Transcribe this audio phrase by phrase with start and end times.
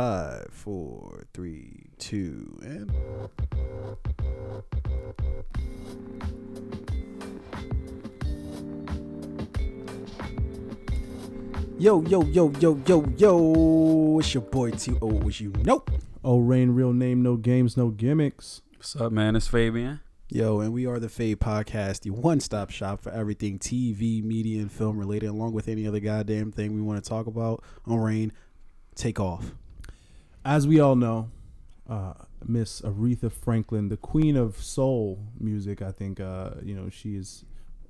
[0.00, 2.90] Five, four, three, two, and.
[11.78, 14.18] Yo, yo, yo, yo, yo, yo.
[14.20, 15.28] It's your boy T.O.
[15.28, 15.84] As you know.
[16.24, 18.62] Oh, Rain, real name, no games, no gimmicks.
[18.78, 19.36] What's up, man?
[19.36, 20.00] It's Fabian.
[20.30, 24.62] Yo, and we are the Fade Podcast, the one stop shop for everything TV, media,
[24.62, 27.98] and film related, along with any other goddamn thing we want to talk about on
[27.98, 28.32] Rain.
[28.94, 29.52] Take off.
[30.50, 31.30] As we all know,
[31.88, 32.14] uh,
[32.44, 37.44] Miss Aretha Franklin, the queen of soul music, I think, uh, you know, she is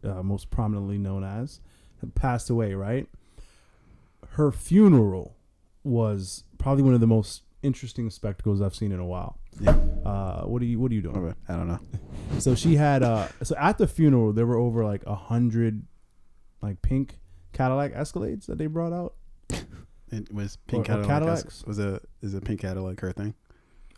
[0.05, 1.61] uh, most prominently known as,
[2.15, 3.09] passed away, right?
[4.33, 5.39] Her funeral
[5.85, 9.39] was probably one of the most interesting spectacles I've seen in a while.
[9.59, 9.71] Yeah.
[10.05, 11.19] Uh, what are you What are you doing?
[11.19, 11.35] Right.
[11.49, 11.81] I don't know.
[12.39, 15.83] So she had uh so at the funeral there were over like a hundred
[16.63, 17.19] like pink
[17.53, 19.15] Cadillac Escalades that they brought out.
[20.11, 21.09] It was Pink Or- or Cadillac.
[21.09, 21.65] Cadillacs?
[21.67, 23.35] Was a is a Pink Cadillac her thing?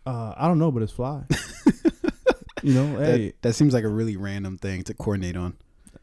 [0.06, 1.22] Uh I don't know, but it's fly.
[2.62, 5.54] you know, That, hey, that seems like a really random thing to coordinate on.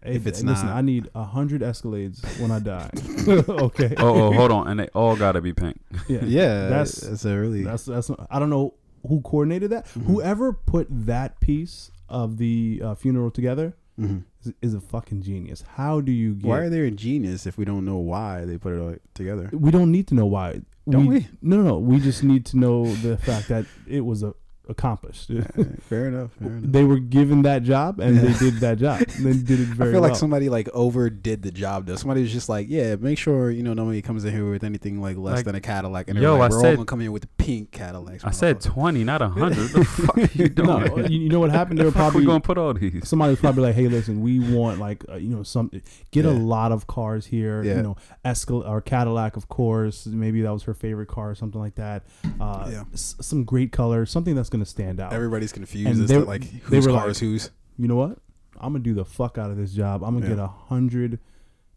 [0.04, 2.90] hey, if it's listen, not- I need a hundred Escalades when I die.
[3.64, 3.94] okay.
[3.98, 5.80] Oh, oh, hold on, and they all gotta be pink.
[6.08, 6.20] yeah.
[6.24, 8.74] Yeah, That's that's a really that's that's I don't know
[9.08, 9.86] who coordinated that.
[9.88, 10.06] Mhm.
[10.06, 14.24] Whoever put that piece of the uh, funeral together Mhm.
[14.44, 15.64] is, is a fucking genius.
[15.76, 18.58] How do you get Why are they a genius if we don't know why they
[18.58, 19.50] put it all together?
[19.52, 20.62] we don't need to know why.
[20.90, 21.28] Don't we?
[21.42, 21.78] No, no, no.
[21.78, 24.34] We just need to know the fact that it was a,
[24.70, 25.28] accomplished.
[25.28, 26.32] Fair enough.
[26.34, 26.72] Fair enough.
[26.72, 28.22] they were given that job and Yeah.
[28.22, 29.00] they did that job.
[29.20, 30.10] They did it very I very feel well.
[30.12, 31.96] like somebody like overdid the job though.
[31.96, 35.02] Somebody was just like, yeah, make sure you know nobody comes in here with anything
[35.02, 36.10] like less Like, than a Cadillac.
[36.10, 38.24] And yo, like, I we're all said- gonna come in with the pink Cadillacs.
[38.24, 39.68] I said twenty, not a hundred.
[39.70, 40.68] the fuck you doing?
[40.68, 41.80] no, you, you know what happened?
[41.80, 43.08] They were Fuck we probably gonna put all these.
[43.08, 45.72] somebody was probably like, "Hey, listen, we want like uh, you know some
[46.12, 47.64] get a lot of cars here.
[47.64, 47.78] Yeah.
[47.78, 50.06] You know, Escal or Cadillac, of course.
[50.06, 52.04] Maybe that was her favorite car or something like that.
[52.40, 52.84] Uh, Yeah.
[52.94, 55.14] s- some great color, something that's gonna stand out.
[55.14, 57.52] Everybody's confused And as they- to like whose were car like- is whose.
[57.78, 58.18] you know what?
[58.62, 60.04] I'm gonna do the fuck out of this job.
[60.04, 60.36] I'm gonna Yeah.
[60.36, 61.20] get a hundred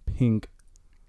[0.06, 0.48] pink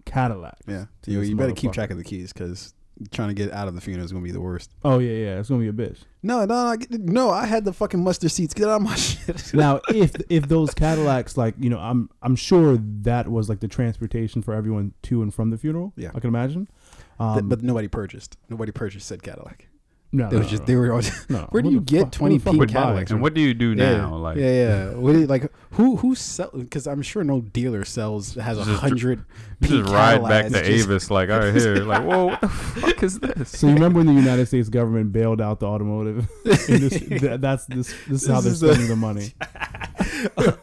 [0.05, 0.57] Cadillac.
[0.67, 2.73] Yeah, you, you better keep track of the keys because
[3.11, 4.69] trying to get out of the funeral is gonna be the worst.
[4.83, 5.39] Oh yeah, yeah.
[5.39, 5.99] It's gonna be a bitch.
[6.21, 7.29] No, no, no, no.
[7.31, 8.53] I had the fucking mustard seats.
[8.53, 9.53] Get out of my shit.
[9.53, 13.67] now if if those cadillacs like you know i'm i'm sure that was like the
[13.67, 16.11] transportation for everyone to and from the funeral Yeah.
[16.13, 16.67] i can imagine
[17.19, 18.37] um, but nobody purchased.
[18.49, 19.67] Nobody purchased said Cadillac.
[20.15, 21.01] No, They no, was just they were all.
[21.27, 21.47] no.
[21.49, 23.11] Where do you get fuck- who 20 the fuck pink Cadillacs?
[23.11, 24.15] And what do you do yeah, now?
[24.15, 24.89] Like, yeah, yeah.
[24.93, 26.51] What do you, like who who sell?
[26.55, 29.25] Because I'm sure no dealer sells has a hundred.
[29.61, 32.47] you just ride back to just- Avis, like, all right, here, like, whoa, what the
[32.49, 33.49] fuck is this?
[33.49, 36.27] so you remember when the united states government bailed out the automotive
[36.69, 39.33] industry That- that's this this is how This they're is the- spending the money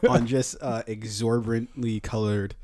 [0.08, 2.54] on just uh, exorbitantly colored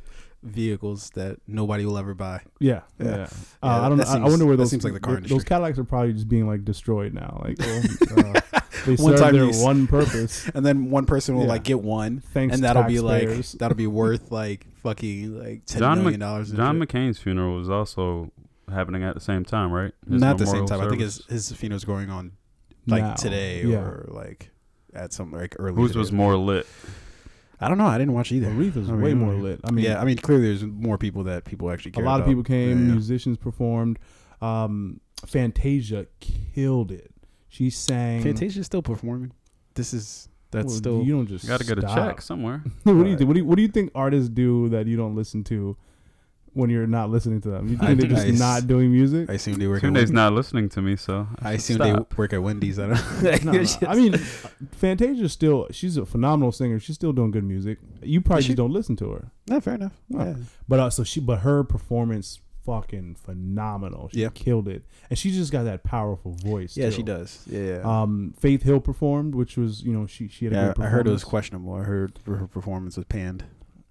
[0.43, 2.41] vehicles that nobody will ever buy.
[2.61, 3.07] yeah Yeah.
[3.07, 3.23] yeah, Yeah,
[3.63, 5.31] Uh, i don't know that I- I wonder where those seems like the car those
[5.31, 5.49] industry.
[5.49, 7.59] cadillacs are probably just being like destroyed now like
[8.17, 9.63] well, uh, they One serve time their use.
[9.63, 11.49] one purpose And then one person will Yeah.
[11.49, 15.81] like get one, thanks and that'll be like that'll be worth like fucking like ten
[15.81, 16.51] John million dollars.
[16.51, 16.89] and John shit.
[16.89, 18.31] McCain's funeral was also
[18.71, 19.93] happening at the same time, right?
[20.09, 20.81] His Not the same memorial time.
[20.87, 21.49] I think his service.
[21.49, 22.33] his funeral's going on
[22.87, 23.15] like Now.
[23.15, 23.79] today yeah.
[23.79, 24.51] or like
[24.95, 25.75] at some like early.
[25.75, 26.67] Whose was more lit?
[27.61, 27.87] I don't know.
[27.87, 28.49] I didn't watch either.
[28.49, 29.61] Aretha's I way mean, more lit.
[29.65, 32.13] I mean, yeah, I mean clearly there's more people that people actually care a care
[32.13, 32.93] lot of people came, Yeah, yeah.
[32.93, 33.99] musicians performed.
[34.43, 37.11] Um, Fantasia killed it.
[37.49, 38.23] She sang.
[38.23, 39.33] Fantasia's still performing.
[39.75, 42.63] This is that's Well, still You don't just got to get a check somewhere.
[42.83, 43.19] what do you Right.
[43.19, 43.29] think?
[43.29, 45.77] What do you, what do you think artists do that you don't listen to
[46.57, 47.69] when you're not listening to them?
[47.69, 49.29] You I think they're just I s- not doing music?
[49.31, 49.79] I assume they work.
[49.79, 50.11] at Tunde's Wendy's.
[50.13, 52.11] not listening to me, so I should assume stop.
[52.11, 52.79] they work at Wendy's.
[52.79, 53.45] I don't.
[53.45, 53.65] No, no.
[53.87, 54.15] I mean,
[54.73, 56.79] Fantasia's still she's a phenomenal singer.
[56.81, 57.79] She's still doing good music.
[58.03, 58.49] You probably she?
[58.49, 59.31] just don't listen to her.
[59.49, 59.93] no, fair enough.
[60.15, 60.19] Oh.
[60.25, 60.35] Yeah.
[60.69, 64.09] But uh, so she, but her performance fucking phenomenal.
[64.13, 64.31] She Yeah.
[64.35, 66.77] killed it, and she just got that powerful voice.
[66.77, 66.97] Yeah, too.
[66.97, 67.45] she does.
[67.49, 67.81] Yeah, yeah.
[68.03, 70.89] Um, Faith Hill performed, which was you know she she had a yeah, good I
[70.89, 71.75] heard it was questionable.
[71.75, 73.45] I heard her performance was panned.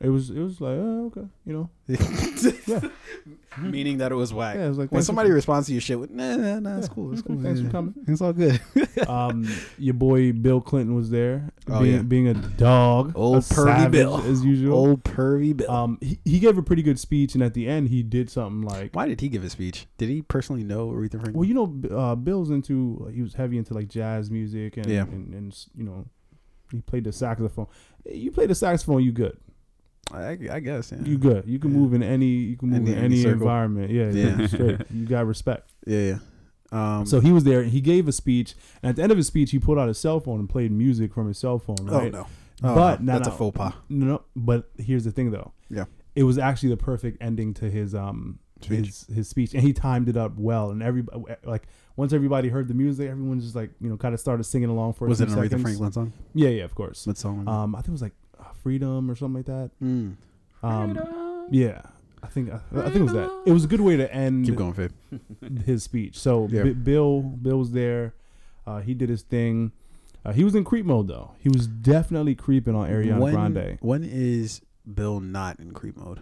[0.06, 1.70] It was it was like oh okay you know
[2.68, 2.80] yeah
[3.58, 4.56] Meaning that it was whack.
[4.58, 6.78] yeah it was like When somebody for, responds to your shit with nah, nah, nah,
[6.78, 6.94] it's Yeah.
[6.94, 7.42] cool, it's Okay, cool.
[7.42, 7.94] thanks for coming.
[8.06, 8.60] It's all good.
[9.08, 9.48] um
[9.78, 12.02] your boy Bill Clinton was there Oh, being, yeah.
[12.02, 14.18] being a dog Old a pervy savage Bill.
[14.30, 15.72] as usual Old pervy Bill.
[15.72, 18.62] um he, he gave a pretty good speech and at the end he did something
[18.62, 19.88] like Why did he give a speech?
[19.98, 21.34] Did he personally know Aretha Franklin?
[21.36, 25.04] well you know uh, Bill's into he was heavy into like jazz music and Yeah.
[25.04, 26.06] and, and you know
[26.72, 27.68] he played the saxophone
[28.12, 29.38] you play the saxophone you good
[30.16, 30.92] I, I guess.
[30.92, 31.00] Yeah.
[31.04, 31.78] you good you can Yeah.
[31.78, 34.48] move in any you can move Any- in any any environment yeah Yeah.
[34.48, 36.18] straight you got respect yeah, yeah.
[36.72, 37.62] Um, So he was there.
[37.62, 39.88] and He gave a speech, and at the end of his speech, he pulled out
[39.88, 41.78] his cell phone and played music from his cell phone.
[41.88, 42.12] oh Right?
[42.12, 42.28] no,
[42.64, 43.14] Oh, but no.
[43.14, 43.74] no, that's no, a faux pas.
[43.88, 45.52] No, but here's the thing, though.
[45.70, 45.86] Yeah.
[46.16, 48.86] it was actually the perfect ending to his um Speech.
[48.88, 50.72] his his speech, and he timed it up well.
[50.72, 51.04] And every
[51.44, 51.68] like
[51.98, 54.94] once everybody heard the music, everyone just like you know kind of started singing along
[54.94, 55.08] for.
[55.08, 55.62] Was a it an Aretha.
[55.62, 56.14] Franklin song?
[56.34, 57.06] Yeah, yeah, of course.
[57.06, 57.48] What song?
[57.48, 58.16] Um, I think it was like
[58.64, 59.72] Freedom or something like that.
[59.84, 60.16] Mm.
[60.64, 61.82] Um, yeah,
[62.24, 63.44] I think I, I think it was that.
[63.46, 65.64] It was a good way to end Keep going, Fabe.
[65.66, 66.18] his speech.
[66.20, 66.64] So Yeah.
[66.64, 68.16] B- Bill Bill was there.
[68.66, 69.72] Uh, he did his thing.
[70.24, 71.32] Uh, he was in creep mode though.
[71.40, 73.78] He was definitely creeping on Ariana when, Grande.
[73.82, 76.22] When is Bill not in creep mode?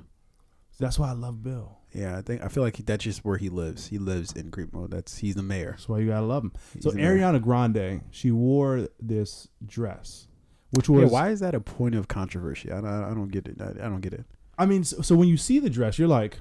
[0.79, 1.77] That's why I love Bill.
[1.93, 3.87] Yeah, I think I feel like that's just where he lives.
[3.87, 4.91] He lives in creep mode.
[4.91, 5.71] That's he's the mayor.
[5.71, 6.51] That's why you gotta love him.
[6.73, 7.15] He's So the mayor.
[7.17, 10.27] Ariana Grande, she wore this dress,
[10.75, 12.71] which Yeah, was why is that a point of controversy?
[12.71, 13.61] I, I, I don't get it.
[13.61, 14.25] I, I don't get it.
[14.57, 16.39] I mean, so, so when you see the dress, you're like,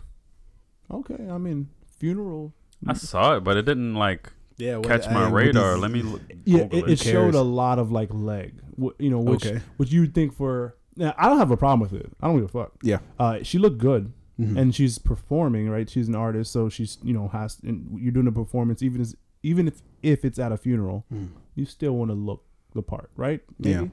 [0.91, 1.69] okay, I mean,
[1.99, 2.53] funeral.
[2.87, 5.79] I saw it, but it didn't like Yeah, catch my radar.
[5.79, 6.21] Let me look.
[6.45, 6.91] Yeah, it, it.
[6.91, 9.61] it showed a lot of like leg, wh- you know, which Okay.
[9.77, 10.77] which you'd think for.
[10.97, 12.11] Now, I don't have a problem with it.
[12.21, 12.73] I don't give a fuck.
[12.83, 12.99] Yeah.
[13.19, 14.59] Uh, she looked good, Mhm.
[14.59, 15.89] and she's performing, right?
[15.89, 19.15] She's an artist, so she's you know has and you're doing a performance, even as
[19.43, 21.29] even if if it's at a funeral, Mm.
[21.55, 22.45] you still want to look
[22.75, 23.41] the part, right?
[23.61, 23.87] Yeah.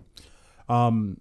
[0.69, 1.19] Um,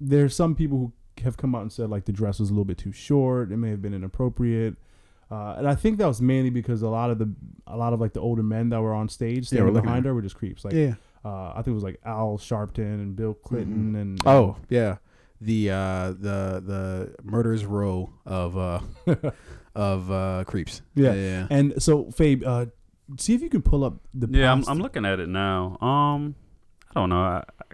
[0.00, 0.92] there's some people who
[1.22, 3.52] have come out and said like the dress was a little bit too short.
[3.52, 4.76] It may have been inappropriate.
[5.30, 7.32] Uh, and I think that was mainly because a lot of the
[7.66, 10.04] a lot of like the older men that were on stage Yeah, standing we're behind
[10.04, 10.64] at her were just creeps.
[10.64, 10.94] Like yeah.
[11.24, 14.98] uh, I think it was like Al Sharpton and Bill Clinton and Oh yeah,
[15.40, 18.80] the uh, the the murders row of uh,
[19.74, 20.82] of uh, creeps.
[20.94, 21.14] Yeah.
[21.14, 21.46] yeah.
[21.50, 22.66] and so Fabe, uh,
[23.18, 25.78] see if you can pull up the Yeah, I'm, I'm looking at it now.
[25.80, 26.34] Um,
[26.90, 27.20] I don't know.
[27.20, 27.64] I, I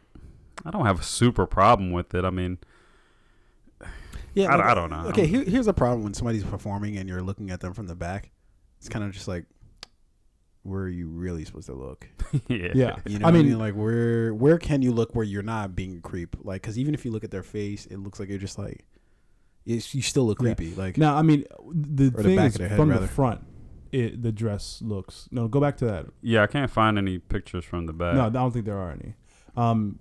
[0.70, 2.24] don't have a super problem with it.
[2.24, 2.58] I mean,
[4.34, 5.06] Yeah, I- like, I don't know.
[5.08, 7.96] Okay, here, here's a problem when somebody's performing and you're looking at them from the
[7.96, 8.30] back.
[8.78, 9.44] It's kind of just like,
[10.62, 12.06] where are you really supposed to look?
[12.48, 12.96] yeah, yeah.
[13.06, 15.74] You know, I mean- I mean, like where where can you look where you're not
[15.74, 16.36] being a creep?
[16.42, 18.84] Like, because even if you look at their face, it looks like you're just like,
[19.66, 20.54] it's, you still look Yeah.
[20.54, 20.74] creepy.
[20.74, 23.06] Like, Now, I mean, the Or the thing back is of head, from rather.
[23.06, 23.44] the front,
[23.92, 25.28] it the dress looks.
[25.32, 26.06] No, go back to that.
[26.22, 28.14] Yeah, I can't find any pictures from the back.
[28.14, 29.14] No, I don't think there are any.
[29.56, 29.98] Um,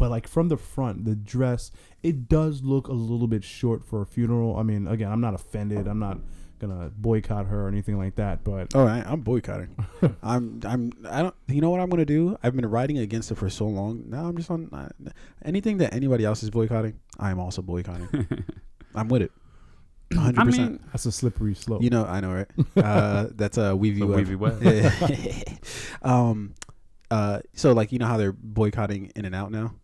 [0.00, 1.70] but like from the front, the dress
[2.02, 4.56] it does look a little bit short for a funeral.
[4.56, 5.86] I mean, again, I'm not offended.
[5.86, 6.18] I'm not
[6.58, 8.42] gonna boycott her or anything like that.
[8.42, 9.76] But Oh, I, I'm boycotting.
[10.22, 11.34] I'm, I'm, I don't.
[11.48, 12.38] You know what I'm gonna do?
[12.42, 14.04] I've been writing against it for so long.
[14.08, 14.88] Now I'm just on uh,
[15.44, 16.98] anything that anybody else is boycotting.
[17.18, 18.26] I am also boycotting.
[18.94, 19.32] I'm with it.
[20.14, 20.40] 100.
[20.40, 21.82] I percent mean, that's a slippery slope.
[21.82, 22.48] You know, I know, right?
[22.82, 24.26] Uh, that's a Weavy the Web.
[24.26, 25.60] Weavy
[26.00, 26.10] Web.
[26.10, 26.54] um,
[27.10, 29.74] uh, so like you know how they're boycotting In-N-Out now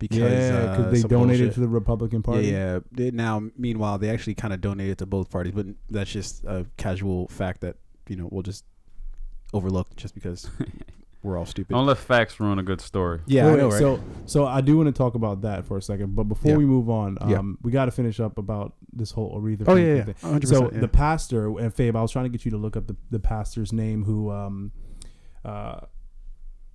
[0.00, 1.10] because yeah, uh, they donated
[1.46, 1.54] bullshit.
[1.54, 2.48] to the Republican Party.
[2.48, 2.78] Yeah, yeah.
[2.90, 6.66] They- now, meanwhile, they actually kind of donated to both parties, but that's just a
[6.76, 7.76] casual fact that
[8.08, 8.64] you know we'll just
[9.54, 10.48] overlook just because
[11.22, 11.74] we're all stupid.
[11.74, 13.20] Don't let facts ruin a good story.
[13.26, 13.78] yeah, Wait, I know, right?
[13.78, 16.56] So, so I do want to talk about that for a second, but before Yeah.
[16.56, 17.42] we move on, um, Yeah.
[17.62, 19.64] we got to finish up about this whole Aretha.
[19.66, 20.14] oh yeah, yeah, thing.
[20.22, 20.80] 100%, So yeah.
[20.80, 23.20] the pastor and Fabe, I was trying to get you to look up the, the
[23.20, 24.72] pastor's name who um
[25.44, 25.80] uh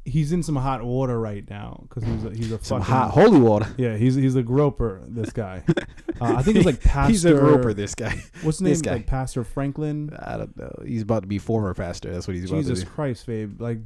[0.05, 3.11] he's in some hot water right now because he's a, he's a some fucking, hot
[3.11, 3.67] holy water.
[3.77, 5.63] yeah he's he's a groper this guy
[6.21, 7.73] uh, I think it's like pastor He's a groper.
[7.73, 8.21] This guy.
[8.43, 8.93] what's the name this guy.
[8.93, 10.71] like Pastor Franklin I don't know.
[10.85, 12.11] He's about to be former pastor.
[12.13, 12.91] That's what he's about Jesus to do.
[12.91, 13.79] Christ Fabe like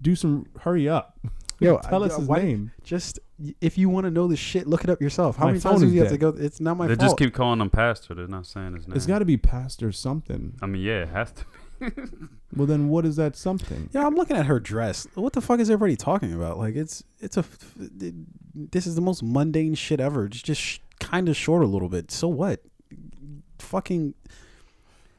[0.00, 1.18] do some hurry up
[1.60, 3.18] Yo, tell I- us his why- name Just
[3.60, 5.36] if you want to know the shit, look it up yourself.
[5.36, 6.28] How My many times do is you have to go?
[6.28, 6.98] It's not my fault.
[6.98, 7.10] they fault.
[7.10, 8.14] just keep calling him pastor.
[8.14, 8.96] They're not saying his name.
[8.96, 11.44] it's got to be Pastor something I mean, yeah, it has to.
[12.56, 15.06] well then what is that something Yeah, I'm looking at her dress.
[15.14, 16.58] What the fuck is everybody talking about?
[16.58, 17.44] Like, it's it's a
[18.00, 18.14] it,
[18.54, 20.26] this is the most mundane shit ever.
[20.26, 22.10] It's just sh- kind of short a little bit.
[22.10, 22.60] So what?
[23.58, 24.14] Fucking.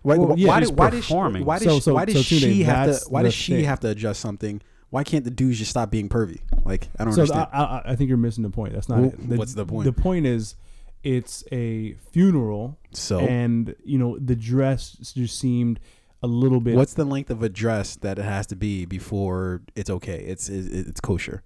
[0.02, 2.22] Why, Well, yeah, why, did, why does she, why does So- she, so- why so
[2.22, 3.66] she have to why does she thing.
[3.66, 4.62] have to adjust something?
[4.92, 6.40] Why can't the dudes just stop being pervy?
[6.64, 7.48] Like I don't so understand.
[7.52, 9.38] I, I, I think you're missing the point that's not Well, it.
[9.38, 9.86] what's the point?
[9.86, 10.56] the point is
[11.04, 15.80] it's a funeral so and you know the dress just seemed
[16.24, 19.62] a little bit what's the length of a dress that it has to be before
[19.76, 20.20] it's okay?
[20.20, 21.44] It's it's, it's kosher.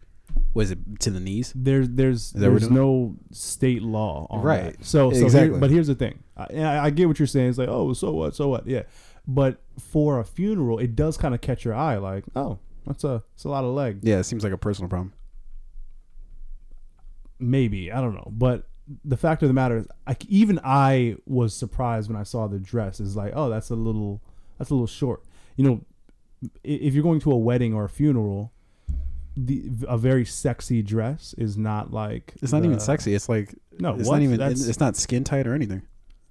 [0.53, 1.51] Was it to the knees?
[1.55, 4.77] there's there's there's no state law on Right.
[4.77, 4.85] that.
[4.85, 5.59] So so here- Exactly.
[5.59, 6.23] but here's the thing.
[6.37, 7.49] I, I, I get what you're saying.
[7.49, 8.83] It's like oh so what so what yeah,
[9.27, 11.97] but for a funeral it does kind of catch your eye.
[11.97, 13.99] Like oh that's a it's a lot of leg.
[14.03, 15.13] Yeah, it seems like a personal problem.
[17.39, 18.67] Maybe I don't know, but
[19.05, 22.59] the fact of the matter is, I, even I was surprised when I saw the
[22.59, 22.99] dress.
[22.99, 24.21] Is like, oh, that's a little,
[24.59, 25.23] that's a little short.
[25.55, 25.81] You know,
[26.63, 28.51] if you're going to a wedding or a funeral,
[29.35, 33.15] the a very sexy dress is not like It's not even sexy.
[33.15, 34.15] It's like No, it's what?
[34.17, 34.37] not even.
[34.37, 35.81] That's- It's not skin tight or anything.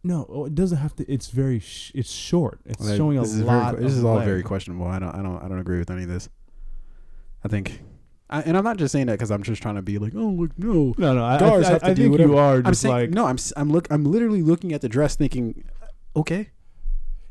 [0.05, 1.13] No, oh, it doesn't have to.
[1.13, 1.59] It's very.
[1.59, 2.61] Sh- it's short.
[2.65, 3.73] It's Like, showing a lot.
[3.75, 4.27] Very, this is all leg.
[4.27, 4.87] very questionable.
[4.87, 5.13] I don't.
[5.13, 5.43] I don't.
[5.43, 6.29] I don't agree with any of this.
[7.45, 7.83] I think,
[8.31, 10.29] I, and I'm not just saying that because I'm just trying to be like, oh
[10.29, 10.95] look, no.
[10.99, 11.25] No, no.
[11.25, 12.33] I, I, I, have to I do think whatever.
[12.33, 13.27] you are I'm just saying like no.
[13.27, 13.39] I'm.
[13.57, 13.89] I'm look.
[13.91, 15.65] I'm literally looking at the dress, thinking,
[16.15, 16.51] okay,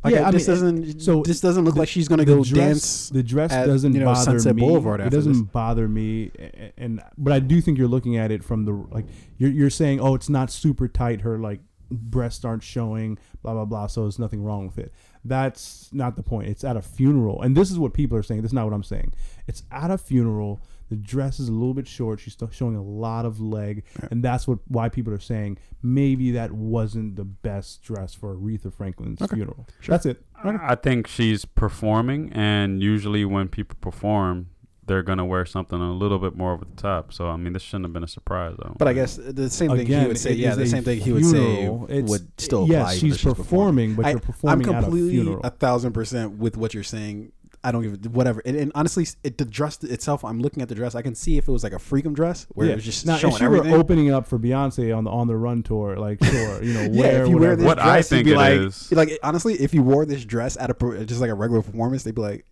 [0.03, 0.99] Like Yeah, I this mean, doesn't.
[1.01, 3.09] so this doesn't look the- like she's gonna go dress, dance.
[3.09, 4.61] The dress at, doesn't you know, bother Sunset me.
[4.61, 5.41] Boulevard it doesn't this.
[5.41, 9.05] bother me, a- and but I do think you're looking at it from the like
[9.37, 11.21] you're you're saying, oh, it's not super tight.
[11.21, 13.87] Her like breasts aren't showing, blah blah blah.
[13.87, 14.93] So there's nothing wrong with it.
[15.25, 16.47] That's not the point.
[16.47, 18.43] It's at a funeral, and this is what people are saying.
[18.43, 19.13] This is not what I'm saying.
[19.47, 20.61] It's at a funeral.
[20.89, 22.19] The dress is a little bit short.
[22.19, 26.31] She's still showing a lot of leg, and that's what why people are saying maybe
[26.31, 29.67] that wasn't the best dress for Aretha Franklin's funeral.
[29.87, 30.23] That's it.
[30.43, 34.47] I think she's performing, and usually when people perform,
[34.85, 37.11] they're gonna wear something a little bit more over the top.
[37.13, 38.75] So I mean, this shouldn't have been a surprise, though.
[38.77, 40.33] But I guess the same thing he Again, would say.
[40.33, 41.85] Yeah, the same thing he would say funeral.
[41.89, 42.93] It's- would still apply.
[42.93, 45.41] Yes, even though she's performing, but I- you're performing I'm at a completely funeral.
[45.43, 47.31] a thousand percent with what you're saying.
[47.63, 48.41] I don't give a whatever.
[48.45, 50.95] And, and honestly, it, the dress itself, I'm looking at the dress.
[50.95, 53.17] I can see if it was like a freakum dress where it was just now,
[53.17, 53.71] showing if she everything.
[53.71, 56.81] were opening up for Beyonce on the on the run tour, like sure, you know,
[56.91, 57.55] yeah, wear if you wear whatever.
[57.57, 60.05] this What I dress, you'd think be it like, is- like honestly, if you wore
[60.05, 62.45] this dress at a just like a regular performance, they'd be like,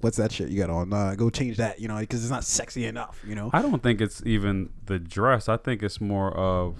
[0.00, 0.92] "What's that shit you got on?
[0.92, 3.50] Uh, go change that," you know, because it's not sexy enough, you know.
[3.52, 5.48] I don't think it's even the dress.
[5.48, 6.76] I think it's more of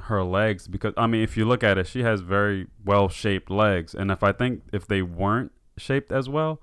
[0.00, 3.50] her legs because I mean, if you look at it, she has very well shaped
[3.50, 6.60] legs, and if I think if they weren't shaped as well,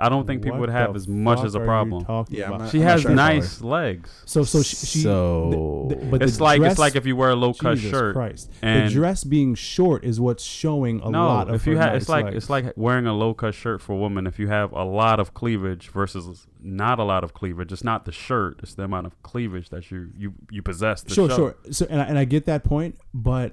[0.00, 2.04] I don't think people What would have as much fuck as a problem.
[2.30, 4.22] Yeah, I'm not- She I'm has sure I follow nice legs.
[4.26, 7.04] so so she, she So- the- the- but It's the like dress, it's like if
[7.04, 8.14] you wear a low cut Jesus shirt.
[8.14, 8.48] Christ.
[8.62, 11.94] and- the dress being short is what's showing a no, lot of if you have,
[11.94, 12.36] nice it's like legs.
[12.36, 14.28] it's like wearing a low cut shirt for a woman.
[14.28, 18.04] If you have a lot of cleavage versus not a lot of cleavage, it's not
[18.04, 21.02] the shirt; it's the amount of cleavage that you you you possess.
[21.02, 21.36] To sure, show.
[21.36, 21.56] sure.
[21.72, 23.52] So and I, and I get that point, but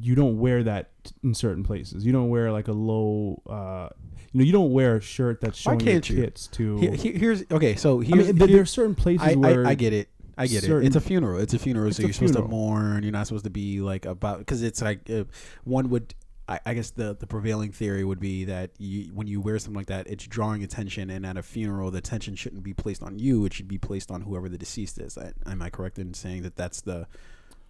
[0.00, 0.90] you don't wear that
[1.22, 2.04] in certain places.
[2.04, 3.88] You don't wear like a low, uh,
[4.32, 6.00] you know, you don't wear a shirt that's showing your you?
[6.00, 6.76] tits to.
[6.78, 7.74] Here- here- here's okay.
[7.76, 9.92] So I here's mean, there, here- there are certain places I, where I, I get
[9.92, 10.08] it.
[10.38, 10.66] I get it.
[10.68, 11.38] certain- It's a funeral.
[11.40, 12.56] It's a funeral, It's so a you're supposed to funeral.
[12.58, 13.02] mourn.
[13.02, 15.24] You're not supposed to be like about because it's like uh,
[15.64, 16.14] one would.
[16.48, 19.76] I, I guess the the prevailing theory would be that you, when you wear something
[19.76, 23.20] like that, it's drawing attention, and at a funeral, the attention shouldn't be placed on
[23.20, 23.44] you.
[23.44, 25.16] It should be placed on whoever the deceased is.
[25.16, 27.06] I, am I correct in saying that that's the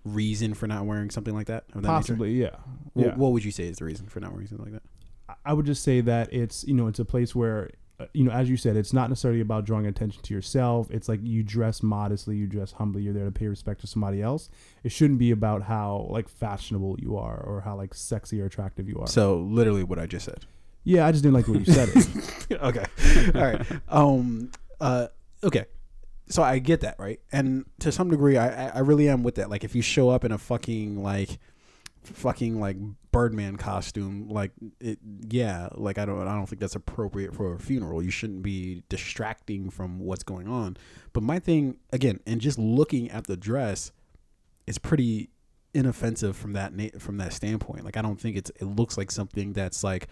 [0.05, 1.64] reason for not wearing something like that?
[1.75, 1.88] of that nature?
[1.88, 2.57] possibly, yeah.
[2.97, 3.14] Wh- yeah.
[3.17, 4.88] What would you say is the reason for not wearing something like that?
[5.50, 8.30] I would just say that it's you know it's a place where uh, you know
[8.40, 10.90] as you said it's not necessarily about drawing attention to yourself.
[10.90, 13.02] It's like you dress modestly, you dress humbly.
[13.02, 14.49] You're there to pay respect to somebody else.
[14.85, 18.88] It shouldn't be about how like fashionable you are or how like sexy or attractive
[18.88, 19.07] you are.
[19.09, 20.45] So literally, what I just said.
[20.85, 22.62] yeah, I just didn't like the way you said it.
[22.71, 22.85] okay.
[23.35, 23.66] All right.
[23.88, 24.50] Um.
[24.80, 25.09] Uh.
[25.42, 25.64] Okay.
[26.28, 27.19] So I get that, right?
[27.33, 29.50] And to some degree, I I- I really am with that.
[29.50, 31.38] Like, if you show up in a fucking like,
[32.04, 32.76] fucking like
[33.12, 34.99] Birdman costume, like it,
[35.29, 38.02] yeah, like I don't I don't think that's appropriate for a funeral.
[38.02, 40.76] You shouldn't be distracting from what's going on.
[41.12, 43.90] But my thing again, and just looking at the dress,
[44.67, 45.31] it's pretty
[45.75, 47.85] inoffensive from that na- from that standpoint.
[47.85, 50.09] Like I don't think it's it looks like something that's like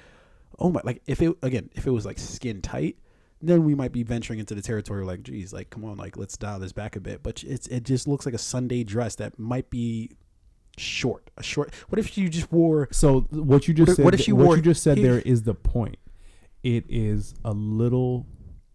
[0.58, 2.96] oh my like if it again if it was like skin tight
[3.40, 6.36] then we might be venturing into the territory like geez like come on like let's
[6.36, 9.38] dial this back a bit but it's it just looks like a sunday dress that
[9.38, 10.10] might be
[10.78, 14.14] short a short what if you just wore So what you just What said, what
[14.14, 15.96] if she what wore- you just said he- there is the point.
[16.62, 18.26] It is a little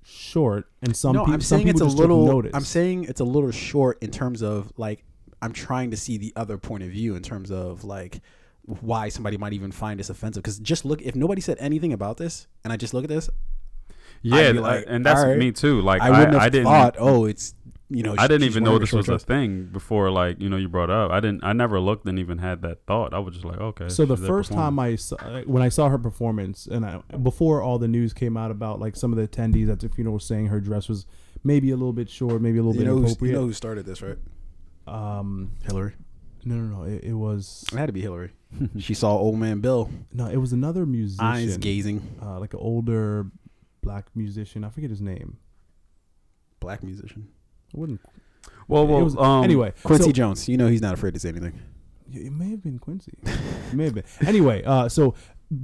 [0.03, 2.51] short, and some no people, i'm some saying it's a little notice.
[2.53, 5.03] i'm saying it's a little short in terms of like
[5.41, 8.21] i'm trying to see the other point of view in terms of like
[8.65, 12.17] why somebody might even find this offensive because just look if nobody said anything about
[12.17, 13.29] this and i just look at this
[14.21, 15.37] Yeah, I'd be th- like, and that's alright.
[15.37, 15.81] me too.
[15.81, 16.65] Like i I, wouldn't have I didn't.
[16.65, 17.55] thought oh it's
[17.93, 20.09] you know I didn't even know this short was a thing before.
[20.09, 21.11] Like you know, you brought up.
[21.11, 21.43] I didn't.
[21.43, 23.13] I never looked and even had that thought.
[23.13, 23.89] I was just like, okay.
[23.89, 27.77] So the first time I saw, when I saw her performance, and I, before all
[27.79, 30.59] the news came out about like some of the attendees at the funeral saying her
[30.59, 31.05] dress was
[31.43, 33.33] maybe a little bit short, maybe a little you bit know, inappropriate.
[33.33, 34.17] you know who started this right
[34.87, 35.93] um, hillary
[36.45, 38.31] no, no, no, it, it was it had to be hillary
[38.77, 42.59] she saw old man bill no, it was another musician, eyes gazing uh, like an
[42.61, 43.27] older
[43.81, 44.63] black musician.
[44.63, 45.37] I forget his name.
[46.59, 47.27] black musician
[47.75, 48.01] I wouldn't.
[48.67, 49.03] Well, well.
[49.03, 51.59] was- um, anyway, quincy so- jones you know he's not afraid to say anything
[52.13, 53.13] It may have been Quincy.
[53.23, 54.03] it may have been.
[54.25, 55.15] Anyway, uh, so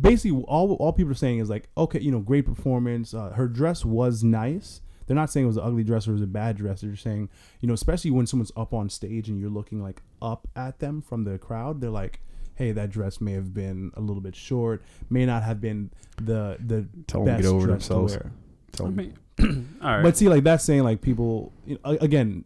[0.01, 3.13] basically, all all people are saying is like, okay, you know, great performance.
[3.13, 4.81] Uh, her dress was nice.
[5.05, 6.81] They're not saying it was an ugly dress or it was a bad dress.
[6.81, 7.29] They're just saying,
[7.61, 11.01] you know, especially when someone's up on stage and you're looking like up at them
[11.01, 12.19] from the crowd, they're like,
[12.55, 16.57] hey, that dress may have been a little bit short, may not have been the
[16.65, 18.13] the Tell 'em to best get over dress to themselves.
[18.17, 18.31] wear.
[18.71, 19.13] Tell I mean, all
[19.81, 20.03] right.
[20.03, 22.45] But see, like that's saying like people, you know, again,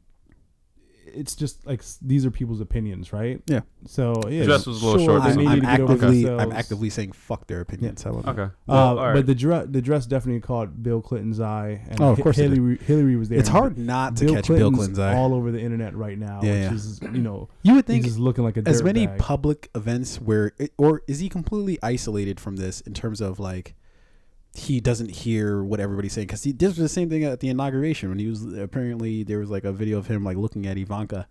[1.16, 3.40] it's just like these are people's opinions, right?
[3.46, 3.60] Yeah.
[3.86, 5.60] So yeah, Dress was a little sure, short they this may one.
[5.60, 8.02] need I'm, to get over actively, I'm actively saying fuck their opinions.
[8.02, 8.42] However, Okay.
[8.42, 9.14] Uh, Well, all right.
[9.14, 12.50] But the dress, the dress definitely caught Bill Clinton's eye, and Oh, of course it
[12.50, 13.38] Hillary, Hillary was there.
[13.38, 15.16] it's hard not to Bill catch Clinton's Bill Clinton's eye.
[15.16, 16.74] all over the internet right now, Yeah, which yeah.
[16.74, 19.20] is you know you would he's think just looking like a as many bag.
[19.20, 23.76] public events where, it, or is he completely isolated from this in terms of like
[24.56, 26.28] he doesn't hear what everybody's saying?
[26.28, 29.50] Because this was the same thing at the inauguration when he was apparently there was
[29.50, 31.28] like a video of him like looking at Ivanka,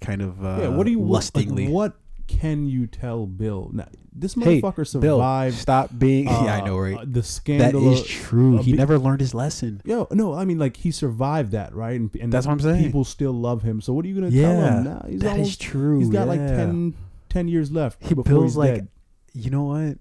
[0.00, 1.68] kind of uh, yeah, what do you like, lustingly.
[1.68, 1.94] what
[2.26, 3.70] can you tell Bill?
[3.72, 5.56] Now, this Hey, motherfucker Bill, survived.
[5.56, 6.26] stop being.
[6.26, 6.98] yeah, I uh, know, uh, right?
[7.00, 7.90] the that scandal.
[7.92, 8.58] is true.
[8.58, 9.80] uh, he be- never learned his lesson.
[9.86, 11.98] Yo, no, I mean like he survived that, right?
[11.98, 12.84] And, and That's what I'm saying.
[12.84, 13.80] People still love him.
[13.80, 15.06] So what are you gonna tell him now?
[15.08, 15.98] He's that is almost, true.
[16.00, 16.56] He's got like yeah.
[16.56, 16.94] 10,
[17.30, 18.04] 10 years left.
[18.04, 18.88] He Bill's he's like, dead.
[19.32, 19.96] you know what?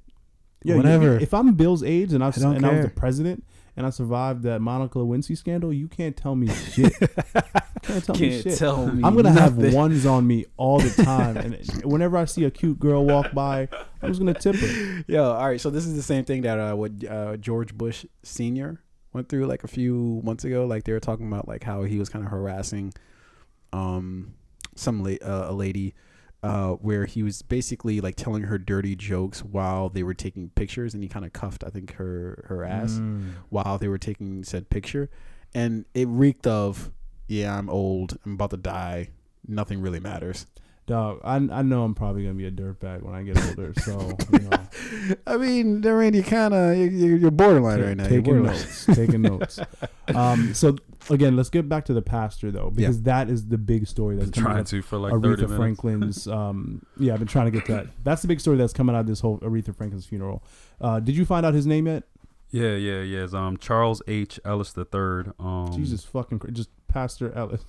[0.64, 1.18] Yeah, you- whatever.
[1.20, 3.44] if I'm Bill's age and I, I don't and I was the president
[3.76, 6.94] and I survived that Monica Lewinsky scandal, you can't tell me shit.
[7.84, 8.58] can't tell me shit.
[8.58, 9.04] tell me.
[9.04, 12.80] I'm gonna have ones on me all the time, and whenever I see a cute
[12.80, 13.70] girl walk by,
[14.02, 15.04] I'm just gonna tip her.
[15.08, 15.62] Yo, all right.
[15.62, 18.82] So this is the same thing that uh, what uh, George Bush Senior
[19.14, 20.66] went through like a few months ago.
[20.66, 22.94] Like they were talking about like how he was kind of harassing,
[23.74, 24.34] um,
[24.76, 25.94] some la- uh, a lady,
[26.48, 30.94] uh, where he was basically like telling her dirty jokes while they were taking pictures,
[30.94, 33.32] and he kind of cuffed I think her her ass Mm.
[33.50, 35.10] while they were taking said picture,
[35.54, 36.92] and it reeked of
[37.28, 39.10] yeah I'm old I'm about to die
[39.48, 40.46] nothing really matters.
[40.88, 43.74] Dog, I I know I'm probably gonna be a dirtbag when I get older.
[43.82, 44.60] So you know,
[45.28, 48.08] I mean, Darren, you kind of you're, you're borderline right now.
[48.08, 49.60] You're taking notes, taking notes.
[50.16, 50.78] Um, so
[51.10, 54.30] again, let's get back to the pastor though, because that is the big story that's
[54.30, 55.58] Been coming trying out to for like 30 Aretha.
[55.58, 56.28] Franklin's.
[56.38, 57.88] Um, yeah, I've been trying to get that.
[58.06, 60.42] That's the big story that's coming out of this whole Aretha Franklin's funeral.
[60.80, 62.04] Uh, did you find out his name yet?
[62.52, 63.26] Yeah, yeah, yeah.
[63.26, 64.40] It's, um, Charles H.
[64.46, 65.34] Ellis the third.
[65.40, 67.62] Um, Jesus fucking, just Pastor Ellis.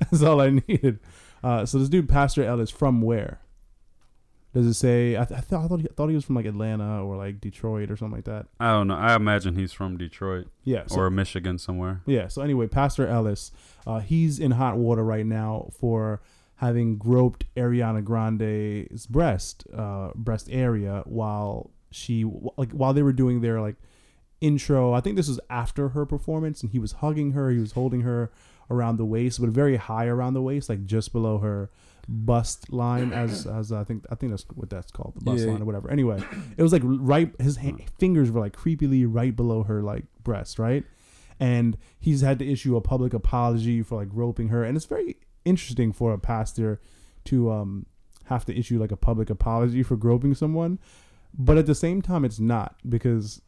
[0.00, 0.98] That's all I needed.
[1.42, 3.40] Uh, so this dude, Pastor Ellis, from where?
[4.54, 5.16] Does it say?
[5.16, 7.16] I, th- I, th- I thought he, I thought he was from like Atlanta or
[7.16, 8.46] like Detroit or something like that.
[8.60, 8.96] I don't know.
[8.96, 10.82] I imagine he's from Detroit Yeah.
[10.88, 12.02] So, or Michigan somewhere.
[12.06, 12.28] yeah.
[12.28, 13.50] So anyway, Pastor Ellis,
[13.86, 16.20] uh, he's in hot water right now for
[16.56, 22.24] having groped Ariana Grande's breast, uh, breast area while she
[22.58, 23.76] like while they were doing their like
[24.42, 24.92] intro.
[24.92, 27.48] I think this was after her performance, and he was hugging her.
[27.50, 28.30] He was holding her
[28.70, 31.70] around the waist, but very high around the waist, like just below her
[32.08, 35.52] bust line, as as I think I think that's what that's called, the bust Yeah.
[35.52, 35.90] line or whatever.
[35.90, 36.22] Anyway,
[36.56, 37.32] it was like right.
[37.40, 40.84] His ha- fingers were like creepily right below her like breast, right?
[41.40, 45.16] And he's had to issue a public apology for like groping her, and it's very
[45.44, 46.80] interesting for a pastor
[47.24, 47.86] to um
[48.26, 50.78] have to issue like a public apology for groping someone,
[51.36, 53.42] but at the same time, it's not because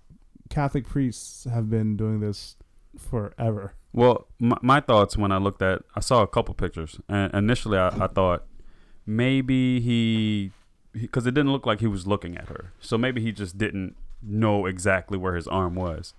[0.50, 2.56] Catholic priests have been doing this
[2.98, 3.74] forever.
[3.94, 7.78] Well, my, my thoughts when I looked at, I saw a couple pictures, and initially
[7.78, 8.44] I, I thought
[9.07, 10.50] maybe he,
[10.92, 13.94] because it didn't look like he was looking at her, so maybe he just didn't
[14.20, 16.12] know exactly where his arm was.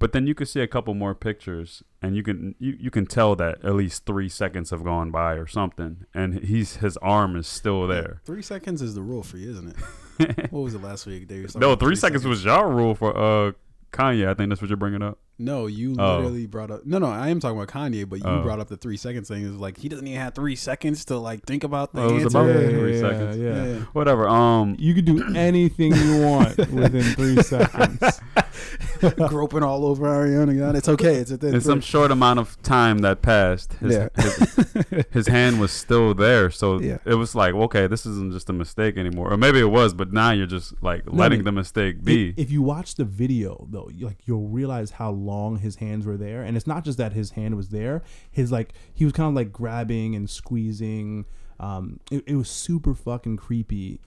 [0.00, 3.06] But then you could see a couple more pictures, and you can you, you can
[3.06, 7.36] tell that at least three seconds have gone by or something, and he's his arm
[7.36, 8.22] is still there.
[8.24, 9.76] Three seconds is the rule for you, isn't
[10.18, 10.50] it?
[10.50, 11.28] what was it last week?
[11.28, 13.52] They no, about three seconds was your rule for uh
[13.92, 14.26] Kanye.
[14.26, 15.18] I think that's what you're bringing up.
[15.40, 16.16] No, you Oh.
[16.18, 16.84] literally brought up.
[16.84, 18.42] No, no, I am talking about Kanye, but you Oh.
[18.42, 19.42] brought up the three seconds thing.
[19.42, 22.08] It was like he doesn't even have three seconds to like think about the Oh,
[22.10, 22.38] it was answer.
[22.50, 23.36] about yeah, three yeah, seconds.
[23.38, 23.64] Yeah.
[23.64, 23.74] Yeah.
[23.94, 24.28] Whatever.
[24.28, 28.20] Um, You could do anything you want within three seconds.
[29.28, 30.76] Groping all over Ariana Grande.
[30.76, 31.16] It's okay.
[31.16, 31.54] It's a thing.
[31.54, 34.08] in some short amount of time that passed, his, Yeah.
[34.16, 36.50] his, his hand was still there.
[36.50, 36.98] So Yeah.
[37.04, 39.32] it was like, okay, this isn't just a mistake anymore.
[39.32, 42.34] Or maybe it was, but now you're just like letting mean, the mistake If, be.
[42.36, 46.16] if you watch the video though, you, like you'll realize how long his hands were
[46.16, 48.02] there, and it's not just that his hand was there.
[48.30, 51.26] His like he was kind of like grabbing and squeezing.
[51.58, 54.00] Um, it, it was super fucking creepy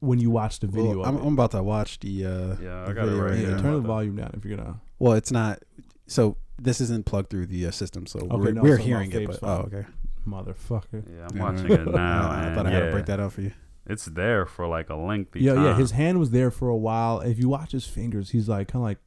[0.00, 0.98] when you watch the video.
[0.98, 2.24] Well, I'm, of I'm about to watch the.
[2.26, 3.38] Uh, Yeah, the I got it video right it.
[3.38, 3.48] here.
[3.50, 3.62] Yeah, now.
[3.62, 3.88] turn the About that.
[3.88, 4.80] volume down if you're gonna.
[4.98, 5.62] Well, it's not.
[6.06, 9.26] So this isn't plugged through the uh, system, so we're, no, we're so hearing it.
[9.26, 9.84] But, oh, okay.
[10.26, 11.04] Motherfucker.
[11.16, 12.30] yeah, I'm watching it now.
[12.30, 13.52] I thought I had to break that out for you.
[13.86, 15.64] It's there for like a lengthy Yeah, time.
[15.64, 15.76] yeah.
[15.76, 17.20] His hand was there for a while.
[17.20, 18.98] If you watch his fingers, he's like kind of like,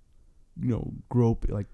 [0.60, 1.68] you know, grope like.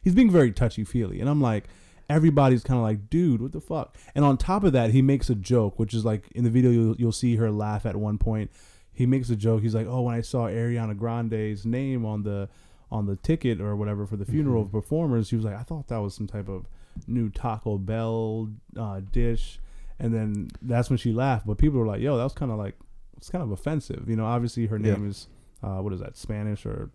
[0.00, 1.64] He's being very touchy feely, and I'm like,
[2.08, 3.96] everybody's kind of like, dude, what the fuck?
[4.14, 6.70] And on top of that, he makes a joke, which is like in the video
[6.70, 8.50] you'll, you'll see her laugh at one point.
[8.92, 9.62] He makes a joke.
[9.62, 12.48] He's like, oh, when I saw Ariana Grande's name on the
[12.90, 14.66] on the ticket or whatever for the funeral Mhm.
[14.66, 16.66] of performers, he was like, I thought that was some type of
[17.08, 19.58] new Taco Bell uh, dish.
[19.98, 21.46] And then that's when she laughed.
[21.46, 22.76] But people were like, yo, that was kind of like,
[23.16, 24.08] it's kind of offensive.
[24.08, 24.92] You know, obviously her Yeah.
[24.92, 25.26] name is,
[25.64, 26.90] uh, what is that, Spanish or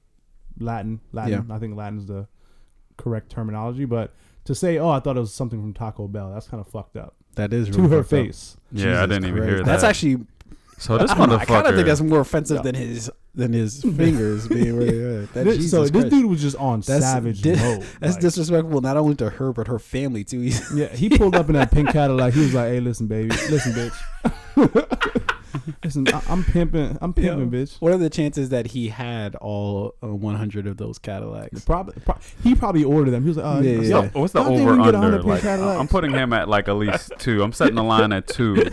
[0.60, 1.02] Latin?
[1.12, 1.52] Latin.
[1.52, 2.28] I think Latin's the
[2.98, 4.14] correct terminology, but
[4.46, 6.98] to say, "Oh, I thought it was something from Taco Bell," that's kind of fucked
[6.98, 8.26] up That is to really her fucked up.
[8.28, 8.58] face.
[8.72, 9.48] Yeah, I Jesus didn't even Christ.
[9.50, 9.66] hear that.
[9.66, 10.26] That's actually.
[10.78, 12.62] so this I, don't know, I kind of think that's more offensive Yeah.
[12.64, 14.76] than his than his fingers being.
[14.76, 16.10] Really, that, This- Jesus so this Christ.
[16.10, 17.84] dude was just on That's savage di- mode.
[18.00, 20.40] That's like- disrespectful not only to her but her family too.
[20.42, 22.34] He's, Yeah, he pulled up in that pink Cadillac.
[22.34, 25.28] He was like, "Hey, listen, baby, listen, bitch,
[25.84, 29.96] listen, I- I'm pimping, I'm pimping, bitch." what are the chances that he had all
[30.04, 31.64] uh, 100 of those Cadillacs?
[31.66, 33.24] Probably, pro- he probably ordered them.
[33.24, 34.10] He was like, "Oh, Yeah, yeah, yeah.
[34.14, 35.22] What's the over under?
[35.24, 37.44] Like, I'm putting him at like at least two.
[37.44, 38.56] I'm setting the line at two,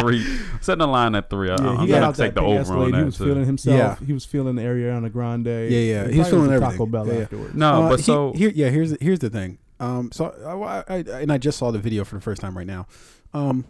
[0.00, 0.24] three.
[0.24, 1.50] I'm setting the line at three.
[1.50, 3.24] I, Yeah, I'm he got gonna take the pink over on that He was too.
[3.24, 3.76] feeling himself.
[4.00, 4.06] Yeah.
[4.06, 5.46] He was feeling Yeah, Ariana Grande.
[5.46, 6.06] yeah.
[6.06, 6.70] He He was probably feeling went everything.
[6.78, 7.20] Taco Bell Yeah, yeah.
[7.20, 7.54] afterwards.
[7.54, 8.68] no, Uh, but he- so here, yeah.
[8.68, 9.58] Here's here's the thing.
[9.78, 12.56] Um, so I, I, I and I just saw the video for the first time
[12.56, 12.86] right now.
[13.32, 13.64] Um,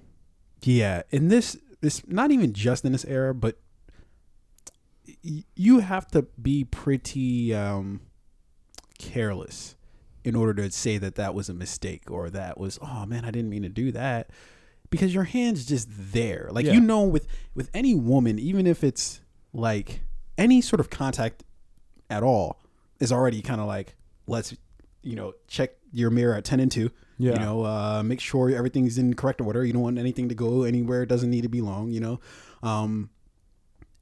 [0.62, 3.58] yeah, in this this not even just in this era, but
[5.24, 8.00] y- you have to be pretty um
[8.98, 9.76] careless
[10.24, 13.30] in order to say that that was a mistake or that was oh man I
[13.30, 14.30] didn't mean to do that.
[14.90, 16.48] Because your hands just there.
[16.50, 16.72] Like Yeah.
[16.72, 19.20] you know with with any woman even if it's
[19.52, 20.00] like
[20.36, 21.42] any sort of contact
[22.10, 22.58] at all
[22.98, 23.94] is already kind of like
[24.26, 24.54] let's
[25.02, 27.32] you know check your mirror at 10 and 2 Yeah.
[27.34, 30.62] you know uh, make sure everything's in correct order you don't want anything to go
[30.62, 32.18] anywhere it doesn't need to be long you know
[32.62, 33.10] um,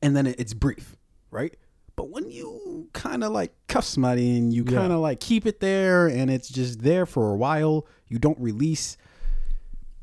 [0.00, 0.96] and then it, it's brief
[1.33, 1.54] right
[1.96, 5.59] but when you kind of like cuff somebody and you kind of like keep it
[5.59, 8.96] there and it's just there for a while you don't release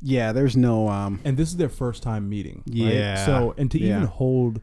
[0.02, 2.62] yeah there's no um and this is their first time meeting.
[2.66, 2.92] right?
[2.92, 3.24] Yeah.
[3.24, 3.96] So and to Yeah.
[3.96, 4.60] even hold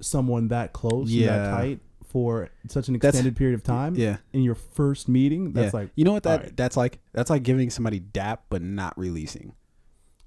[0.00, 1.36] someone that close, and Yeah.
[1.38, 1.80] that tight
[2.12, 5.80] for such an That's- extended period of time, yeah in your first meeting, that's yeah.
[5.80, 6.56] like you know what that alright.
[6.56, 9.54] that's like that's like giving somebody dap but not releasing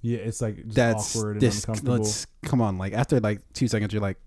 [0.02, 1.98] yeah, it's like just that's awkward and this uncomfortable.
[1.98, 4.18] let's come on like after like two seconds you're like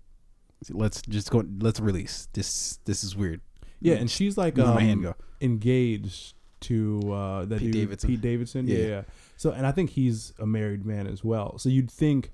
[0.71, 3.39] let's just go let's release this this is weird
[3.81, 5.15] Yeah, and she's like Let um, my hand go.
[5.39, 8.09] engaged to uh, that Pete dude, Davidson.
[8.09, 8.67] Pete Davidson.
[8.67, 8.77] Yeah.
[8.77, 8.87] Yeah.
[8.87, 9.01] yeah.
[9.37, 11.57] So, and I think he's a married man as well.
[11.57, 12.33] So you'd think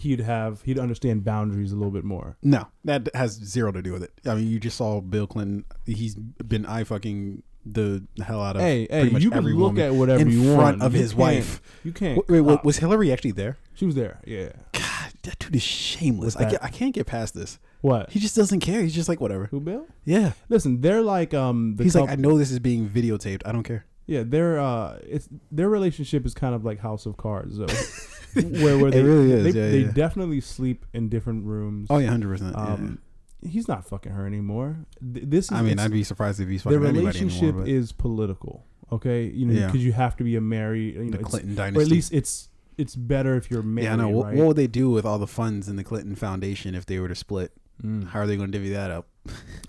[0.00, 2.36] he'd have he'd understand boundaries a little bit more.
[2.42, 4.12] No, that has zero to do with it.
[4.26, 5.64] I mean, you just saw Bill Clinton.
[5.86, 9.78] He's been eye fucking the hell out of Hey, pretty hey, much you can look
[9.78, 11.60] at whatever in you front of You his wife.
[11.84, 12.26] You can't.
[12.28, 13.58] Wait, wait, was Hillary actually there?
[13.74, 14.20] she was there?
[14.26, 14.52] Yeah.
[14.72, 16.36] God, that dude is shameless.
[16.36, 17.58] I, I can't get past this.
[17.80, 18.10] What?
[18.10, 18.82] He just doesn't care.
[18.82, 19.46] He's just like whatever.
[19.46, 19.86] Who Bill?
[20.04, 20.32] Yeah.
[20.48, 21.76] Listen, they're like um.
[21.76, 23.42] The He's like, I know this is being videotaped.
[23.44, 23.86] I don't care.
[24.06, 27.66] Yeah, their uh, it's their relationship is kind of like House of Cards, though,
[28.62, 29.92] where where It they really is, they, yeah, they yeah.
[29.92, 31.86] definitely sleep in different rooms.
[31.90, 32.56] Oh yeah, hundred percent.
[32.56, 32.98] Um,
[33.46, 34.76] he's not fucking her anymore.
[35.14, 37.62] Th- This is I mean, I'd be surprised if he's fucking anybody relationship anymore.
[37.62, 38.64] But is political.
[38.92, 39.66] Okay, you know, Yeah.
[39.66, 40.94] because you have to be a married.
[40.94, 41.82] You know, the Clinton or dynasty.
[41.82, 43.84] at least it's it's better if you're married.
[43.86, 44.08] yeah, I know.
[44.08, 46.98] What, what would they do with all the funds in the Clinton Foundation if they
[46.98, 47.52] were to split?
[47.82, 49.06] Mm, How are they going to divvy that up?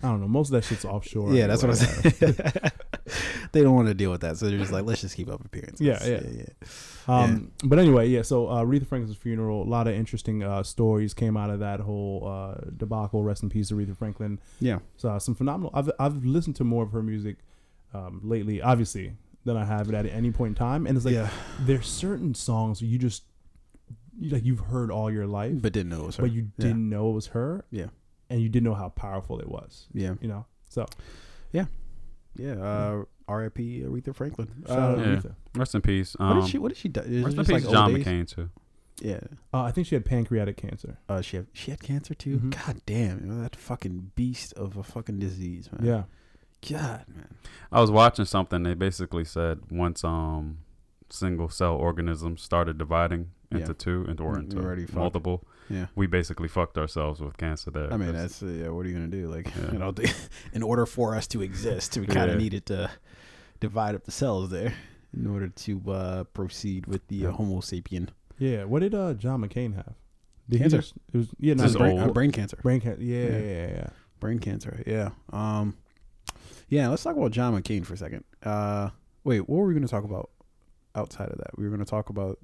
[0.04, 0.28] I don't know.
[0.28, 1.34] Most of that shit's offshore.
[1.34, 2.36] yeah, that's what I'm saying.
[3.52, 5.44] they don't want to deal with that, so they're just like, let's just keep up
[5.46, 5.82] appearances.
[5.82, 6.22] Yeah, yeah.
[6.26, 6.46] yeah.
[7.08, 8.22] Um, But anyway, yeah.
[8.22, 11.80] So uh, Aretha Franklin's funeral, a lot of interesting uh, stories came out of that
[11.82, 13.24] whole uh, debacle.
[13.24, 14.40] Rest in peace, Aretha Franklin.
[14.60, 14.80] Yeah.
[14.98, 15.72] So uh, some phenomenal.
[15.74, 17.38] I've I've listened to more of her music
[17.94, 19.14] um, lately, obviously,
[19.46, 20.86] than I have at any point in time.
[20.88, 23.24] And it's like yeah, there's certain songs you just
[24.30, 26.24] like you've heard all your life, but didn't know it was her.
[26.24, 27.88] but you didn't know it was her, Yeah,
[28.32, 29.88] and you didn't know how powerful it was.
[29.94, 30.46] yeah, You know.
[30.70, 30.86] So
[31.52, 31.66] yeah.
[32.36, 32.54] Yeah.
[32.54, 33.82] Uh, R.I.P.
[33.82, 34.48] Aretha Franklin.
[34.68, 35.08] Uh, to Yeah.
[35.08, 35.36] Aretha.
[35.56, 36.16] Rest in peace.
[36.18, 36.58] what Um, did she?
[36.58, 37.02] What did she do?
[37.02, 38.06] Is rest in peace, like John days?
[38.06, 38.50] McCain too.
[39.02, 39.20] Yeah.
[39.54, 40.98] Uh, I think she had pancreatic cancer.
[41.10, 42.38] Uh, she had she had cancer too.
[42.40, 42.66] Mhm.
[42.66, 45.86] God damn, you that fucking beast of a fucking disease, man.
[45.86, 46.04] Yeah.
[46.70, 47.34] God, man.
[47.72, 48.62] I was watching something.
[48.64, 50.60] They basically said once um
[51.10, 53.74] single cell organisms started dividing into Yeah.
[53.78, 54.96] two into or Mm, into you're already fucked.
[54.98, 55.88] multiple, Yeah.
[55.96, 57.92] we basically fucked ourselves with cancer there.
[57.94, 58.70] I mean, that's uh, yeah.
[58.70, 59.28] What are you gonna do?
[59.28, 59.72] Like, Yeah.
[59.74, 60.14] you know, the,
[60.54, 62.44] in order for us to exist, we kind of Yeah.
[62.44, 62.92] needed to
[63.60, 64.74] divide up the cells there
[65.14, 67.36] in order to uh, proceed with the uh, Yeah.
[67.36, 68.10] Homo sapien.
[68.38, 68.64] Yeah.
[68.66, 69.94] What did uh, John McCain have?
[70.50, 70.78] Did Cancer.
[70.78, 71.54] Just, it was yeah.
[71.54, 72.10] No, brain, old.
[72.10, 72.58] uh, brain cancer.
[72.62, 73.02] brain cancer.
[73.04, 73.30] Yeah, Yeah.
[73.30, 73.88] yeah, yeah, yeah.
[74.20, 74.82] Brain cancer.
[74.86, 75.10] Yeah.
[75.32, 75.78] Um.
[76.70, 76.90] Yeah.
[76.90, 78.24] Let's talk about John McCain for a second.
[78.44, 78.90] Uh.
[79.24, 79.42] Wait.
[79.42, 80.30] What were we going to talk about
[80.96, 81.58] outside of that?
[81.58, 82.40] We were going to talk about.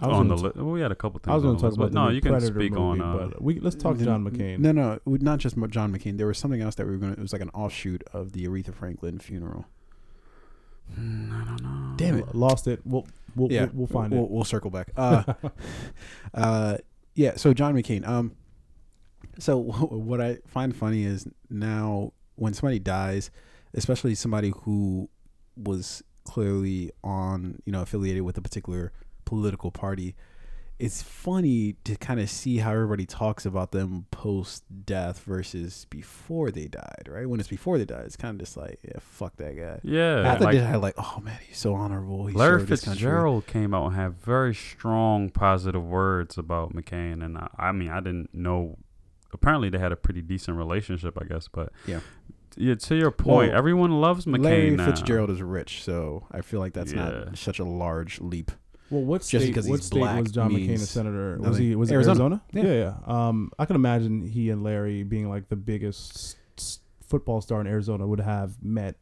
[0.00, 1.32] I was on the gonna li- well, we had a couple things.
[1.32, 2.76] I was going to the talk list, about but the no, you can Predator speak
[2.76, 3.00] on.
[3.00, 4.58] Uh, we let's talk John McCain.
[4.58, 6.16] No, no, not just John McCain.
[6.16, 7.18] There was something else that we were going to.
[7.18, 9.66] It was like an offshoot of the Aretha Franklin funeral.
[10.94, 11.96] hmm, I don't know.
[11.96, 12.34] Damn it.
[12.34, 12.80] Lost it.
[12.84, 14.30] We'll we'll, yeah, we'll, we'll find we'll, it.
[14.30, 14.90] We'll circle back.
[14.96, 15.24] Uh,
[16.34, 16.76] uh,
[17.14, 17.36] yeah.
[17.36, 18.06] So John McCain.
[18.06, 18.36] Um,
[19.38, 19.56] so
[19.90, 23.30] what I find funny is now when somebody dies,
[23.74, 25.08] especially somebody who
[25.56, 28.92] was clearly on, you know, affiliated with a particular
[29.30, 30.14] political party,
[30.78, 36.50] it's funny to kind of see how everybody talks about them post death versus before
[36.50, 37.28] they died, right?
[37.28, 39.78] When it's before they died, it's kind of just like, yeah, fuck that guy.
[39.82, 42.26] Yeah, After like they died, like, oh man, he's so honorable.
[42.26, 42.64] He Larry.
[42.66, 47.90] Fitzgerald came out and had very strong positive words about McCain, and I, I mean,
[47.90, 48.78] I didn't know.
[49.34, 51.46] Apparently, they had a pretty decent relationship, I guess.
[51.46, 52.00] But Yeah.
[52.56, 52.74] yeah.
[52.74, 54.86] To your point, Well, everyone loves McCain Larry now.
[54.86, 57.04] Fitzgerald is rich, so I feel like that's Yeah.
[57.26, 58.50] not such a large leap.
[58.90, 59.46] Well, what Just state?
[59.46, 61.36] because What he's state black was John McCain a means senator?
[61.38, 61.62] Was nothing.
[61.66, 61.74] he?
[61.76, 62.20] Was it Arizona.
[62.20, 62.42] Arizona?
[62.52, 62.62] Yeah.
[62.64, 63.28] yeah, yeah.
[63.28, 67.60] Um, I can imagine he and Larry being like the biggest s- s- football star
[67.60, 68.96] in Arizona would have met.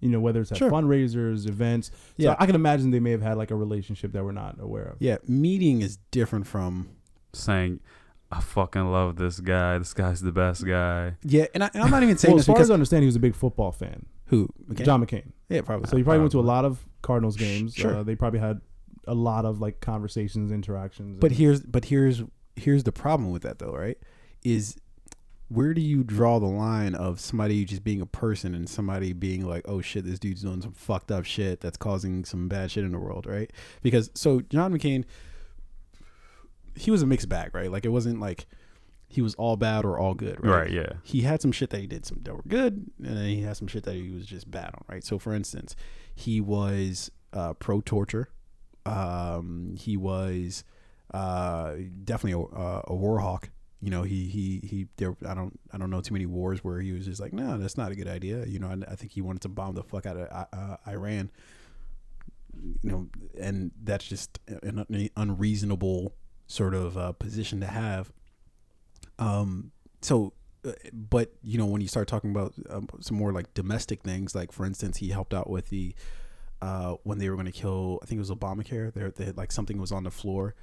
[0.00, 0.70] You know, whether it's at Sure.
[0.70, 1.90] fundraisers, events.
[1.94, 2.36] So Yeah.
[2.38, 4.96] I can imagine they may have had like a relationship that we're not aware of.
[5.00, 6.88] Yeah, meeting is different from
[7.32, 7.80] saying,
[8.30, 9.78] "I fucking love this guy.
[9.78, 12.42] This guy's the best guy." yeah, and, I, and I'm not even saying Well, this
[12.42, 14.04] as far because as I understand, he was a big football fan.
[14.26, 14.84] who McCain?
[14.84, 15.30] John McCain.
[15.48, 15.88] yeah, probably.
[15.88, 17.74] So he probably went to a lot of Cardinals games.
[17.74, 17.96] Sure.
[17.96, 18.60] Uh, they probably had
[19.06, 21.18] a lot of like conversations, interactions.
[21.20, 22.22] But and- here's but here's
[22.56, 23.98] here's the problem with that though, right?
[24.42, 24.76] Is
[25.48, 29.46] where do you draw the line of somebody just being a person and somebody being
[29.46, 32.84] like, oh shit, this dude's doing some fucked up shit that's causing some bad shit
[32.84, 33.52] in the world, right?
[33.82, 35.04] Because so John McCain,
[36.74, 37.70] he was a mixed bag, right?
[37.70, 38.46] Like it wasn't like
[39.06, 40.62] he was all bad or all good, right?
[40.62, 40.70] Right?
[40.72, 40.94] Yeah.
[41.04, 43.56] he had some shit that he did some that were good, and then he had
[43.56, 45.04] some shit that he was just bad on, right?
[45.04, 45.76] So, for instance,
[46.14, 48.28] he was uh, pro torture.
[48.86, 50.64] Um, he was
[51.12, 53.50] uh, definitely a, uh, a war hawk.
[53.80, 54.86] You know, he he he.
[54.96, 57.58] There, I don't I don't know too many wars where he was just like, no,
[57.58, 58.46] that's not a good idea.
[58.46, 61.30] You know, I, I think he wanted to bomb the fuck out of uh, Iran.
[62.82, 66.14] You know, and that's just an un- unreasonable
[66.46, 68.10] sort of uh, position to have.
[69.18, 70.32] Um, so,
[70.64, 74.34] uh, but you know, when you start talking about um, some more like domestic things,
[74.34, 75.94] like for instance, he helped out with the
[76.66, 78.92] uh, when they were going to kill, I think it was Obamacare.
[78.94, 80.54] There, they had, like something was on the floor,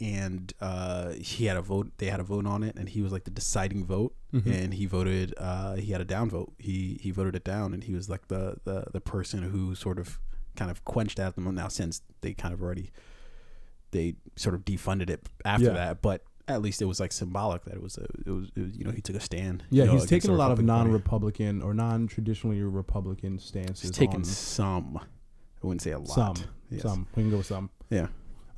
[0.00, 1.86] and uh, he had a vote.
[1.98, 4.84] They had a vote on it, and he was like the deciding vote, and he
[4.86, 5.34] voted.
[5.38, 6.52] Uh, he had a down vote.
[6.58, 9.98] He he voted it down, and he was like the the the person who sort
[9.98, 10.18] of
[10.56, 11.54] kind of quenched at them.
[11.54, 12.90] Now, since they kind of already
[13.92, 15.72] they sort of defunded it after Yeah.
[15.74, 18.60] that, but at least it was like symbolic that it was a it was, it
[18.66, 19.64] was you know he took a stand.
[19.70, 20.84] yeah, you know, he's taken a lot of Republican Party.
[20.90, 23.82] non-Republican or non-traditionally Republican stances.
[23.82, 25.00] He's taken on some.
[25.62, 26.08] I wouldn't say a lot.
[26.08, 26.36] some,
[26.70, 26.82] Yes.
[26.82, 27.06] some.
[27.16, 27.70] We can go with some.
[27.90, 28.08] Yeah.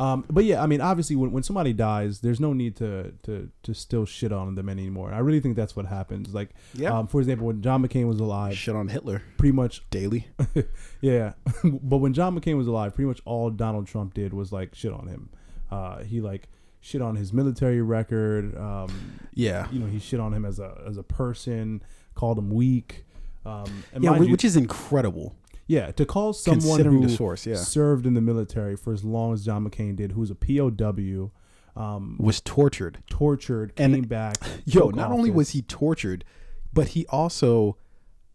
[0.01, 3.51] Um, but yeah, I mean, obviously, when, when somebody dies, there's no need to, to
[3.65, 5.13] to still shit on them anymore.
[5.13, 6.33] I really think that's what happens.
[6.33, 6.97] Like, Yeah.
[6.97, 10.29] um, for example, when John McCain was alive, Shit on Hitler pretty much, daily.
[11.01, 11.33] yeah.
[11.65, 14.93] but when John McCain was alive, pretty much all Donald Trump did was like shit
[14.93, 15.31] on him.
[15.71, 16.49] Uh, he like
[16.81, 18.57] shit on his military record.
[18.57, 19.67] Um, Yeah.
[19.73, 21.83] you know, he shit on him as a as a person,
[22.15, 23.05] called him weak.
[23.45, 25.35] Um, and Yeah, mind whi- you- which is incredible.
[25.69, 27.55] Yeah, to call someone who source, yeah.
[27.55, 31.31] served in the military for as long as John McCain did, who's a POW,
[31.77, 32.99] um, Was tortured.
[33.09, 34.39] tortured, And- came back.
[34.65, 36.25] Yo, not only was he tortured,
[36.73, 37.77] but he also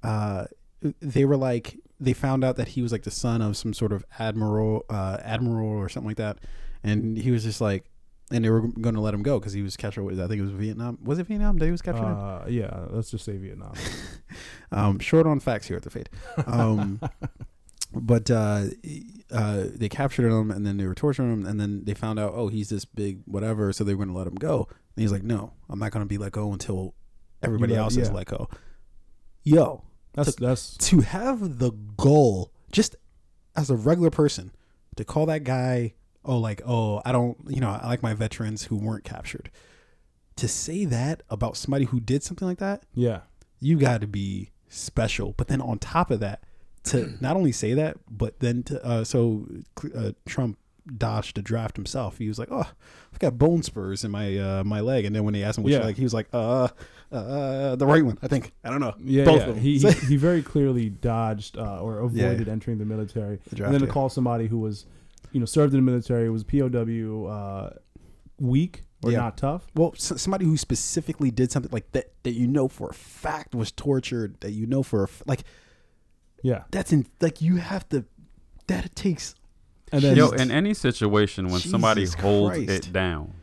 [0.04, 0.46] uh
[1.02, 3.91] they were like they found out that he was like the son of some sort
[3.93, 6.38] of admiral uh admiral or something like that.
[6.84, 7.86] And he was just like
[8.31, 10.03] and they were going to let him go because he was captured.
[10.19, 10.97] I think it was Vietnam.
[11.03, 12.03] Was it Vietnam that he was captured?
[12.05, 13.73] uh, yeah, let's just say Vietnam.
[14.71, 16.09] Um, short on facts here at the Fade.
[16.47, 16.99] Um,
[17.93, 18.63] but uh,
[19.31, 22.31] uh, they captured him and then they were torturing him and then they found out,
[22.33, 24.67] oh, he's this big whatever, so they were going to let him go.
[24.95, 26.95] And he's like, no, I'm not going to be let go until
[27.43, 28.49] everybody let- else is let go.
[29.43, 29.83] Yo,
[30.13, 32.95] That's To- that's to have the goal, just
[33.55, 34.51] as a regular person,
[34.95, 35.93] to call that guy,
[36.25, 39.49] oh, like, oh, I don't, you know, I like my veterans who weren't captured.
[40.38, 43.21] To say that about somebody who did something like that, yeah.
[43.59, 45.33] you got to be special.
[45.38, 46.43] But then on top of that,
[46.86, 49.47] to not only say that, but then to uh, so
[49.95, 50.57] uh, Trump
[50.97, 52.17] dodged the draft himself.
[52.17, 52.67] He was like, "Oh,
[53.13, 55.63] I've got bone spurs in my uh, my leg," and then when they asked him,
[55.63, 55.83] "Which Yeah.
[55.83, 56.67] leg?" he was like, "Uh,
[57.12, 58.51] uh, the right one, I think.
[58.63, 58.95] I don't know.
[59.03, 59.41] Yeah, Both yeah.
[59.47, 63.55] of them." He, he he very clearly dodged uh, or avoided entering the military, The
[63.55, 63.93] draft, and then to yeah.
[63.93, 64.86] call somebody who was,
[65.34, 67.69] you know, served in the military, was POW, uh,
[68.39, 69.17] weak or Yeah.
[69.19, 69.67] not tough.
[69.76, 73.54] well, s- somebody who specifically did something like that that you know for a fact
[73.54, 75.43] was tortured, that you know for a f- like
[76.41, 78.06] Yeah, that's in like you have to.
[78.67, 79.36] That it takes
[79.91, 82.88] and then Yo, in any situation when somebody holds Christ.
[82.88, 83.34] it down,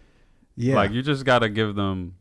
[0.57, 2.15] yeah, like you just gotta give them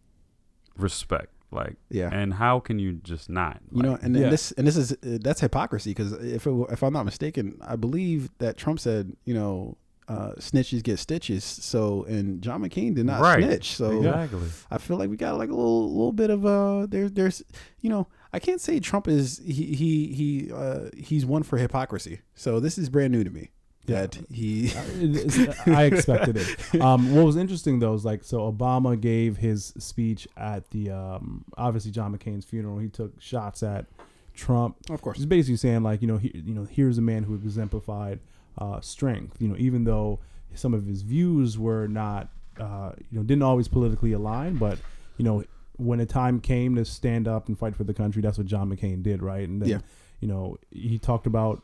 [0.78, 1.34] respect.
[1.52, 2.10] Like, yeah.
[2.12, 3.60] and how can you just not?
[3.72, 4.24] You know, and, Yeah.
[4.24, 7.58] and this and this is uh, that's hypocrisy because if it, if I'm not mistaken,
[7.62, 11.44] I believe that Trump said, you know, uh, snitches get stitches.
[11.44, 13.44] So and John McCain did not Right.
[13.44, 13.76] snitch.
[13.76, 14.48] So exactly.
[14.72, 17.44] I feel like we got like a little little bit of uh there there's
[17.82, 22.22] you know I can't say Trump is he he he uh he's one for hypocrisy.
[22.36, 23.50] So this is brand new to me.
[23.90, 24.72] That he.
[24.80, 26.58] Uh, I expected it.
[26.82, 31.44] Um, what was interesting though is like so Obama gave his speech at the um,
[31.58, 32.78] obviously John McCain's funeral.
[32.80, 33.86] He took shots at
[34.34, 35.18] Trump, Of course.
[35.18, 38.20] He's basically saying like you know he, you know here's a man who exemplified
[38.58, 39.42] uh, strength.
[39.42, 40.20] You know even though
[40.54, 44.78] some of his views were not uh, you know didn't always politically align, but
[45.18, 45.44] you know
[45.78, 48.70] when a time came to stand up and fight for the country, that's what John
[48.70, 49.48] McCain did, right?
[49.48, 49.80] And then Yeah.
[50.22, 51.64] you know he talked about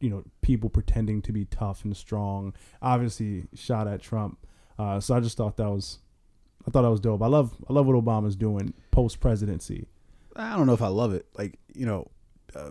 [0.00, 2.54] you know people pretending to be tough and strong.
[2.82, 4.38] Obviously shot at Trump.
[4.78, 5.98] Uh, so I just thought that was
[6.66, 7.22] I thought that was dope.
[7.22, 9.86] I love I love what Obama's doing post presidency.
[10.36, 11.26] I don't know if I love it.
[11.36, 12.10] Like you know,
[12.54, 12.70] uh,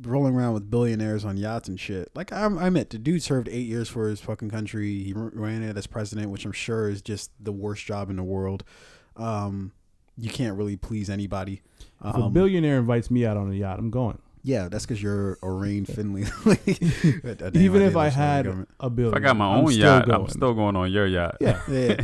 [0.00, 2.10] rolling around with billionaires on yachts and shit.
[2.14, 5.02] Like I, I admit, the dude served eight years for his fucking country.
[5.02, 8.22] He ran it as president, which I'm sure is just the worst job in the
[8.24, 8.64] world.
[9.16, 9.72] Um,
[10.16, 11.62] you can't really please anybody.
[12.04, 14.18] If a Um, billionaire invites me out on a yacht, I'm going.
[14.42, 16.24] Yeah, that's because you're Orain Finley.
[16.44, 18.68] Like, Even if I had government.
[18.80, 20.20] a billion, If I got my I'm own still yacht, going.
[20.20, 21.36] I'm still going on your yacht.
[21.40, 21.60] yeah.
[21.68, 21.96] Yeah,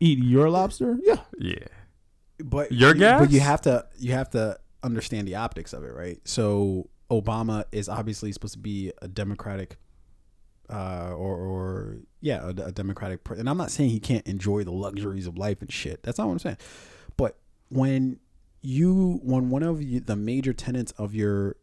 [0.00, 0.98] Eat your lobster?
[1.02, 1.20] Yeah.
[1.38, 1.56] Yeah.
[2.38, 3.20] but Your gas.
[3.22, 6.18] But you have to you have to understand the optics of it, right?
[6.24, 9.76] So Obama is obviously supposed to be a democratic,
[10.70, 13.24] uh, or or yeah, a, a democratic.
[13.24, 16.02] Pre- and I'm not saying he can't enjoy the luxuries of life and shit.
[16.02, 16.56] That's not what I'm saying.
[17.16, 17.36] But
[17.68, 18.18] when
[18.62, 21.56] you when one of you, the major tenets of your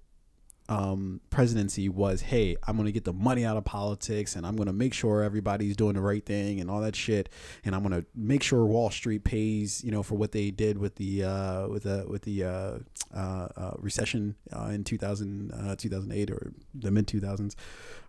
[0.71, 4.71] um, presidency was, hey, I'm gonna get the money out of politics, and I'm gonna
[4.71, 7.27] make sure everybody's doing the right thing, and all that shit,
[7.65, 10.95] and I'm gonna make sure Wall Street pays, you know, for what they did with
[10.95, 12.77] the uh, with the with the uh,
[13.13, 17.55] uh, uh, recession uh, in 2000 uh, 2008 or the mid 2000s.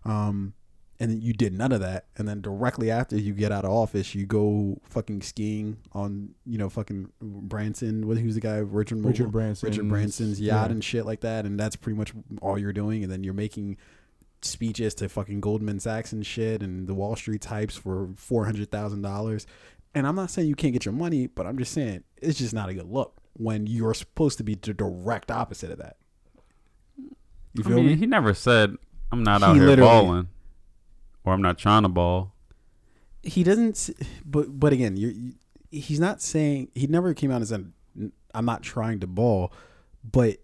[0.05, 0.53] Um,
[1.03, 3.71] and then you did none of that, and then directly after you get out of
[3.71, 8.07] office, you go fucking skiing on, you know, fucking Branson.
[8.07, 8.57] What who's the guy?
[8.57, 9.09] Richard Mogul?
[9.11, 9.69] Richard Branson.
[9.69, 10.71] Richard Branson's yacht Yeah.
[10.71, 13.03] and shit like that, and that's pretty much all you're doing.
[13.03, 13.75] And then you're making
[14.41, 18.71] speeches to fucking Goldman Sachs and shit, and the Wall Street types for four hundred
[18.71, 19.45] thousand dollars.
[19.93, 22.53] And I'm not saying you can't get your money, but I'm just saying it's just
[22.53, 25.97] not a good look when you're supposed to be the direct opposite of that.
[27.55, 27.95] You I mean, me?
[27.95, 28.75] he never said
[29.11, 30.27] I'm not He out here balling,
[31.25, 32.33] or I'm not trying to ball.
[33.21, 33.89] he doesn't
[34.25, 35.33] but but again you're, you
[35.71, 37.71] he's not saying he never came out and said
[38.35, 39.51] i'm not trying to ball
[40.03, 40.37] but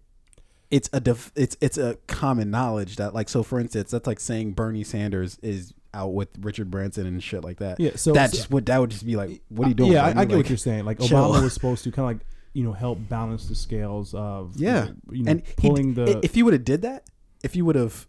[0.72, 4.20] it's a def, it's it's a common knowledge that like so for instance that's like
[4.20, 7.96] saying bernie sanders is out with richard branson and shit like that Yeah.
[7.96, 10.06] So that's so- just what that would just be like what are you doing Yeah,
[10.06, 10.86] I, I get Like, what you're saying.
[10.86, 11.18] Like chill.
[11.18, 14.90] Obama was supposed to kind of like you know help balance the scales of Yeah.
[15.12, 17.04] you know, and he, pulling the if you would have did that
[17.44, 18.08] if you would have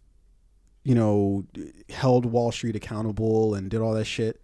[0.85, 1.45] you know
[1.91, 4.41] held wall street accountable and did all that shit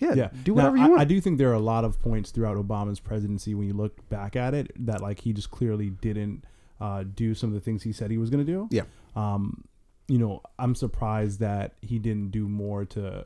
[0.00, 2.00] yeah, yeah do Now, whatever you want I do think there are a lot of
[2.00, 5.90] points throughout Obama's presidency when you look back at it that like he just clearly
[5.90, 6.44] didn't
[6.80, 8.68] uh, do some of the things he said he was going to do.
[8.72, 8.82] Yeah.
[9.14, 9.64] Um,
[10.08, 13.24] you know, I'm surprised that he didn't do more to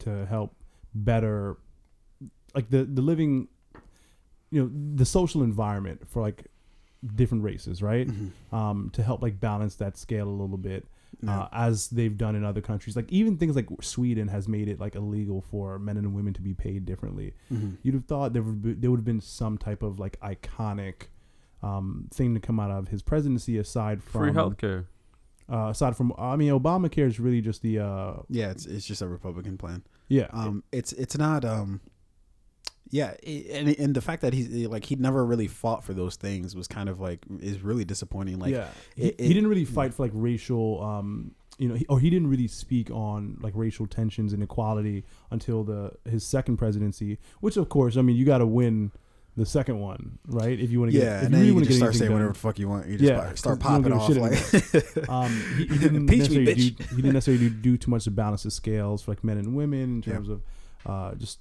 [0.00, 0.54] to help
[0.94, 1.56] better
[2.54, 3.48] like the the living
[4.50, 6.46] you know the social environment for like
[7.14, 8.30] different races right Mhm.
[8.52, 10.86] um to help like balance that scale a little bit
[11.22, 11.40] Yeah.
[11.40, 14.78] uh, as they've done in other countries like even things like sweden has made it
[14.78, 17.78] like illegal for men and women to be paid differently Mhm.
[17.82, 21.08] you'd have thought there would be, there would have been some type of like iconic
[21.62, 24.84] um, thing to come out of his presidency aside from Free healthcare.
[25.50, 29.00] uh, aside from I mean Obamacare is really just the uh, yeah it's, it's just
[29.00, 31.80] a republican plan yeah um it's it's not um
[32.90, 36.54] yeah and and the fact that he's like he never really fought for those things
[36.54, 39.92] was kind of like is really disappointing like yeah he, it- he didn't really fight
[39.92, 43.86] for like racial um you know he, or he didn't really speak on like racial
[43.86, 48.38] tensions and equality until the his second presidency which of course I mean you got
[48.38, 48.92] to win
[49.38, 50.58] the second one right?
[50.58, 52.08] If you want to get yeah if and then you, wanna can just start saying
[52.10, 52.14] done.
[52.14, 52.86] whatever the fuck you want.
[52.88, 55.66] You just Yeah, start- start 'cause you popping off give a shit like um, he,
[55.66, 58.50] he didn't me, necessarily do, he didn't necessarily do, do too much to balance the
[58.50, 60.14] scales for like men and women in Yeah.
[60.14, 60.42] terms of
[60.86, 61.40] uh, just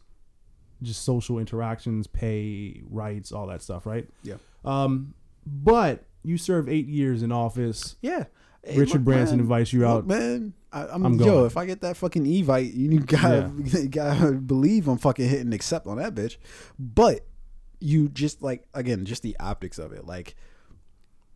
[0.82, 4.08] just social interactions, pay, rights, all that stuff, right?
[4.24, 4.36] Yeah.
[4.64, 5.14] Um,
[5.46, 7.96] but you serve eight years in office.
[8.02, 8.26] yeah
[8.64, 10.08] Hey, Richard look, Branson man, invites you look, out.
[10.08, 11.46] man I, I'm, I'm yo going.
[11.46, 15.86] if I get that fucking evite you gotta you gotta believe I'm fucking hitting accept
[15.86, 16.38] on that bitch
[16.80, 17.28] but
[17.80, 20.36] you just like again just the optics of it like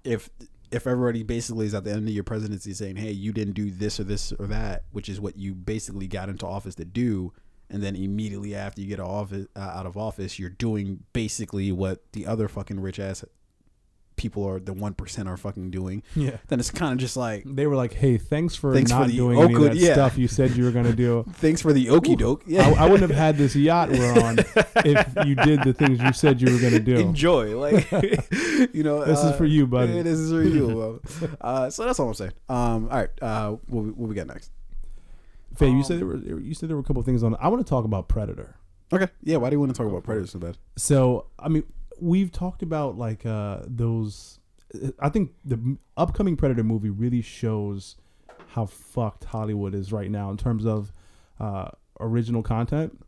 [0.03, 0.29] if
[0.71, 3.69] if everybody basically is at the end of your presidency saying hey you didn't do
[3.69, 7.31] this or this or that which is what you basically got into office to do
[7.69, 12.01] and then immediately after you get office, uh, out of office you're doing basically what
[12.13, 13.23] the other fucking rich ass
[14.15, 16.37] people are the 1% are fucking doing Yeah.
[16.49, 19.15] then it's kind of just like They were like, "Hey, thanks for Thanks not the
[19.15, 19.93] doing any of that yeah.
[19.93, 22.83] stuff you said you were going to do." thanks for the okey doke yeah I,
[22.83, 24.39] I wouldn't have had this yacht we're on
[24.83, 26.97] if you did the things you said you were going to do.
[26.97, 27.89] enjoy like
[28.73, 30.01] you know This is uh, for you, buddy.
[30.01, 31.01] this is for you
[31.39, 34.27] uh, so that's all i'm saying um all right uh what we, what we got
[34.27, 34.51] next
[35.59, 37.35] Faye, you Um, said there were you said there were a couple things on.
[37.39, 38.55] I want to talk about Predator.
[38.91, 39.07] Okay.
[39.23, 39.37] Yeah.
[39.37, 40.57] Why do you want to talk about Predator so bad?
[40.77, 41.63] So I mean,
[41.99, 44.39] we've talked about like uh those.
[44.99, 47.95] I think the upcoming Predator movie really shows
[48.49, 50.91] how fucked Hollywood is right now in terms of
[51.39, 52.99] uh original content.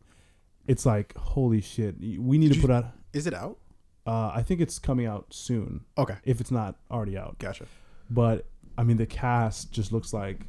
[0.67, 1.95] It's like holy shit.
[1.99, 2.85] We need Did to you- put out.
[3.13, 3.57] Is it out?
[4.05, 6.15] Uh, I think it's coming out soon Okay.
[6.23, 7.37] if it's not already out.
[7.39, 7.65] Gotcha.
[8.09, 8.45] But
[8.77, 10.47] I mean, the cast just looks like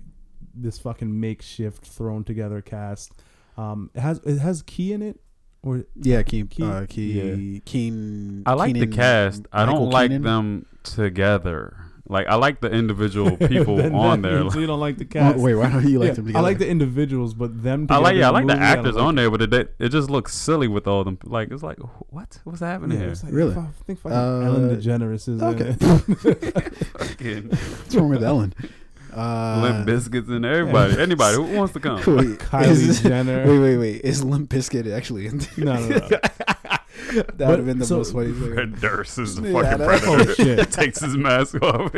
[0.54, 3.12] this fucking makeshift thrown together cast.
[3.56, 5.20] Um, it has it has Key in it,
[5.62, 6.22] or Yeah.
[6.22, 6.46] Keen.
[6.48, 7.62] Keen- Uh, Keen.
[7.64, 8.42] Keen.
[8.46, 9.46] I like the cast.
[9.52, 10.22] I Michael don't like Keenan.
[10.22, 11.76] them together.
[12.08, 14.50] Like I like the individual people Then on that there.
[14.50, 15.38] So you don't like the cast.
[15.38, 15.54] wait.
[15.54, 17.86] Why don't you like Yeah, them I like the individuals, but them.
[17.88, 19.74] I like yeah, I like the movie, I don't actors like on there, but it
[19.78, 21.18] it just looks silly with all them.
[21.24, 21.78] Like it's like
[22.10, 23.12] what what's happening Yeah, here?
[23.12, 23.54] it's like, Really?
[23.56, 25.68] I think fucking Uh, Ellen DeGeneres is okay.
[25.70, 26.74] in it.
[26.98, 28.52] Fucking What's wrong with Ellen?
[29.14, 31.96] Uh, Limp Bizkits and everybody, anybody who wants to come.
[31.96, 32.04] Wait,
[32.38, 33.46] Kylie is- Jenner.
[33.46, 34.00] Wait, wait, wait.
[34.02, 35.38] Is Limp Bizkit actually in?
[35.58, 36.08] No, no, no.
[36.08, 38.54] that would have been the so- most funny thing.
[38.54, 39.86] Fred Durst is the Yeah, fucking know.
[39.86, 40.30] predator.
[40.30, 40.70] Oh, shit.
[40.72, 41.94] Takes his mask off.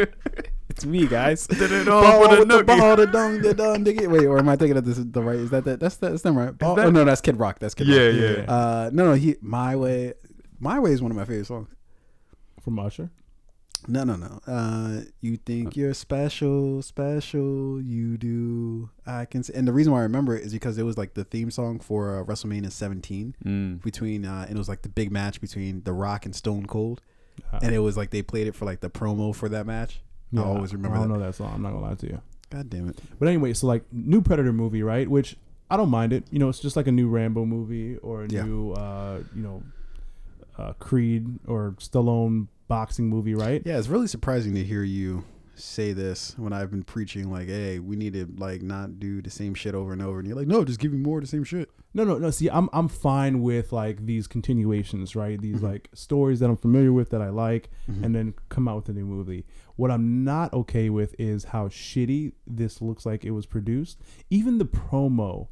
[0.68, 1.46] It's me, guys.
[1.46, 4.10] Did it Ball all for the with the ball, the dong, the dong, diggy.
[4.10, 4.98] Wait, or am I thinking of this?
[4.98, 5.36] The right?
[5.36, 5.78] Is that that?
[5.78, 6.56] That's that's them, right?
[6.56, 7.60] Ball, that- oh no, that's Kid Rock.
[7.60, 8.14] That's Kid Yeah, Rock.
[8.16, 8.52] Yeah, yeah.
[8.52, 9.12] Uh, no, no.
[9.14, 10.14] He, my way,
[10.58, 11.68] my way is one of my favorite songs.
[12.62, 13.10] From Usher.
[13.86, 14.40] No, no, no.
[14.46, 17.80] Uh, you think you're special, special.
[17.82, 18.90] You do.
[19.06, 19.42] I can.
[19.42, 21.50] Say, and the reason why I remember it is because it was like the theme
[21.50, 23.82] song for uh, WrestleMania 17 Mm.
[23.82, 27.00] between, uh, and it was like the big match between The Rock and Stone Cold,
[27.52, 30.00] Uh, and it was like they played it for like the promo for that match.
[30.36, 31.18] I always remember I don't that.
[31.18, 31.52] know that song.
[31.54, 32.20] I'm not gonna lie to you.
[32.50, 32.98] God damn it.
[33.18, 35.08] But anyway, so like new Predator movie, right?
[35.08, 35.36] Which
[35.70, 36.24] I don't mind it.
[36.30, 38.44] You know, it's just like a new Rambo movie or a Yeah.
[38.44, 39.62] new, uh, you know,
[40.58, 43.62] uh, Creed or Stallone boxing movie, right?
[43.64, 45.24] Yeah, it's really surprising to hear you
[45.56, 49.30] say this when I've been preaching like, "Hey, we need to like not do the
[49.30, 51.28] same shit over and over," and you're like, "No, just give me more of the
[51.28, 52.30] same shit." No, no, no.
[52.30, 55.40] See, I'm I'm fine with like these continuations, right?
[55.40, 55.62] These Mhm.
[55.62, 58.02] like stories that I'm familiar with that I like, Mhm.
[58.04, 59.44] and then come out with a new movie.
[59.76, 64.00] What I'm not okay with is how shitty this looks like it was produced.
[64.30, 65.48] Even the promo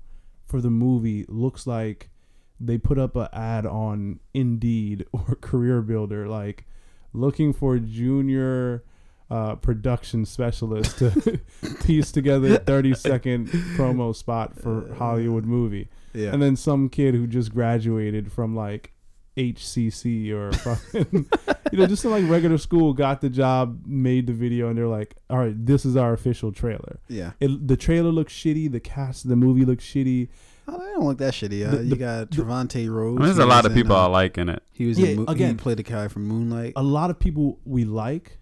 [0.47, 2.11] for the movie looks like
[2.59, 6.67] they put up an ad on Indeed or Career Builder, like
[7.13, 8.85] looking for junior
[9.31, 11.41] uh, production specialist to
[11.85, 17.15] piece together a 30 second promo spot for Hollywood movie Yeah, and then some kid
[17.15, 18.93] who just graduated from like
[19.37, 21.27] HCC or fucking,
[21.73, 24.87] you know, just some like regular school got the job, made the video, and they're
[24.87, 27.33] like, "All right, this is our official trailer." yeah.
[27.41, 28.71] It, the trailer looks shitty.
[28.71, 30.29] The cast of the movie looks shitty.
[30.69, 31.67] Oh, I don't look that shitty.
[31.67, 33.19] Uh, The- you the- got the- Trevante Rhodes.
[33.19, 34.63] I mean, there's He a lot was of people in, I uh, like in it.
[34.73, 35.17] He was Yeah, in.
[35.19, 36.75] Mo- again- he played the guy from Moonlight.
[36.77, 38.39] A lot of people we like,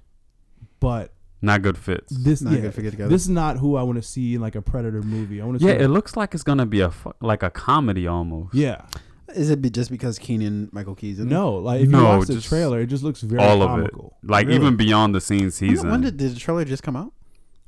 [0.80, 1.12] but
[1.42, 2.14] Not good fits.
[2.16, 3.08] this Not yeah, good to get together.
[3.10, 5.40] this is not who I want to see in like a Predator movie.
[5.40, 5.84] I want to Yeah, see.
[5.84, 8.54] it looks like it's gonna be a fu- like a comedy almost.
[8.54, 8.82] yeah,
[9.34, 11.20] Is it be just because Keenan Michael Keys?
[11.20, 11.30] In it?
[11.30, 13.70] no, like if No, you watch the just trailer, it just looks very all of
[13.78, 13.92] it.
[13.92, 14.16] comical.
[14.24, 14.58] Like Really?
[14.60, 17.12] even beyond the scenes When, he's when did, did the trailer just come out?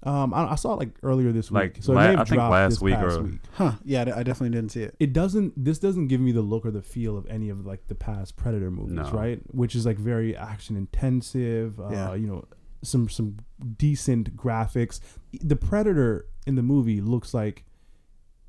[0.05, 2.19] Um, I, I saw it like earlier this Like, week, so it la- may have
[2.21, 3.41] I think dropped last this week past or- week.
[3.53, 3.73] Huh?
[3.85, 4.97] Yeah, I, I definitely didn't see it.
[4.99, 7.87] it doesn't this doesn't give me the look or the feel of any of like
[7.89, 9.11] the past predator movies No.
[9.11, 12.15] right which is like very action intensive uh Yeah.
[12.15, 12.45] you know
[12.83, 13.37] some some
[13.77, 14.99] decent graphics
[15.41, 17.65] the predator in the movie looks like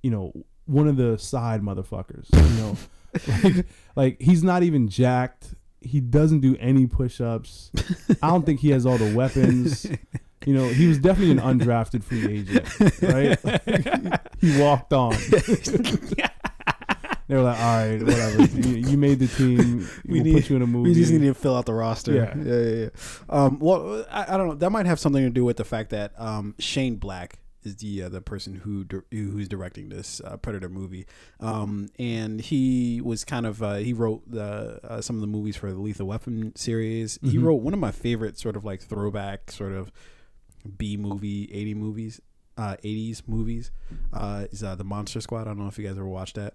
[0.01, 0.33] you know
[0.65, 2.77] one of the side motherfuckers you know
[3.55, 7.69] like like he's not even jacked he doesn't do any push-ups
[8.23, 9.85] i don't think he has all the weapons
[10.45, 15.13] you know he was definitely an undrafted free agent right he walked on
[17.27, 18.43] they were like, all right, whatever.
[18.43, 19.87] you, you made the team.
[20.05, 20.89] We we'll need- put you in a movie.
[20.89, 22.13] We just need to fill out the roster.
[22.13, 22.33] Yeah.
[22.37, 22.75] yeah, yeah.
[22.83, 22.89] yeah.
[23.29, 24.55] Um, well, I, I don't know.
[24.55, 28.03] That might have something to do with the fact that um, Shane Black is the
[28.03, 31.05] uh, the person who dir- who's directing this uh, Predator movie,
[31.39, 35.55] um, and he was kind of uh, he wrote the uh, some of the movies
[35.55, 37.17] for the Lethal Weapon series.
[37.23, 37.43] He Mhm.
[37.45, 39.93] wrote one of my favorite sort of like throwback sort of
[40.77, 42.21] B movie eighty movies.
[42.55, 43.71] Uh, 80s movies
[44.13, 45.41] uh, is uh, the Monster Squad.
[45.41, 46.53] I don't know if you guys ever watched that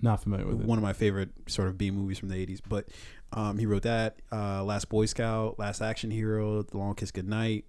[0.00, 0.66] Not familiar with it.
[0.66, 2.60] one of my favorite sort of B movies from the 80s.
[2.66, 2.88] But
[3.34, 7.66] um, he wrote that, uh, Last Boy Scout, Last Action Hero, The Long Kiss Goodnight.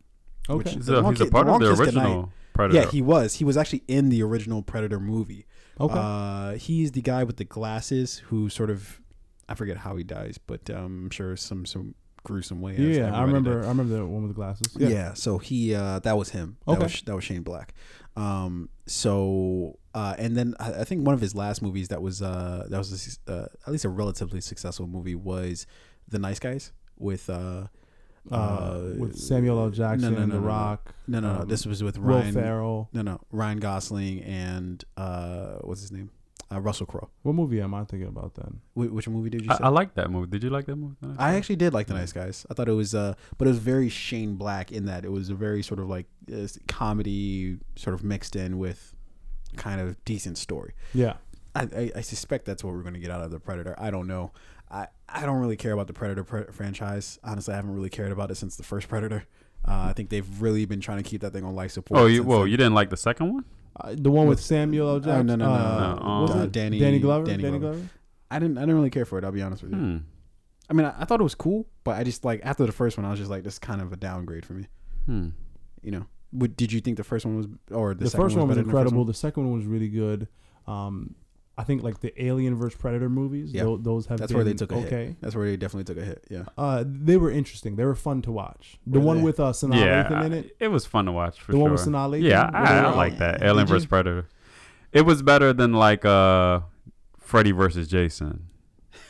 [0.50, 0.58] Okay.
[0.60, 2.06] which- He's The a, Long he's a Ki- part The of the Long Kiss Goodnight.
[2.06, 2.80] original Predator.
[2.80, 3.34] Yeah, he was.
[3.34, 5.46] He was actually in the original Predator movie.
[5.78, 5.94] Okay.
[5.94, 9.02] Uh, he's the guy with the glasses who sort of,
[9.50, 11.96] I forget how he dies, but um, I'm sure some some
[12.28, 12.74] gruesome way.
[12.76, 13.64] as yeah, I remember.
[13.64, 14.68] I remember the one with the glasses.
[14.78, 15.14] Yeah.
[15.14, 16.58] so he uh, that was him.
[16.66, 16.84] That Okay.
[16.84, 17.74] was, that was Shane Black.
[18.16, 22.22] Um, so uh, and then I, I think one of his last movies that was
[22.22, 25.66] uh, that was a, uh, at least a relatively successful movie was
[26.08, 27.68] The Nice Guys with uh,
[28.32, 29.70] uh, with Samuel L.
[29.70, 30.46] Jackson, no, no, The no, no.
[30.48, 30.94] Rock.
[31.08, 31.40] No, no, no.
[31.42, 32.42] um, This was with Ryan Will.
[32.42, 32.90] Ferrell.
[32.92, 33.22] No, no.
[33.32, 36.10] Ryan Gosling and uh, what's his name?
[36.50, 37.10] Uh, Russell Crowe.
[37.24, 38.62] What movie am I thinking about then?
[38.74, 39.64] Wh- which movie did you I, say?
[39.66, 40.28] I like that movie.
[40.28, 40.96] Did you like that movie?
[41.18, 42.46] I actually did like the Nice Guys.
[42.50, 45.30] I thought it was, uh, but it was very Shane Black in that it was
[45.30, 48.96] a very sort of like uh, comedy, sort of mixed in with
[49.58, 50.74] kind of decent story.
[50.94, 51.16] Yeah.
[51.54, 53.76] I, I, I suspect that's what we're going to get out of the Predator.
[53.78, 54.32] I don't know.
[54.72, 57.20] I, I don't really care about the Predator pre- franchise.
[57.24, 59.26] Honestly, I haven't really cared about it since the first Predator.
[59.68, 62.00] Uh, I think they've really been trying to keep that thing on life support.
[62.00, 62.50] Oh, you since well, then.
[62.52, 63.46] you didn't like the second one?
[63.80, 64.96] Uh, the one with, With- Samuel L.
[64.96, 65.26] Oh, Jackson.
[65.28, 66.20] no, no, no, uh, no.
[66.22, 66.52] what was Uh, it?
[66.52, 67.26] Danny- Danny Glover.
[67.26, 67.76] Danny Danny Glover.
[67.76, 67.90] Glover.
[68.32, 69.24] I didn't I didn't really care for it.
[69.24, 69.78] I'll be honest with you.
[69.78, 69.98] Hmm.
[70.70, 72.98] I mean, I, I thought it was cool, but I just like after the first
[72.98, 74.68] one, I was just like, this is kind of a downgrade for me.
[75.06, 75.30] Hmm.
[75.82, 78.36] You know, Would, did you think the first one was or the, The, second first
[78.36, 78.98] one was better than the incredible.
[79.04, 79.08] one?
[79.08, 80.28] The second one was really good.
[80.66, 81.16] Um,
[81.60, 83.52] I think like the Alien vs Predator movies.
[83.52, 83.64] Yeah.
[83.64, 85.06] tho- those have That's been where they took a okay.
[85.08, 85.22] hit.
[85.22, 86.24] That's where they definitely took a hit.
[86.30, 86.44] Yeah.
[86.58, 87.76] Uh, they were interesting.
[87.78, 88.78] They were fun to watch.
[88.86, 89.24] The Were one they?
[89.24, 90.56] with uh, Sanaa Yeah, Lathan in it.
[90.60, 91.62] it was fun to watch for The sure.
[91.64, 92.24] one with Sanaa Lathan.
[92.30, 93.40] Yeah, I, I like that.
[93.40, 93.74] Did Alien you?
[93.74, 94.28] vs Predator.
[94.94, 96.60] It was better than like uh,
[97.20, 98.48] Freddy versus Jason.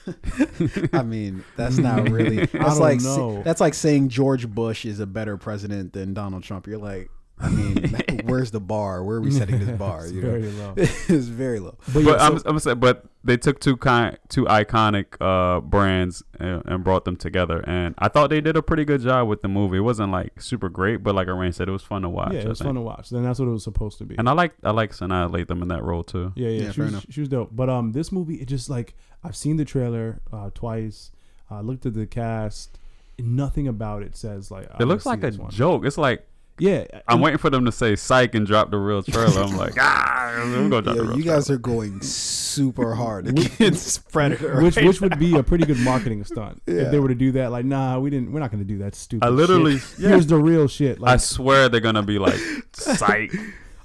[0.93, 2.41] I mean, that's not really.
[2.41, 3.41] I That's don't like know.
[3.43, 6.65] that's like saying George Bush is a better president than Donald Trump.
[6.65, 7.09] You're like,
[7.39, 9.03] I mean, where's the bar?
[9.03, 10.05] Where are we setting this bar?
[10.05, 10.29] It's You know?
[10.31, 10.73] very low.
[10.77, 11.75] it's very low.
[11.85, 15.59] But, But yeah, I'm, so- I'm saying, but they took two kind, two iconic uh,
[15.61, 19.27] brands and, and brought them together, and I thought they did a pretty good job
[19.27, 19.77] with the movie.
[19.77, 22.33] It wasn't like super great, but like Arain said, it was fun to watch.
[22.33, 23.09] yeah, it was fun to watch.
[23.11, 24.15] Then that's what it was supposed to be.
[24.17, 26.33] and I like I like Sanaa Lathan in that role too.
[26.35, 27.05] Yeah, yeah, Yeah, she, fair was, enough.
[27.09, 27.49] she was dope.
[27.55, 31.11] But um, this movie, it just like I've seen the trailer uh, twice.
[31.51, 32.79] I looked at the cast.
[33.19, 35.49] Nothing about it says like It looks like a one.
[35.51, 35.85] joke.
[35.85, 36.27] It's like
[36.59, 39.43] Yeah, I'm waiting for them to say "psych" and drop the real trailer.
[39.43, 41.57] I'm like, ah, we're gonna drop Yeah, the real you guys trailer.
[41.57, 44.61] are going super hard against Predator.
[44.61, 46.81] which right which would be a pretty good marketing stunt Yeah.
[46.83, 47.51] if they were to do that.
[47.51, 48.31] Like, nah, we didn't.
[48.31, 49.25] We're not going to do that stupid.
[49.25, 49.99] I literally, shit.
[49.99, 50.97] yeah, Here's the real shit.
[51.03, 52.39] I swear they're gonna be like,
[52.73, 53.31] "psych."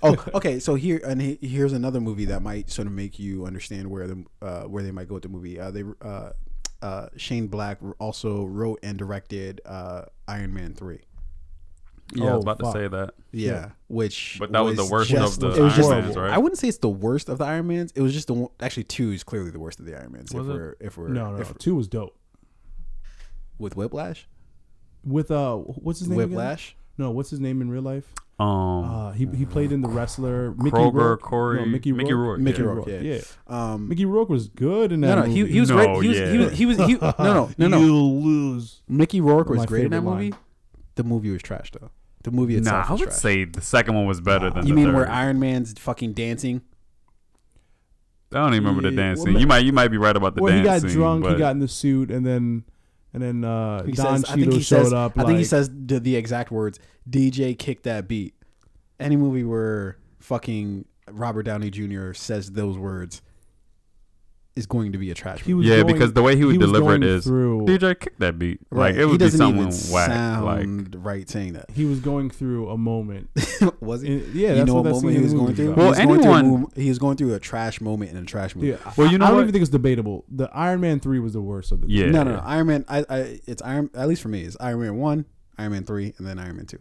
[0.03, 0.59] Oh, okay.
[0.59, 4.25] So here and here's another movie that might sort of make you understand where the
[4.41, 5.61] uh, where they might go with the movie.
[5.61, 6.31] Uh, they uh,
[6.81, 11.01] uh, Shane Black also wrote and directed uh, Iron Man three.
[12.15, 12.73] Yeah, I Oh, was about fuck.
[12.75, 13.15] to say that.
[13.33, 13.69] Yeah, Yeah.
[13.89, 16.31] which But that was the worst of the Iron just- Mans, right?
[16.33, 17.93] I wouldn't say it's the worst of the Iron Mans.
[17.95, 20.33] It was just the one, actually two is clearly the worst of the Iron Mans.
[20.35, 20.55] Was if it?
[20.55, 22.17] we're if we're no, no, if, two was dope.
[23.59, 24.29] with Whiplash,
[25.05, 26.19] With uh, what's his name?
[26.21, 26.31] again?
[26.31, 26.77] Whiplash.
[26.99, 28.13] No, what's his name in real life?
[28.39, 28.49] Um,
[28.85, 31.23] Uh, he he played in the wrestler Mickey Kroger, Rourke.
[31.23, 32.39] Corey, no, Mickey, Mickey Rourke.
[32.39, 32.63] Rourke, Mickey.
[32.63, 33.01] Rourke, yeah.
[33.01, 33.21] yeah.
[33.47, 35.15] Um, Mickey Rourke was good in that.
[35.15, 35.53] no, no, he, movie.
[35.53, 36.03] he was No, great.
[36.03, 36.39] He was, he yeah.
[36.45, 37.81] was he was he no no no no.
[37.81, 38.83] You'll lose.
[38.89, 40.25] Mickey Rourke was My great in that favorite line.
[40.25, 40.37] movie.
[40.97, 41.91] The movie was trash though.
[42.23, 42.75] The movie itself.
[42.75, 43.19] Nah, itself I would trash.
[43.21, 44.63] say the second one was better than.
[44.63, 44.69] The.
[44.69, 44.95] You the mean third.
[44.95, 46.63] where Iron Man's fucking dancing?
[48.33, 49.33] I don't even remember the dancing.
[49.35, 50.91] well, you might you might be right about the Well, he got dancing.
[50.91, 51.27] drunk.
[51.27, 52.65] He got in the suit, and then
[53.13, 55.19] and then uh, He Don says, I think Cheadle he showed says, up.
[55.19, 58.35] I think he says the, the exact words, DJ kick that beat.
[58.99, 62.13] Any movie where fucking Robert Downey Jr.
[62.15, 63.21] says those words
[64.55, 65.69] is going to be a trash He movie.
[65.69, 67.67] was yeah, going- because the way he would he deliver it is going is through-
[67.67, 68.61] DJ kick that beat.
[68.71, 68.99] Like Right.
[68.99, 70.07] it would he be doesn't someone even whack.
[70.11, 70.45] sound
[70.95, 71.71] Like right saying that.
[71.71, 73.31] he was going through a moment.
[73.81, 74.13] Was he?
[74.13, 75.73] In- yeah, you that's know what what that moment he was going through?
[75.75, 78.17] Well, he was going through a anyone- he was going through a trash moment in
[78.19, 78.69] a trash movie.
[78.69, 79.43] Yeah, Well, you I, know I don't what?
[79.43, 80.25] even think it's debatable.
[80.31, 81.89] The Iron Man three was the worst of the.
[81.89, 82.43] yeah, No, no, no.
[82.45, 82.85] Iron Man.
[82.89, 83.89] I, I, it's Iron.
[83.95, 85.25] At least for me, it's Iron Man one,
[85.59, 86.79] Iron Man three, and then Iron Man two.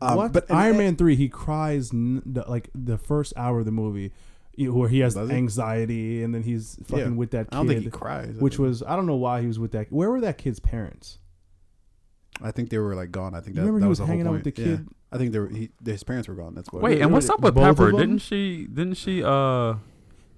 [0.00, 0.32] Um, what?
[0.32, 3.70] But Iron and- Man three, he cries n- the, like the first hour of the
[3.72, 4.12] movie,
[4.54, 5.36] you know, where he has Does he?
[5.36, 7.10] anxiety, and then he's fucking Yeah.
[7.12, 7.54] with that kid.
[7.54, 8.36] I don't think he cries.
[8.38, 9.90] I which think- was I don't know why he was with that.
[9.90, 11.18] Where were that kid's parents?
[12.42, 13.34] I think they were like gone.
[13.34, 14.56] I think that, remember that he was was the hanging whole out with point.
[14.56, 14.76] the Yeah.
[14.78, 14.88] kid?
[15.12, 16.54] I think they were, he, his parents were gone.
[16.54, 16.80] That's why.
[16.80, 17.90] Wait, and what's up with Both of Pepper?
[17.90, 18.00] them?
[18.00, 18.66] Didn't she?
[18.66, 19.22] Didn't she?
[19.22, 19.74] Uh,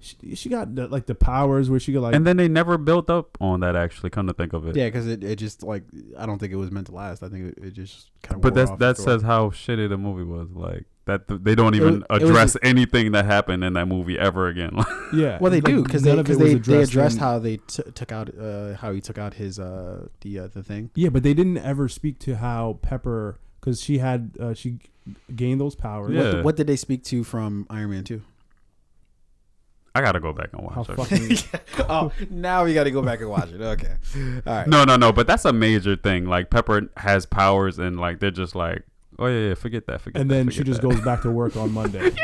[0.05, 2.13] She, she got the, like the powers where she could like.
[2.13, 3.75] and then they never built up on that.
[3.75, 4.75] Actually, come to think of it.
[4.75, 5.83] Yeah, because it, it just like
[6.17, 7.23] I don't think it was meant to last.
[7.23, 8.41] I think it, it just kind of.
[8.41, 10.49] But that's that says how shitty the movie was.
[10.51, 13.87] Like that, th- they don't even was- it was address anything that happened in that
[13.87, 14.71] movie ever again.
[15.13, 16.91] yeah, Well, they like, do because they none of because it was they, they addressed
[16.91, 20.39] addressed in- how they t- took out uh, how he took out his uh the
[20.39, 20.91] uh, the thing.
[20.95, 24.79] Yeah, but they didn't ever speak to how Pepper, because she had uh, she
[25.35, 26.11] gained those powers.
[26.13, 26.35] Yeah.
[26.35, 28.21] What, what did they speak to from Iron Man two?
[29.95, 31.41] I gotta go back and How watch it.
[31.47, 33.61] fucking oh, now we got to go back and watch it.
[33.61, 33.93] Okay,
[34.45, 34.67] all right.
[34.67, 35.13] No, no, no.
[35.13, 36.25] But that's a major thing.
[36.25, 38.83] Like Pepper has powers, and like they're just like,
[39.17, 40.21] oh yeah, yeah forget that, forget.
[40.21, 40.89] and that, then she just that.
[40.89, 42.11] goes back to work on Monday.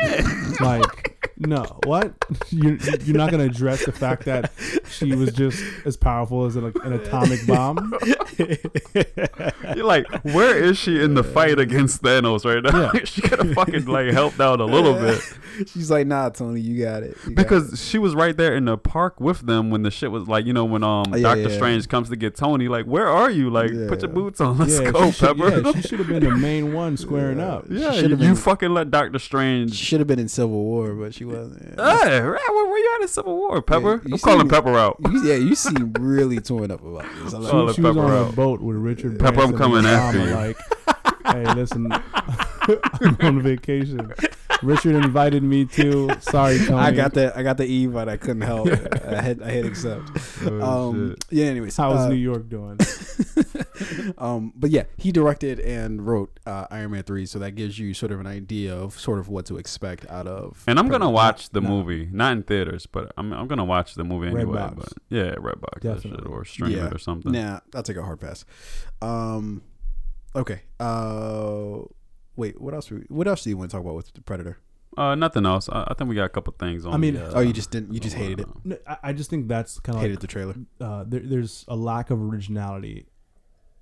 [0.60, 2.12] Like, no, what?
[2.50, 4.52] You you're not gonna address the fact that
[4.88, 7.94] she was just as powerful as an, an atomic bomb?
[8.38, 12.92] You're like, where is she in the fight against Thanos right now?
[12.92, 13.04] Yeah.
[13.04, 15.20] she could have fucking like helped out a little bit.
[15.66, 17.16] She's like, nah, Tony, you got it.
[17.26, 19.90] You got because it." she was right there in the park with them when the
[19.90, 21.56] shit was like, you know, when um Oh, yeah, Doctor yeah.
[21.56, 23.50] Strange comes to get Tony, like, where are you?
[23.50, 25.60] Like, put your boots on, let's yeah, go, she should, Pepper.
[25.60, 27.52] yeah, she should have been the main one squaring Yeah.
[27.54, 27.66] up.
[27.68, 29.74] Yeah, you, should've you fucking let Doctor Strange.
[29.74, 31.62] she should have been in Civil War, but she wasn't.
[31.62, 34.00] Hey, right, where, where you at in Civil War, Pepper?
[34.04, 34.96] I'm calling seem- Pepper out.
[35.10, 37.32] You, yeah, you seem really torn up about this.
[37.32, 38.32] I'm like, She, she was Pepper on out.
[38.32, 40.30] a boat with Richard Pepper, I'm coming after you.
[40.34, 40.56] Like,
[41.26, 41.92] hey, listen,
[42.62, 44.12] I'm on vacation.
[44.62, 46.10] Richard invited me too.
[46.20, 46.74] Sorry, Tony.
[46.74, 48.68] I got the I got the E, but I couldn't help.
[49.06, 50.10] I hit I hit accept.
[50.44, 51.46] Oh, um, yeah.
[51.46, 52.78] Anyways, How's uh, New York doing?
[54.18, 57.94] um, but yeah, he directed and wrote uh, Iron Man three, so that gives you
[57.94, 60.62] sort of an idea of sort of what to expect out of.
[60.66, 61.68] And I'm gonna watch the No.
[61.68, 64.44] movie, not in theaters, but I'm I'm gonna watch the movie anyway.
[64.44, 64.76] Redbox.
[64.76, 66.30] But yeah, Redbox, that shit, Definitely.
[66.32, 66.86] or stream Yeah.
[66.86, 67.32] it or something.
[67.32, 68.44] Nah, I'll take a hard pass.
[69.00, 69.62] Um,
[70.36, 70.62] okay.
[70.78, 71.80] Uh,
[72.36, 72.60] wait.
[72.60, 72.90] What else?
[72.90, 74.58] we- What else do you want to talk about with the Predator?
[74.96, 75.68] Uh, nothing else.
[75.70, 76.92] I, I think we got a couple things on.
[76.92, 77.92] I mean- the, uh, Oh, you just didn't.
[77.94, 78.48] You just hated it.
[78.64, 80.54] No, I, I just think that's kind of Hated like the trailer.
[80.80, 83.06] uh, there, there's a lack of originality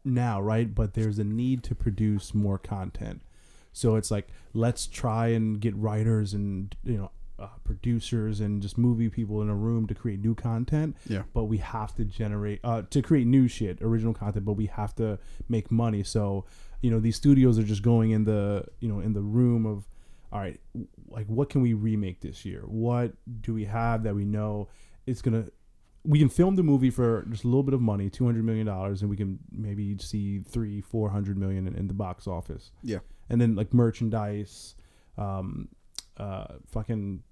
[0.05, 0.73] now, right?
[0.75, 3.23] But there's a need to produce more content.
[3.73, 8.77] So it's like let's try and get writers and you know uh, producers and just
[8.77, 10.97] movie people in a room to create new content.
[11.09, 11.23] Yeah.
[11.33, 14.45] But we have to generate uh, to create new shit, original content.
[14.45, 16.03] But we have to make money.
[16.03, 16.45] So
[16.83, 19.87] you know these studios are just going in the you know in the room of
[20.33, 20.61] all right
[21.09, 24.69] like what can we remake this year what do we have that we know
[25.07, 25.45] it's gonna
[26.05, 29.03] we can film the movie for just a little bit of money 200 million dollars
[29.03, 32.99] and we can maybe see three 400 million in, in the box office Yeah.
[33.29, 34.75] and then like merchandise
[35.19, 35.69] um
[36.17, 37.23] uh fucking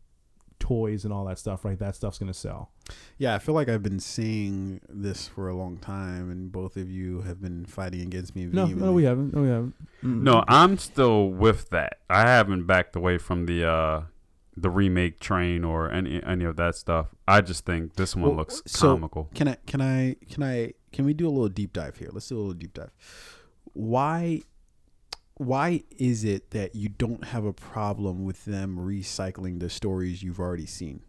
[0.59, 2.70] toys and all that stuff right that stuff's gonna sell
[3.18, 6.90] Yeah, I feel like I've been saying this for a long time, and both of
[6.90, 8.46] you have been fighting against me.
[8.46, 8.86] no vehemently.
[8.86, 10.22] no we haven't no we haven't Mm-mm.
[10.22, 11.98] No, I'm still with that.
[12.09, 14.02] I haven't backed away from the uh
[14.56, 17.14] the remake train or any any of that stuff.
[17.28, 19.30] I just think this one Well, looks so- comical.
[19.34, 19.56] Can I?
[19.66, 20.16] Can I?
[20.30, 20.72] Can I?
[20.92, 22.09] Can we do a little deep dive here?
[22.12, 22.90] Let's do a little deep dive.
[23.74, 24.40] Why?
[25.39, 30.41] Why is it that you don't have a problem with them recycling the stories you've
[30.41, 31.01] already seen?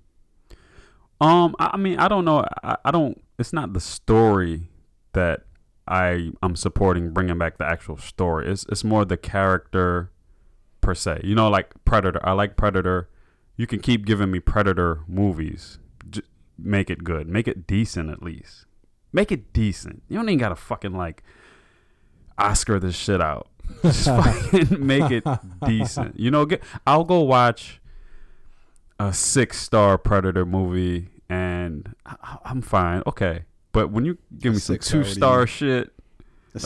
[1.20, 2.46] Um, I, mean, I don't know.
[2.64, 3.22] I, I don't.
[3.38, 4.70] It's not the story
[5.14, 5.42] that
[5.88, 8.50] I I'm supporting bringing back the actual story.
[8.50, 10.12] It's it's more the character
[10.82, 11.22] per se.
[11.24, 12.20] You know, like Predator.
[12.24, 13.10] I like Predator.
[13.58, 15.80] You can keep giving me Predator movies.
[16.10, 16.22] J-
[16.58, 17.28] make it good.
[17.28, 18.66] Make it decent at least.
[19.12, 20.04] Make it decent.
[20.08, 21.24] You don't even gotta fucking like
[22.38, 23.48] Oscar this shit out.
[23.84, 25.24] Just fucking make it
[25.66, 26.20] decent.
[26.20, 27.80] You know, get I'll go watch
[29.00, 33.04] a six star Predator movie and I, I'm fine.
[33.08, 33.46] Okay.
[33.72, 35.94] But when you give me some two star shit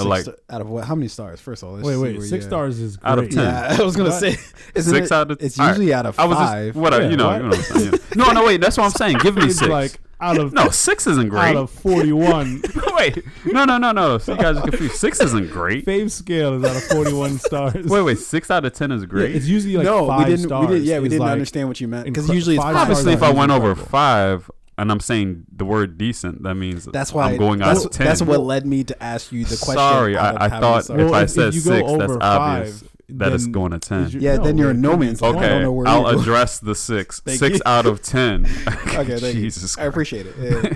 [0.05, 0.85] like- sta- out of what?
[0.85, 1.39] How many stars?
[1.41, 3.43] First of all, let's wait wait where six you stars is Out of 10.
[3.43, 4.19] Yeah, I was gonna What?
[4.19, 4.37] say
[4.75, 5.71] isn't six it- out of It's all right.
[5.71, 6.67] usually out of I was five.
[6.73, 7.37] just what Yeah, you know, what?
[7.37, 7.93] you know what I'm saying.
[8.15, 9.17] No, no, wait, that's what I'm saying.
[9.19, 9.67] Give me six.
[9.69, 11.41] like out of no, six isn't great.
[11.41, 12.61] out of 41
[12.95, 14.17] wait, no, no, no, no.
[14.19, 14.95] So you guys are confused.
[14.95, 15.85] Six isn't great.
[15.85, 19.07] fave scale is out of 41 stars Wait, wait, six out of ten is Yeah,
[19.07, 19.35] great.
[19.35, 20.45] it's usually like no, five we didn't.
[20.47, 22.73] stars We did, yeah, we didn't like- understand what you meant because usually it's five
[22.73, 26.85] five Obviously, if I went over five and I'm saying the word decent, that means
[26.85, 28.07] That's why I'm going out that's, of ten.
[28.07, 29.75] That's what led me to ask you the question.
[29.75, 30.99] Sorry, I, I thought stars.
[31.01, 33.79] if Well, I if- said if six, that's over obvious five, that it's going to
[33.79, 34.01] ten.
[34.05, 35.35] is your- Yeah, then you're it in no could be man's land.
[35.37, 35.47] I 20.
[35.49, 37.21] don't Okay, know where I'll address the six.
[37.27, 37.61] Six you.
[37.65, 38.47] out of ten.
[38.93, 39.83] Okay, thank Jesus you.
[39.83, 40.35] I appreciate it.
[40.39, 40.73] Yeah.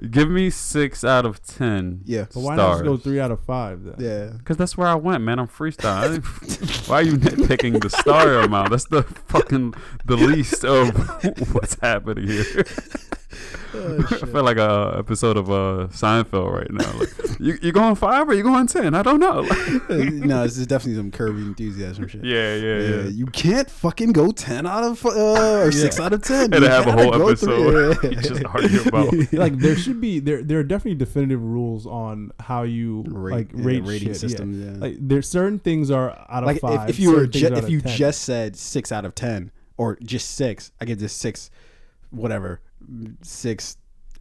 [0.10, 2.00] Give me six out of ten.
[2.04, 2.24] yeah.
[2.34, 3.94] But why not just go three out of five then?
[3.98, 4.36] Yeah.
[4.38, 5.38] Because that's where I went, man.
[5.38, 6.20] I'm freestyle.
[6.88, 8.70] Why are you nitpicking the star amount?
[8.70, 9.74] That's the fucking
[10.04, 10.88] the least of
[11.54, 12.64] what's happening here.
[13.74, 16.90] Oh, I feel like a episode of uh, Seinfeld right now.
[16.98, 17.08] Like,
[17.40, 18.94] you you going five or you going ten?
[18.94, 19.42] I don't know.
[19.88, 22.24] no, this is definitely some Curb Your Enthusiasm shit.
[22.24, 23.02] yeah, yeah, yeah.
[23.08, 26.52] You can't fucking go ten out of uh, or six out of ten.
[26.52, 27.96] And You have a gotta whole go episode.
[27.98, 28.10] three.
[28.10, 29.32] you just argue about.
[29.32, 33.52] like there should be there there are definitely definitive rules on how you Rate- like
[33.54, 34.16] yeah, rate rating shit.
[34.16, 34.58] systems.
[34.58, 34.72] Yeah.
[34.72, 34.78] Yeah.
[34.78, 36.88] Like there's certain things are out of like five.
[36.90, 37.96] if, if you were ju- if you 10.
[37.96, 41.50] just said six out of ten or just six, I give this six,
[42.10, 42.60] whatever,
[43.22, 43.76] six,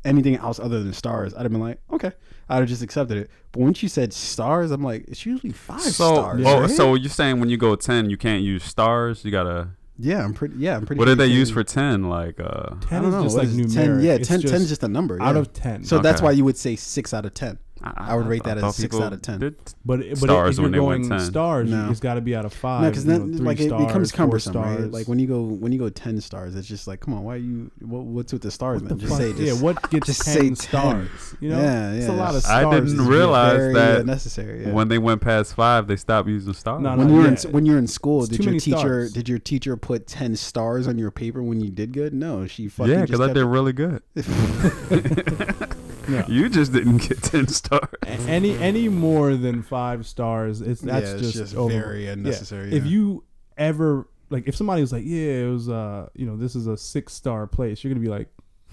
[0.05, 2.11] anything else other than stars, I'd have been like, okay,
[2.49, 3.29] I'd have just accepted it.
[3.51, 6.43] But once you said stars, I'm like, it's usually five So, stars.
[6.45, 6.69] oh, right?
[6.69, 9.23] so you're saying when you go ten, you can't use stars?
[9.25, 9.69] You gotta.
[9.97, 10.55] yeah, I'm pretty.
[10.57, 10.99] Yeah, I'm pretty.
[10.99, 12.09] What sure did they you use for ten?
[12.09, 13.23] Like, uh, I ten don't is know.
[13.23, 13.73] just what like is numeric.
[13.73, 13.99] ten.
[14.01, 15.21] Yeah, It's 10, 10 is just just a number.
[15.21, 15.41] out yeah.
[15.41, 15.83] of ten.
[15.83, 17.57] So that's why you would say six out of ten.
[17.83, 19.39] I would rate that as six out of 10.
[19.39, 19.55] But
[19.85, 21.89] but Stars if you're when they went going stars, No.
[21.89, 22.81] it's got to be out of five.
[22.83, 24.91] No, because then know, three like it stars, becomes cumbersome, right?
[24.91, 27.35] Like when you go when you go ten stars, it's just like, come on, why
[27.35, 27.71] are you?
[27.79, 28.97] What, what's with the stars, What man?
[28.97, 29.21] the Just fuck?
[29.21, 30.55] say, just, yeah, what gets just 10 say 10.
[30.55, 31.09] stars?
[31.39, 32.65] You know, Yeah, it's a lot of stars.
[32.65, 34.65] I didn't It's It's realize very that unnecessary.
[34.65, 34.71] Yeah.
[34.73, 36.81] when they went past five, they stopped using stars.
[36.81, 37.37] No, when no, you were yeah.
[37.45, 39.13] in when you're in school, It's did your teacher stars.
[39.13, 42.13] did your teacher put ten stars on your paper when you did good?
[42.13, 44.01] No, she fucking yeah, because I kept- did really good.
[46.09, 46.25] No.
[46.27, 47.89] You just didn't get ten stars.
[48.05, 51.73] Any any more than five stars, it's that's yeah, it's just, just over.
[51.73, 52.73] very unnecessary.
[52.73, 52.89] If yeah.
[52.91, 53.23] you
[53.57, 56.77] ever like, if somebody was like, "Yeah, it was uh, you know, this is a
[56.77, 58.27] six star place," you're gonna be like,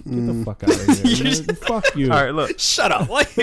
[0.04, 0.44] "Get the Mm.
[0.44, 1.24] fuck out of here!
[1.46, 1.56] man.
[1.56, 3.28] Fuck you!" All right, look, shut up, like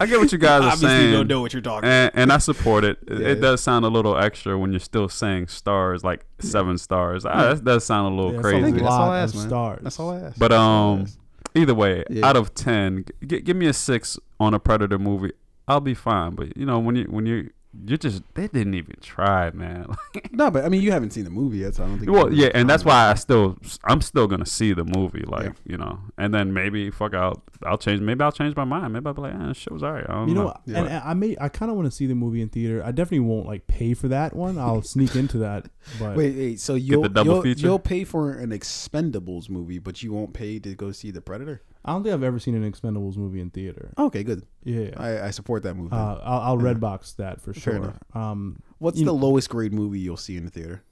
[0.00, 1.10] I get what you guys are obviously saying.
[1.10, 1.88] you don't know what you're talking.
[1.88, 2.98] and, and I support it.
[3.06, 3.42] It, Yeah, it yeah.
[3.42, 7.24] does sound a little extra when you're still saying stars, like seven stars.
[7.24, 8.58] Ah, that does sound a little Yeah, crazy.
[8.58, 8.82] a Thank you.
[8.82, 9.48] That's all lot I of asked, man.
[9.48, 9.80] stars.
[9.82, 10.38] That's all I asked.
[10.38, 11.18] But That's I um, asked.
[11.54, 12.26] Either way, Yeah.
[12.26, 15.32] out of ten, g- give me a six on a Predator movie.
[15.68, 16.34] I'll be fine.
[16.34, 17.50] But you know, when you when you
[17.86, 19.94] you just they didn't even try, man.
[20.32, 22.10] no, but I mean, you haven't seen the movie yet, so I don't think.
[22.10, 25.52] well, yeah, and that's why I still I'm still gonna see the movie, like Yeah.
[25.66, 27.42] you know, and then maybe fuck out.
[27.66, 28.00] I'll change.
[28.00, 28.92] Maybe I'll change my mind.
[28.92, 30.04] Maybe I'll be like, eh, this shit was alright.
[30.08, 30.46] I don't You know, know.
[30.48, 30.60] what?
[30.66, 30.78] Yeah.
[30.78, 32.82] and and I may, I kind of want to see the movie in theater.
[32.84, 34.58] I definitely won't like pay for that one.
[34.58, 35.68] I'll sneak into that,
[35.98, 36.60] but Wait, wait.
[36.60, 37.66] So you'll double you'll, feature?
[37.66, 41.62] you'll pay for an Expendables movie, but you won't pay to go see the Predator.
[41.84, 43.92] I don't think I've ever seen an Expendables movie in theater.
[43.98, 44.42] Okay, good.
[44.62, 45.92] Yeah, I, I support that movie.
[45.92, 46.72] uh, I'll, I'll Yeah.
[46.72, 47.94] redbox that for Fair sure.
[48.14, 50.82] Um, what's the know- lowest grade movie you'll see in the theater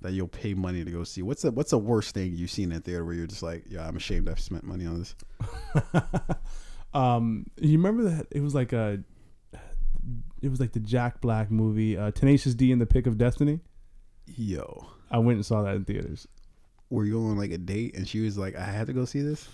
[0.00, 1.20] that you'll pay money to go see?
[1.20, 3.64] What's the what's the worst thing you've seen in the theater where you're just like,
[3.68, 5.14] yeah, I'm ashamed I've spent money on this.
[6.94, 9.02] um, you remember that it was like a,
[10.42, 13.60] it was like the Jack Black movie, uh, Tenacious D and the Pick of Destiny.
[14.26, 16.26] Yo, I went and saw that in theaters.
[16.88, 19.20] were you on like a date and she was like, I had to go see
[19.20, 19.48] this?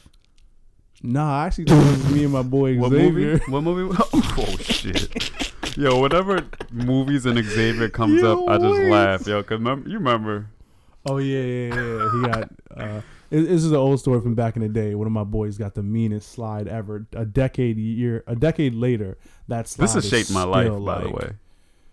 [1.07, 3.11] Nah, I actually thought it was me and my boy What Xavier.
[3.33, 3.45] movie?
[3.53, 3.97] What movie?
[4.13, 5.43] Oh shit!
[5.77, 9.27] Yo, whatever movies and Xavier comes Yo, up, I just laugh.
[9.27, 10.47] Yo, cause remember, you remember?
[11.07, 12.11] Oh yeah, yeah, yeah.
[12.13, 12.51] He got.
[12.77, 13.01] Uh,
[13.31, 14.95] it- this is an old story from back in the day.
[14.95, 17.07] One of my boys got the meanest slide ever.
[17.15, 19.17] A decade year, a decade later,
[19.49, 19.85] that slide.
[19.85, 21.31] This has shaped my life, still, by the way.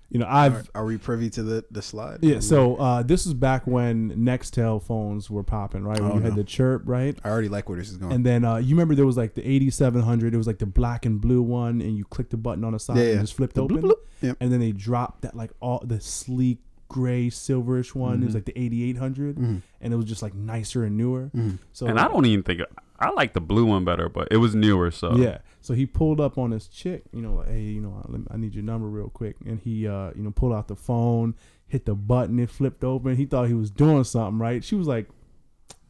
[0.10, 2.20] You know, I've Are, are we privy to the the slide?
[2.22, 2.40] yeah.
[2.40, 6.00] So uh, this is back when Nextel phones were popping, right?
[6.00, 7.18] When Oh, you had the chirp, right?
[7.24, 8.12] I already like where this is going.
[8.14, 10.34] And then uh, you remember there was like the 8700.
[10.34, 12.80] It was like the black and blue one, and you clicked the button on the
[12.80, 13.22] side Yeah, and yeah.
[13.22, 13.78] just flipped The open.
[13.82, 13.96] bloop, bloop.
[14.22, 14.38] Yep.
[14.40, 18.22] And then they dropped that like all the sleek gray silverish one.
[18.22, 18.38] It was Mhm.
[18.38, 19.62] like the 8800, Mhm.
[19.82, 21.32] and it was just like nicer and newer.
[21.36, 21.58] Mhm.
[21.72, 22.62] So and I don't even think
[23.04, 25.40] I like the blue one better, but it was newer, so Yeah.
[25.62, 28.28] So he pulled up on this chick, you know, like, hey, you know, let me-
[28.32, 29.38] I need your number real quick.
[29.46, 31.36] And he, uh, you know, pulled out the phone,
[31.68, 33.16] hit the button, it flipped open.
[33.16, 34.64] He thought he was doing something, right?
[34.64, 35.08] She was like,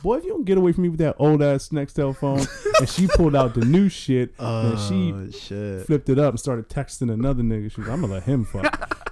[0.04, 2.46] boy, if you don't get away from me with that old ass Nextel phone.
[2.80, 5.86] and she pulled out the new shit and she Oh shit!
[5.88, 7.72] flipped it up and started texting another nigga.
[7.72, 9.03] She was, I'm gonna let him fuck.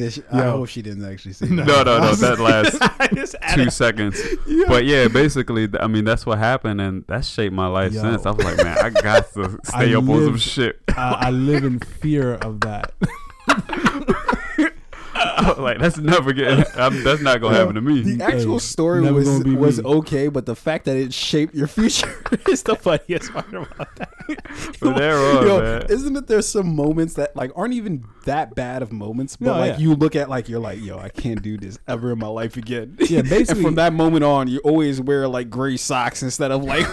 [0.00, 1.86] This- I hope she didn't actually see No, that.
[1.86, 2.14] no, no.
[2.20, 4.20] That last two seconds.
[4.68, 8.00] But yeah, basically, I mean, that's what happened, and that shaped my life Yo.
[8.02, 8.24] since.
[8.26, 10.80] I was like, man, I got to stay I up on some shit.
[10.88, 12.92] I, I live in fear of that.
[15.58, 16.64] like that's never getting.
[16.76, 18.02] I'm, that's not gonna happen to me.
[18.02, 19.84] The actual Hey, story never was gonna be was me.
[19.84, 24.10] okay, but the fact that it shaped your future is the funniest part about that.
[24.80, 25.86] But there was, Yo, man.
[25.88, 26.26] isn't it?
[26.26, 29.78] There's some moments that like aren't even that bad of moments, but No, like yeah.
[29.78, 32.56] you look at like you're like, yo, I can't do this ever in my life
[32.56, 32.96] again.
[33.10, 36.62] Yeah, and basically- from that moment on, you always wear like gray socks instead of
[36.62, 36.86] like.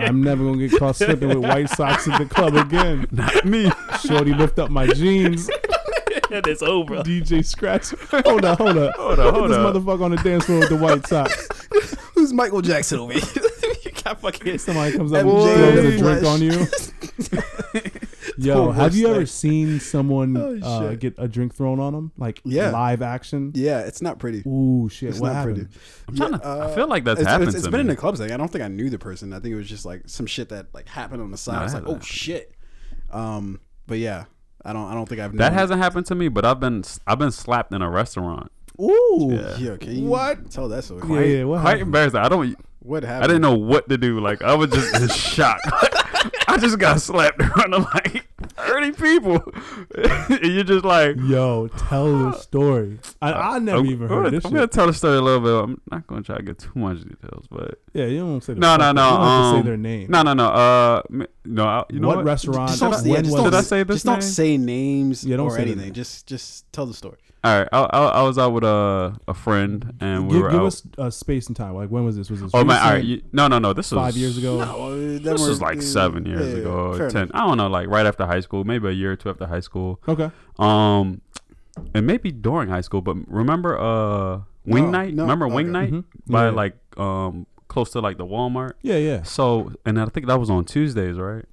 [0.00, 3.06] I'm never gonna get caught slipping with white socks at the club again.
[3.10, 3.70] Not me.
[4.06, 5.50] Shorty lift up my jeans.
[6.30, 6.96] And it's over.
[7.02, 7.90] DJ Scratch.
[8.24, 8.94] Hold up, hold up.
[8.96, 9.50] Hold up, hold on.
[9.50, 9.74] this up.
[9.74, 11.48] motherfucker on the dance floor with the white socks.
[12.14, 13.22] Who's Michael Jackson over here?
[13.84, 14.58] you got fucking.
[14.58, 17.82] Somebody comes up MJ and throws a drink on you.
[18.40, 19.26] Yo, have you ever thing.
[19.26, 21.00] seen someone Oh, uh, shit.
[21.00, 22.12] get a drink thrown on them?
[22.16, 22.70] Like Yeah.
[22.70, 23.50] live action?
[23.54, 24.42] Yeah, it's not pretty.
[24.46, 25.08] Ooh, shit.
[25.10, 25.56] It's what not happened?
[25.70, 25.80] pretty.
[26.08, 26.46] I'm trying to.
[26.48, 27.82] uh, I feel like that's it's, happened It's, it's to been me.
[27.82, 28.20] in the clubs.
[28.20, 29.32] Like, I don't think I knew the person.
[29.32, 31.54] I think it was just like some shit that like happened on the side.
[31.54, 32.54] No, I was like, oh hasn't shit.
[33.10, 34.24] Um, but yeah,
[34.64, 34.86] I don't.
[34.90, 35.36] I don't think I've.
[35.36, 38.50] that hasn't happened to me, but I've been I've been slapped in a restaurant.
[38.80, 39.28] Ooh.
[39.32, 39.56] Yeah.
[39.56, 40.50] Yeah, can you What?
[40.50, 41.02] tell that story?
[41.08, 41.82] Yeah, yeah, what Quite happened?
[41.88, 42.20] embarrassing.
[42.20, 42.56] I don't.
[42.80, 43.24] What happened?
[43.24, 44.20] I didn't know what to do.
[44.20, 45.60] Like I was just in shock.
[46.48, 48.26] I just got slapped in front of like
[48.66, 49.42] thirty people,
[49.94, 51.16] and you're just like.
[51.18, 52.98] Yo, tell the story.
[53.22, 55.40] I, I never I'm, even I'm heard this I'm gonna tell the story a little
[55.40, 55.52] bit.
[55.70, 58.76] I'm not gonna try to get too much details, but Yeah, you don't say No,
[58.76, 60.10] no, no, You don't have to say um, their name.
[60.10, 60.46] no, no, no.
[60.48, 61.02] Uh,
[61.44, 61.64] no.
[61.64, 62.24] I- You know what, what?
[62.26, 62.68] restaurant?
[62.70, 64.56] Just don't, Did I- yeah, just was don't, Did I say this just don't say
[64.56, 65.92] names Yeah, don't or say anything.
[65.92, 67.18] Just just tell the story.
[67.48, 70.50] All right, I, I, I was out with a a friend, and we give, were
[70.50, 70.66] give out.
[70.66, 71.74] us uh, space and time.
[71.74, 72.28] Like when was this?
[72.30, 73.72] Was this oh man, all right, you, no, no, no.
[73.72, 74.58] This was five years ago?
[74.58, 77.22] No, that This was like uh, seven years yeah, ago, or ten.
[77.22, 77.30] enough.
[77.34, 79.60] I don't know, like right after high school, maybe a year or two after high
[79.60, 80.00] school.
[80.06, 80.30] Okay.
[80.58, 81.22] Um,
[81.94, 83.00] and maybe during high school.
[83.00, 85.14] But remember, uh, wing No, night.
[85.14, 85.90] no, remember wing okay.
[85.90, 86.04] night Mhm.
[86.26, 86.50] by Yeah.
[86.50, 88.72] like um close to like the Walmart.
[88.82, 91.44] Yeah, yeah, So, and I think that was on Tuesdays, right?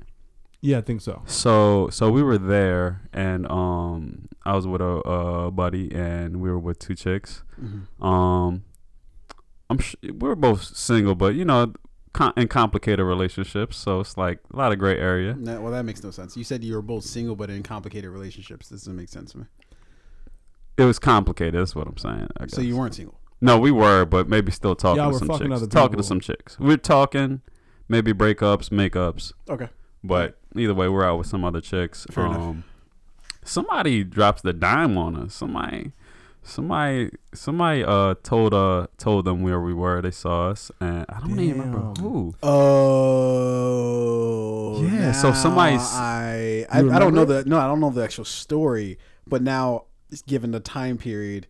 [0.61, 0.79] yeah.
[0.79, 1.21] I think so.
[1.25, 6.49] So, so we were there, and um, I was with a, a buddy, and we
[6.49, 7.43] were with two chicks.
[7.59, 8.03] Mhm.
[8.03, 8.63] Um,
[9.69, 11.73] I'm sh- we're both single, but you know,
[12.13, 15.33] com- in complicated relationships, so it's like a lot of gray area.
[15.35, 16.37] Nah, well, that makes no sense.
[16.37, 18.69] You said you were both single but in complicated relationships.
[18.69, 19.45] This doesn't make sense to me.
[20.77, 21.55] It was complicated.
[21.59, 22.27] That's what I'm saying.
[22.39, 23.19] I So you weren't single.
[23.41, 25.51] No, we were, but maybe still talking Y'all to some chicks.
[25.51, 26.59] other Talking to some chicks.
[26.59, 27.41] We're talking,
[27.89, 29.69] maybe breakups, makeups, Okay.
[30.03, 32.05] but either way, we're out with some other chicks.
[32.11, 32.57] Fair enough.
[33.45, 35.33] Somebody drops the dime on us.
[35.33, 35.93] Somebody,
[36.43, 40.01] somebody, somebody uh told uh told them where we were.
[40.01, 42.03] They saw us, and I don't even remember Damn.
[42.03, 42.35] who.
[43.55, 44.81] Oh.
[44.83, 47.79] Yeah, so now somebody s- I I, You I don't know the no I don't
[47.79, 49.85] know the actual story, but now
[50.27, 51.47] given the time period,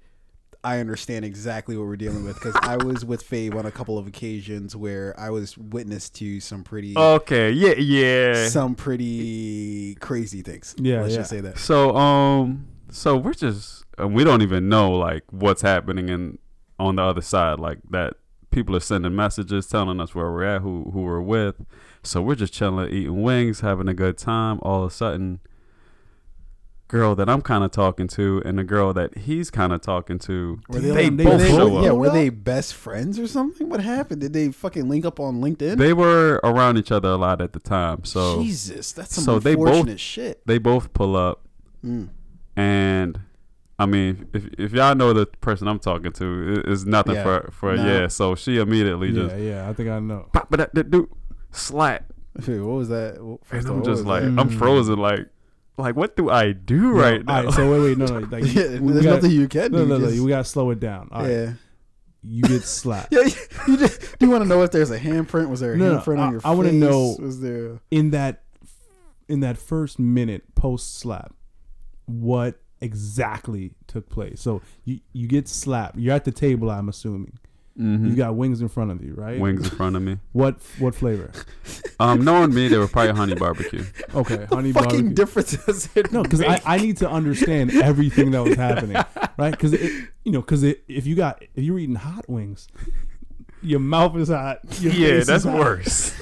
[0.65, 3.99] I understand exactly what we're dealing with because I was with Fabe on a couple
[3.99, 8.47] of occasions where I was witness to some pretty Okay, yeah, yeah.
[8.47, 10.73] some pretty crazy things.
[10.79, 11.19] Yeah, let's yeah.
[11.19, 11.59] just say that.
[11.59, 16.39] So um, so we're just uh, we don't even know like what's happening in
[16.79, 18.15] on the other side, like that
[18.49, 21.63] people are sending messages telling us where we're at, who who we're with.
[22.01, 24.59] So we're just chilling, eating wings, having a good time.
[24.63, 25.41] All of a sudden,
[26.87, 30.19] girl that I'm kind of talking to and the girl that he's kind of talking
[30.19, 31.83] to, Were they, they, like- both they show up.
[31.83, 31.97] Yeah, up?
[31.97, 33.69] were they best friends or something?
[33.69, 34.21] What happened?
[34.21, 35.77] Did they fucking link up on LinkedIn?
[35.77, 39.39] They were around each other a lot at the time, so Jesus, that's some so
[39.39, 40.45] they both- shit.
[40.45, 41.41] they both pull up
[41.83, 42.09] Mm.
[42.55, 43.19] and
[43.77, 47.23] I mean, if if y'all know the person I'm talking to, it, it's nothing Yeah.
[47.23, 47.85] for for No.
[47.85, 48.07] yeah.
[48.07, 49.69] So she immediately Yeah, just yeah.
[49.69, 50.27] I think I know.
[50.31, 51.09] pop it, that dude
[51.51, 52.05] slap,
[52.45, 53.15] What was that?
[53.43, 54.29] First and of all, I'm just like that?
[54.39, 54.57] I'm Mm.
[54.57, 55.27] frozen, like
[55.77, 57.37] like what do I do No, right now?
[57.37, 58.19] All right, so wait, wait, no, no.
[58.27, 59.85] Like, yeah, we there's gotta- nothing you can No, do.
[59.87, 60.09] no, no.
[60.09, 61.09] just- We gotta slow it down.
[61.11, 61.31] All right.
[61.31, 61.53] yeah.
[62.27, 63.09] You get slapped.
[63.13, 63.29] Yeah,
[63.67, 65.49] you just do you want to know if there's a handprint?
[65.49, 67.79] Was there a No, no, handprint I- on your I wanna know- Was there?
[67.91, 68.41] in that
[69.27, 71.33] in that first minute post slap,
[72.05, 74.41] what exactly took place?
[74.41, 75.97] So you you get slapped.
[75.97, 76.69] You're at the table.
[76.71, 77.37] I'm assuming
[77.79, 78.09] Mhm.
[78.09, 79.37] you got wings in front of you, right?
[79.39, 80.17] wings in front of me.
[80.31, 81.31] What what flavor?
[81.97, 83.85] Um, knowing me, they were probably honey barbecue.
[84.13, 85.13] Okay, honey Fucking barbecue.
[85.13, 86.61] difference does it No, because I.
[86.65, 88.97] I need to understand everything that was happening,
[89.37, 89.51] right?
[89.51, 89.73] Because
[90.25, 92.67] you know, because if you got if you're eating hot wings,
[93.61, 94.59] your mouth is hot.
[94.81, 95.57] Your yeah, face is that's hot.
[95.57, 96.13] worse.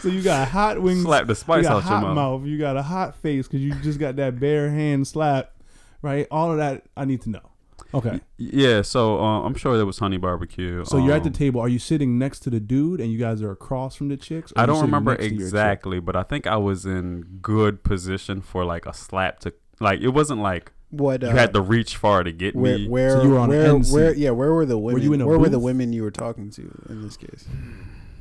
[0.00, 1.02] So you got hot wings.
[1.02, 2.14] Slap the you spice got out your mouth.
[2.14, 2.44] mouth.
[2.46, 5.52] You got a hot face because you just got that bare hand slap,
[6.00, 6.26] right?
[6.30, 7.49] All of that I need to know.
[7.92, 10.84] Okay, Yeah, so uh, I'm sure there was honey barbecue.
[10.84, 11.60] so you're at the um, table.
[11.60, 14.52] Are you sitting next to the dude and you guys are across from the chicks?
[14.56, 15.46] I don't remember next to your chick?
[15.46, 20.00] exactly, but I think I was in good position for like a slap to like.
[20.00, 22.88] It wasn't like what uh, you had to reach far to get where me.
[22.88, 25.02] where So you were on where where yeah where were the women?
[25.02, 27.46] you in a where were the women you were talking to in this case?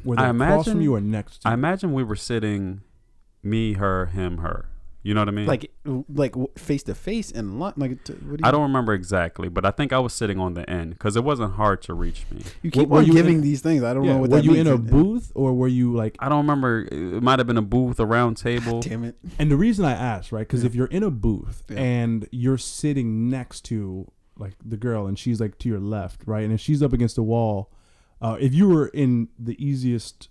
[0.03, 2.81] Were they I across from imagine- you or next to I imagine we were sitting,
[3.43, 4.65] me, her, him, her.
[5.01, 5.45] You know what I mean?
[5.45, 5.71] Like
[6.13, 9.47] like face to face and lo- like t- what do you, I don't remember exactly,
[9.47, 12.25] but I think I was sitting on the end because it wasn't hard to reach
[12.29, 12.41] me.
[12.61, 13.81] You keep were on you giving in- these things.
[13.81, 14.67] I don't Yeah, know what were that you means.
[14.67, 16.17] in a booth or were you like?
[16.19, 16.81] I don't remember.
[16.91, 18.81] It might have been a booth, a round table.
[18.81, 19.15] Damn it!
[19.39, 20.45] And the reason I asked, right?
[20.45, 20.67] Because Yeah.
[20.67, 21.77] if you're in a booth Yeah.
[21.79, 26.43] and you're sitting next to like the girl and she's like to your left, right?
[26.43, 27.71] And if she's up against the wall,
[28.21, 30.27] uh, if you were in the easiest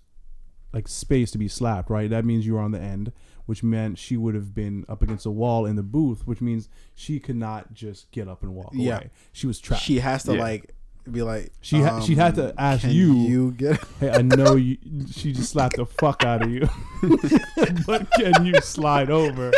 [0.75, 2.11] like space to be slapped, right?
[2.11, 3.13] That means you were on the end,
[3.49, 6.69] which meant she would have been up against a wall in the booth, which means
[6.95, 8.97] she could not just get up and walk Yeah.
[8.97, 9.11] away.
[9.33, 9.83] She was trapped.
[9.83, 10.41] She has to Yeah.
[10.43, 10.75] like
[11.11, 14.21] be like She ha- she had to um, ask can you- You get hey, I
[14.21, 14.77] know you.
[15.11, 16.69] She just slapped the fuck out of you,
[17.87, 19.51] but can you slide over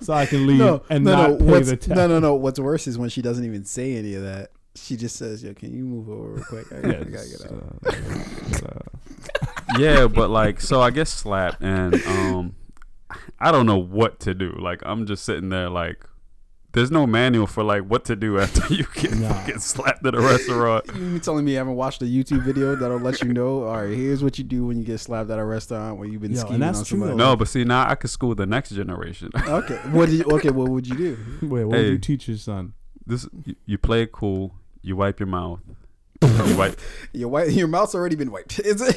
[0.00, 1.96] so I can leave no and no not no pay what's, the tab?
[1.96, 2.34] no no no.
[2.34, 4.50] What's worse is when she doesn't even say any of that.
[4.74, 6.66] She just says, "Yo, can you move over real quick?
[6.72, 11.94] I, I gotta Yes, get out." uh, yeah, but like, so I guess slap, and
[12.06, 12.54] um,
[13.38, 14.54] I don't know what to do.
[14.60, 16.04] Like, I'm just sitting there, like,
[16.72, 19.32] there's no manual for like what to do after you get Nah.
[19.32, 20.84] fucking slapped at a restaurant.
[20.94, 23.64] You telling me you haven't watched a YouTube video that'll let you know?
[23.64, 26.20] All right, here's what you do when you get slapped at a restaurant where you've
[26.20, 27.16] been Yo, and scheming that's on true, somebody.
[27.16, 29.30] No, but see, now I could school the next generation.
[29.48, 30.50] Okay, what did you, okay?
[30.50, 31.18] What would you do?
[31.42, 32.74] Wait, what would you teach your son?
[33.06, 34.54] this you, you play it cool.
[34.82, 35.60] You wipe your mouth.
[36.22, 36.80] You wipe.
[37.12, 38.58] Your wipe, your mouth's already been wiped.
[38.64, 38.96] Is it?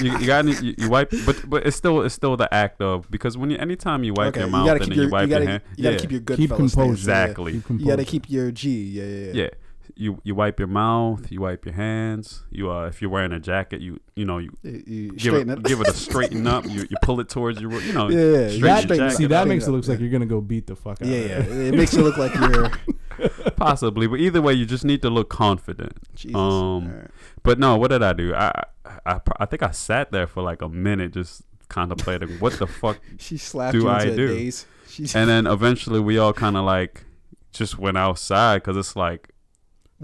[0.02, 3.10] You, you got you, you wipe, but but it's still it's still the act of
[3.10, 5.04] because when you anytime you wipe okay, your you mouth gotta and keep then your,
[5.06, 6.74] you wipe you gotta, your hand, you gotta yeah, keep your good Keep fellow stance.
[6.74, 6.92] composure.
[7.00, 7.52] exactly.
[7.54, 7.76] Keep Yeah.
[7.78, 8.70] You gotta keep your G.
[8.70, 9.32] Yeah, yeah, yeah.
[9.42, 9.48] Yeah,
[9.96, 12.42] you you wipe your mouth, you wipe your hands.
[12.50, 15.50] You uh, if you're wearing a jacket, you you know you You, you give straighten
[15.50, 15.64] it, it.
[15.64, 16.64] give it a straighten up.
[16.66, 19.16] You you pull it towards your you know Yeah, yeah, straighten that your jacket.
[19.16, 21.08] See, that makes it it up, looks like you're gonna go beat the fuck out.
[21.08, 21.42] Yeah, of yeah.
[21.42, 21.62] her.
[21.62, 22.70] It makes it look like you're.
[23.56, 25.96] possibly, but either way, you just need to look confident.
[26.14, 26.34] Jesus.
[26.34, 27.10] Um, Alright.
[27.42, 28.34] But no, what did I do?
[28.34, 28.64] I,
[29.06, 33.00] I I think I sat there for like a minute just contemplating what the fuck
[33.18, 34.28] She slapped do you I do?
[34.28, 34.50] a.
[34.88, 37.04] She's, and then eventually we all kind of like
[37.52, 39.30] just went outside because it's like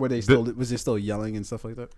[0.01, 0.43] were they still?
[0.45, 1.91] was they still yelling and stuff like that?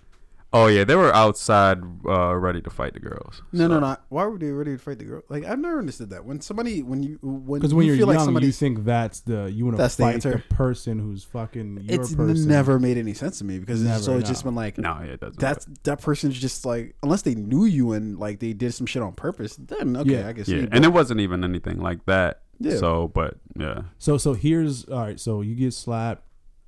[0.55, 3.96] oh yeah they were outside uh, ready to fight the girls No, no, So- no.
[4.11, 5.22] Why were they ready to fight the girl?
[5.30, 6.26] Like I've never understood that.
[6.26, 8.84] When somebody, when you, when Because when you you're feel young, like somebody, you think
[8.84, 12.48] that's the you want to That's the fight the person who's fucking your it's person.
[12.48, 14.50] never made any sense to me because it's Never, always just no.
[14.50, 17.92] been like no yeah, it doesn't that's that person's just like unless they knew you
[17.92, 19.57] and like they did some shit on purpose.
[19.57, 20.28] Then okay, Yeah.
[20.28, 22.76] I guess yeah you, and it wasn't even anything like that Yeah.
[22.76, 25.18] so but yeah So so here's all right.
[25.18, 26.24] So you get slapped.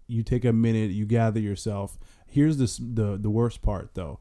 [0.07, 0.91] You take a minute.
[0.91, 1.99] You gather yourself.
[2.27, 4.19] Here's this the the worst part though.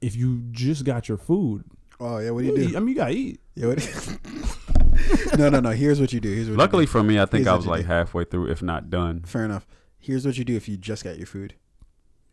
[0.00, 1.64] If you just got your food,
[2.00, 2.76] oh yeah, what do you you do?
[2.76, 3.40] I mean, you gotta eat.
[3.54, 5.70] Yeah, what no, no, no.
[5.70, 6.32] Here's what you do.
[6.32, 6.58] Here's what.
[6.58, 7.86] luckily you for me i think Here's i was like do.
[7.88, 9.66] halfay through if not done fair enough.
[9.98, 11.54] Here's what you do if you just got your food.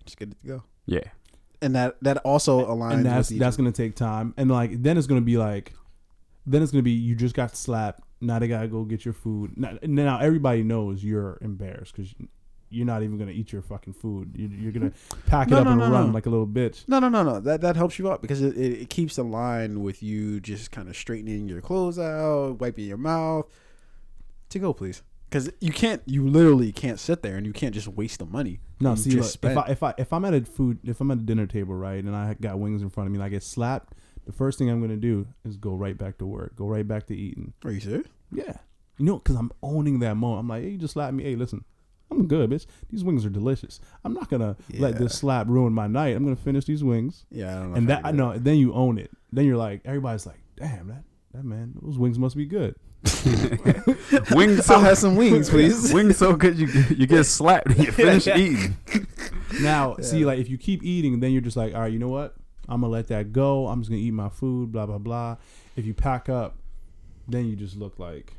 [0.05, 0.63] Just get it to go.
[0.85, 0.99] yeah
[1.61, 2.93] And that that also aligns.
[2.95, 4.33] and that's with that's gonna take time.
[4.37, 5.73] And like then it's gonna be like,
[6.45, 8.01] then it's gonna be you just got slapped.
[8.21, 9.57] Now they gotta go get your food.
[9.57, 12.13] Now, now everybody knows you're embarrassed because
[12.73, 14.33] you're not even gonna eat your fucking food.
[14.35, 14.91] You, you're gonna
[15.27, 16.87] pack No, it up no, and no, run like a little bitch.
[16.87, 17.39] No, no, no, no.
[17.39, 20.71] That that helps you out because it, it, it keeps in line with you just
[20.71, 23.45] kind of straightening your clothes out, wiping your mouth.
[24.49, 25.01] To go, please.
[25.29, 28.59] Because you can't, you literally can't sit there and you can't just waste the money.
[28.79, 29.57] No, see, look, if.
[29.57, 32.03] I if I if I'm at a food if I'm at a dinner table right
[32.03, 33.93] and I got wings in front of me and I get slapped,
[34.25, 37.07] the first thing I'm gonna do is go right back to work, go right back
[37.07, 37.53] to eating.
[37.65, 38.05] Are you serious?
[38.31, 38.57] Yeah,
[38.99, 40.41] you know, because I'm owning that moment.
[40.41, 41.23] I'm like, hey, you just slapped me.
[41.23, 41.63] Hey, listen,
[42.15, 42.65] I'm good, bitch.
[42.89, 43.79] These wings are delicious.
[44.03, 46.15] I'm not gonna let this slap ruin my night.
[46.15, 47.77] I'm gonna finish these wings, Yeah, I don't know.
[47.77, 48.37] and that I I know.
[48.37, 49.11] Then you own it.
[49.31, 51.03] Then you're like, everybody's like, damn that
[51.33, 52.75] that man, those wings must be good.
[54.31, 55.93] wings I'll so have some wings, please.
[55.93, 58.77] wings so good you you get slapped and you finish eating
[59.61, 62.07] Now, see, like if you keep eating, then you're just like, all right, you know
[62.09, 62.35] what?
[62.69, 63.67] I'm gonna let that go.
[63.67, 64.71] I'm just gonna eat my food.
[64.71, 65.37] Blah blah blah.
[65.75, 66.55] If you pack up,
[67.27, 68.33] then you just look like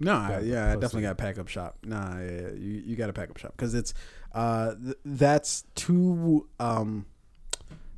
[0.00, 1.76] No, I- yeah, I definitely got to pack up shop.
[1.84, 3.92] Nah, yeah, yeah, you you got to pack up shop because it's
[4.34, 7.04] uh th- that's too um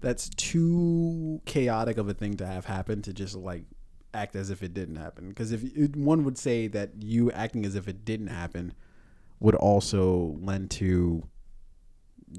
[0.00, 3.64] that's too chaotic of a thing to have happen to just like
[4.14, 5.28] act as if it didn't happen.
[5.28, 8.72] Because if it, one would say that you acting as if it didn't happen
[9.40, 11.22] would also lend to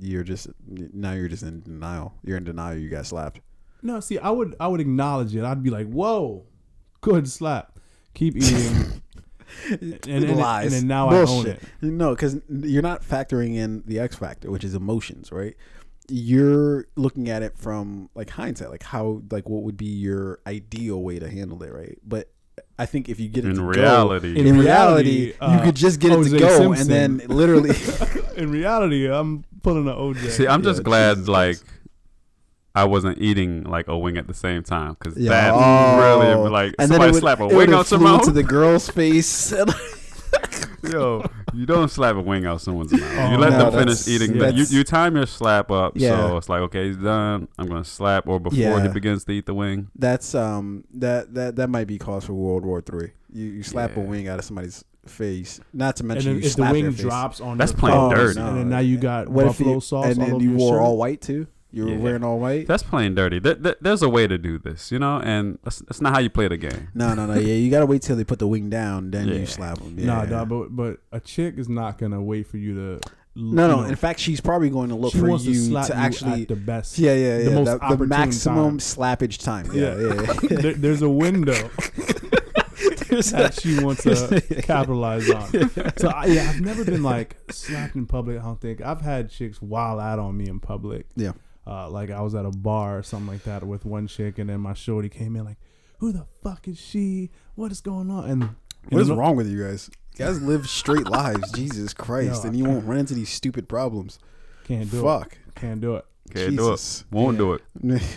[0.02, 2.14] you're just now you're just in denial.
[2.24, 2.78] You're in denial.
[2.78, 3.40] You got slapped.
[3.82, 4.00] no.
[4.02, 5.44] See, I would I would acknowledge it.
[5.46, 6.46] I'd be like, whoa,
[7.02, 7.80] good slap.
[8.14, 9.02] Keep eating.
[9.70, 10.66] and, and, and, Lies.
[10.66, 11.62] and then now I own Bullshit.
[11.82, 11.84] it.
[11.84, 15.56] No, because you're not factoring in the X factor, which is emotions, right?
[16.10, 21.02] You're looking at it from like hindsight, like how, like what would be your ideal
[21.02, 21.98] way to handle it, right?
[22.06, 22.30] But
[22.78, 24.64] I think if you get it in to reality go, in, In reality,
[25.10, 26.92] reality, you uh, could just get it to go, Simpson.
[26.94, 27.72] and then literally,
[28.36, 30.30] In reality, I'm pulling an OJ.
[30.32, 31.66] See, I'm just Yeah, glad Jesus like Christ.
[32.76, 35.30] I wasn't eating like a wing at the same time because Yeah.
[35.30, 36.00] that Oh.
[36.00, 38.20] really like and then somebody it would, slap a it wing out your flew mouth.
[38.22, 39.54] into the girl's face.
[40.92, 43.02] Yo, you don't slap a wing out someone's mouth.
[43.18, 44.36] Oh, you let no, them finish eating.
[44.36, 46.10] yeah, you you time your slap up, Yeah.
[46.28, 47.48] so it's like okay, he's done.
[47.58, 48.82] I'm gonna slap, or before Yeah.
[48.82, 49.88] he begins to eat the wing.
[49.98, 53.12] That's um that that that might be cause for World War Three.
[53.32, 56.56] You you slap a wing out of somebody's face, not to mention then you if
[56.56, 57.02] the wing their face.
[57.02, 58.40] drops on That's your plain clothes, dirty.
[58.42, 60.50] and then now you got What if buffalo you, sauce and all then over you
[60.50, 60.82] your wore shirt.
[60.82, 61.48] all white too.
[61.76, 61.98] You were Yeah.
[61.98, 62.68] wearing all white.
[62.68, 63.40] That's plain dirty.
[63.42, 66.20] Th- th- there's a way to do this, you know, and that's, that's not how
[66.20, 66.90] you play the game.
[66.94, 67.34] No, no, no.
[67.34, 69.36] Yeah, you gotta wait till they put the wing down, then Yeah.
[69.40, 69.96] you slap them.
[69.98, 70.06] Yeah.
[70.06, 73.00] Nah, nah, but but a chick is not gonna wait for you to.
[73.36, 73.84] no, no.
[73.86, 76.00] In fact, she's probably going to look she for wants you to slap to you
[76.00, 76.42] actually.
[76.44, 77.00] at the best.
[77.00, 77.44] yeah, yeah, yeah.
[77.46, 78.78] the most the, the maximum time.
[78.78, 79.66] slappage time.
[79.74, 80.14] Yeah, Yeah.
[80.14, 80.34] yeah.
[80.52, 80.58] yeah.
[80.62, 81.54] there, there's a window
[83.10, 85.48] that she wants to capitalize on.
[85.98, 88.40] So I, yeah, I've never been like slapped in public.
[88.40, 91.08] I don't think I've had chicks wild out on me in public.
[91.16, 91.32] Yeah.
[91.66, 94.50] Uh, like I was at a bar or something like that with one chick, and
[94.50, 95.58] then my shorty came in like,
[96.00, 97.30] "Who the fuck is she?
[97.56, 98.50] What is going on?" And
[98.90, 99.90] What is you wrong with you guys?
[100.18, 103.68] You guys live straight lives, Jesus Christ, No, and you won't run into these stupid
[103.70, 104.20] problems.
[104.66, 105.34] Can't do Fuck.
[105.34, 105.38] it.
[105.46, 105.56] Fuck.
[105.56, 106.06] Can't do it.
[106.34, 107.06] Can't Jesus.
[107.10, 107.22] do it.
[107.22, 107.38] Won't Yeah.
[107.40, 107.62] do it.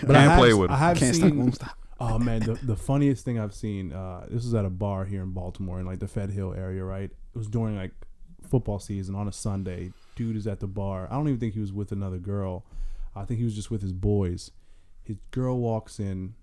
[0.06, 1.38] But I Can't have, play with I have Can't stop, seen.
[1.38, 1.76] won't stop.
[1.98, 3.92] Oh man, the the funniest thing I've seen.
[3.92, 6.84] Uh, this was at a bar here in Baltimore, in like the Fed Hill area.
[6.84, 7.92] Right, it was during like
[8.46, 9.92] football season on a Sunday.
[10.14, 11.08] Dude is at the bar.
[11.10, 12.64] I don't even think he was with another girl.
[13.16, 14.50] I think he was just with his boys.
[15.02, 16.34] His girl walks in.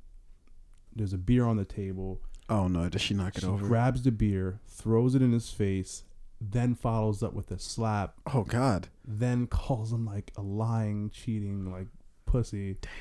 [0.96, 2.22] There's a beer on the table.
[2.50, 2.90] Oh no!
[2.90, 3.66] Does she knock it She over?
[3.66, 6.04] grabs the beer, throws it in his face,
[6.42, 8.90] then follows up with a slap, oh God!
[9.06, 11.88] then calls him like a lying, cheating, like
[12.26, 12.78] pussy.
[12.82, 12.92] Damn.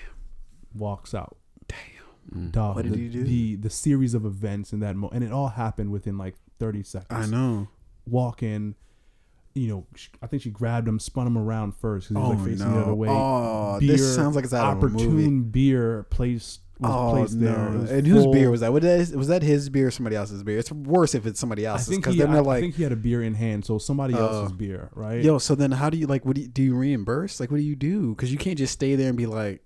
[0.75, 1.37] Walks out.
[2.35, 2.53] Mm.
[2.53, 3.25] Dog, What did the, he do?
[3.25, 6.83] The the series of events in that moment, and it all happened within like thirty
[6.85, 7.27] seconds.
[7.27, 7.68] I know.
[8.07, 8.75] Walk in,
[9.55, 9.86] you know.
[9.94, 12.50] sh- I think she grabbed him, spun him around first because he was Oh like
[12.53, 12.74] facing no!
[12.76, 13.09] the other way.
[13.11, 15.05] Oh, Beer, this sounds like it's out of a movie.
[15.05, 17.53] opportune beer placed was Oh placed no!
[17.53, 17.78] there.
[17.78, 18.72] Was and whose beer was that?
[18.72, 20.59] Was that was that his beer or somebody else's beer?
[20.59, 22.74] It's worse if it's somebody I else's because he, then I, they're I like, think
[22.74, 24.18] he had a beer in hand, so somebody Oh.
[24.26, 25.22] else's beer, right?
[25.22, 26.24] Yo, so then how do you like?
[26.24, 27.38] What do you, do you reimburse?
[27.38, 28.14] Like, what do you do?
[28.14, 29.62] Because you can't just stay there and be like,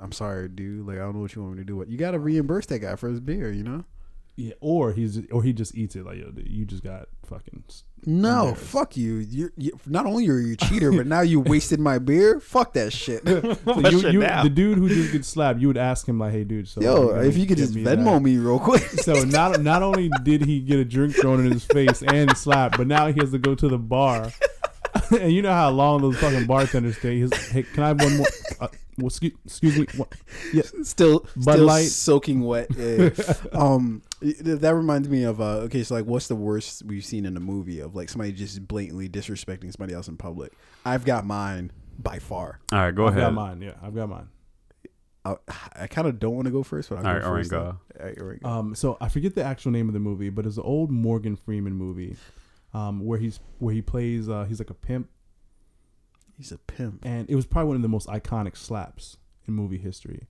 [0.00, 0.86] "I'm sorry, dude.
[0.86, 2.66] Like, I don't know what you want me to do." What you got to reimburse
[2.66, 3.50] that guy for his beer?
[3.52, 3.84] You know?
[4.36, 7.64] Yeah, or he's or he just eats it like yo, dude, you just got fucking.
[8.04, 9.14] No, fuck you.
[9.14, 9.80] You, you.
[9.86, 12.38] Not only are you a cheater, but now you wasted my beer.
[12.38, 13.22] Fuck that shit.
[13.66, 16.44] So you, you, the dude who just gets slapped, you would ask him like, "Hey,
[16.44, 18.82] dude, so Yo, gonna if you could just me Venmo that?" me real quick.
[19.06, 22.76] So not not only did he get a drink thrown in his face and slapped,
[22.76, 24.30] but now he has to go to the bar.
[25.20, 27.20] and you know how long those fucking bartenders stay.
[27.20, 28.26] He's, hey, can I have one more?
[28.60, 28.68] Uh,
[28.98, 29.86] well, excuse, excuse me.
[29.96, 30.12] What?
[30.86, 31.86] still, Bud still Light.
[31.86, 32.68] soaking wet.
[32.76, 33.10] Yeah.
[33.52, 35.58] um, that reminds me of uh.
[35.64, 38.66] Okay, so like, what's the worst we've seen in a movie of like somebody just
[38.66, 40.52] blatantly disrespecting somebody else in public?
[40.84, 42.60] I've got mine by far.
[42.72, 43.34] All right, go I've got ahead.
[43.34, 43.62] mine.
[43.62, 44.28] Yeah, I've got mine.
[45.24, 45.36] I,
[45.74, 47.52] I kind of don't want to go first, but I'll All go right, first.
[47.52, 48.48] All right, Oren, go.
[48.48, 51.36] Um, so I forget the actual name of the movie, but it's an old Morgan
[51.36, 52.16] Freeman movie,
[52.72, 55.08] um, where he's where he plays uh, he's like a pimp,
[56.36, 57.04] He's a pimp.
[57.04, 59.16] and it was probably one of the most iconic slaps
[59.48, 60.26] in movie history.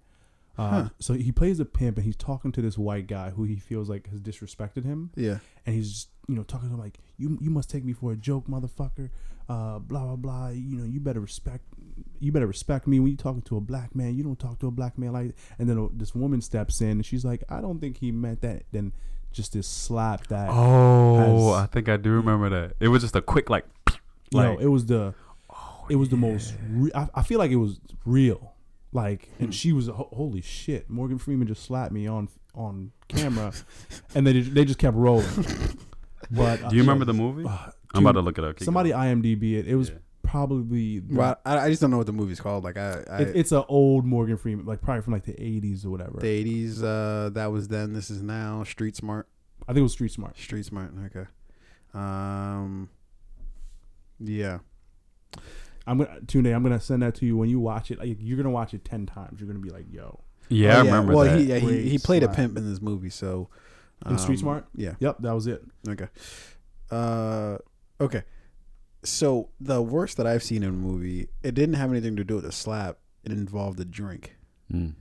[0.59, 0.89] Uh, Huh.
[1.01, 3.91] So he plays a pimp, and he's talking to this white guy who he feels
[3.91, 5.39] like has disrespected him, Yeah.
[5.67, 8.13] and he's just you know talking to him like you you must take me for
[8.13, 9.11] a joke, motherfucker.
[9.49, 10.49] Uh, blah blah blah.
[10.49, 11.63] You know you better respect
[12.21, 14.17] you better respect me when you're talking to a black man.
[14.17, 15.35] You don't talk to a black man like.
[15.59, 18.63] And then this woman steps in, and she's like, I don't think he meant that.
[18.73, 18.93] Then
[19.33, 20.49] just this slap that.
[20.51, 22.77] Oh, has- I think I do remember that.
[22.81, 23.67] It was just a quick like.
[24.33, 25.15] you know, like- it was the
[25.89, 28.53] it was the most re- I, I feel like it was real
[28.93, 29.45] like Hmm.
[29.45, 33.53] and she was holy shit morgan freeman just slapped me on on camera
[34.15, 35.27] and they just, they just kept rolling
[36.31, 37.45] but uh, Do you remember the movie?
[37.49, 38.57] uh, I'm about to look it up.
[38.57, 39.23] Keep somebody going.
[39.23, 39.97] imdb it it was Yeah.
[40.23, 42.65] probably the- Well, I, I just don't know what the movie's called.
[42.65, 45.85] Like I, I it, it's an old morgan freeman like probably from like the 80s
[45.85, 46.83] or whatever the eighties.
[46.83, 47.93] Uh, that was then.
[47.93, 48.65] This is now.
[48.65, 49.29] Street smart.
[49.63, 50.93] i think it was street smart Street smart.
[51.07, 51.27] Okay.
[51.95, 52.89] Um.
[54.19, 54.59] Yeah.
[55.87, 58.37] I'm gonna tune i'm gonna send that to you when you watch it like, you're
[58.37, 61.25] gonna watch it 10 times you're gonna be like yo Yeah, Oh, I remember well,
[61.25, 61.39] that.
[61.39, 63.49] he yeah, he, he played a pimp in this movie, so
[64.09, 64.67] In Street um, Smart?
[64.75, 64.95] Yeah.
[65.01, 66.09] yep that was it Okay.
[66.91, 67.59] Uh,
[68.01, 68.23] okay.
[69.03, 72.37] So the worst that I've seen in a movie, it didn't have anything to do
[72.37, 72.99] with a slap.
[73.25, 74.37] It involved a drink.
[74.73, 74.95] Mm.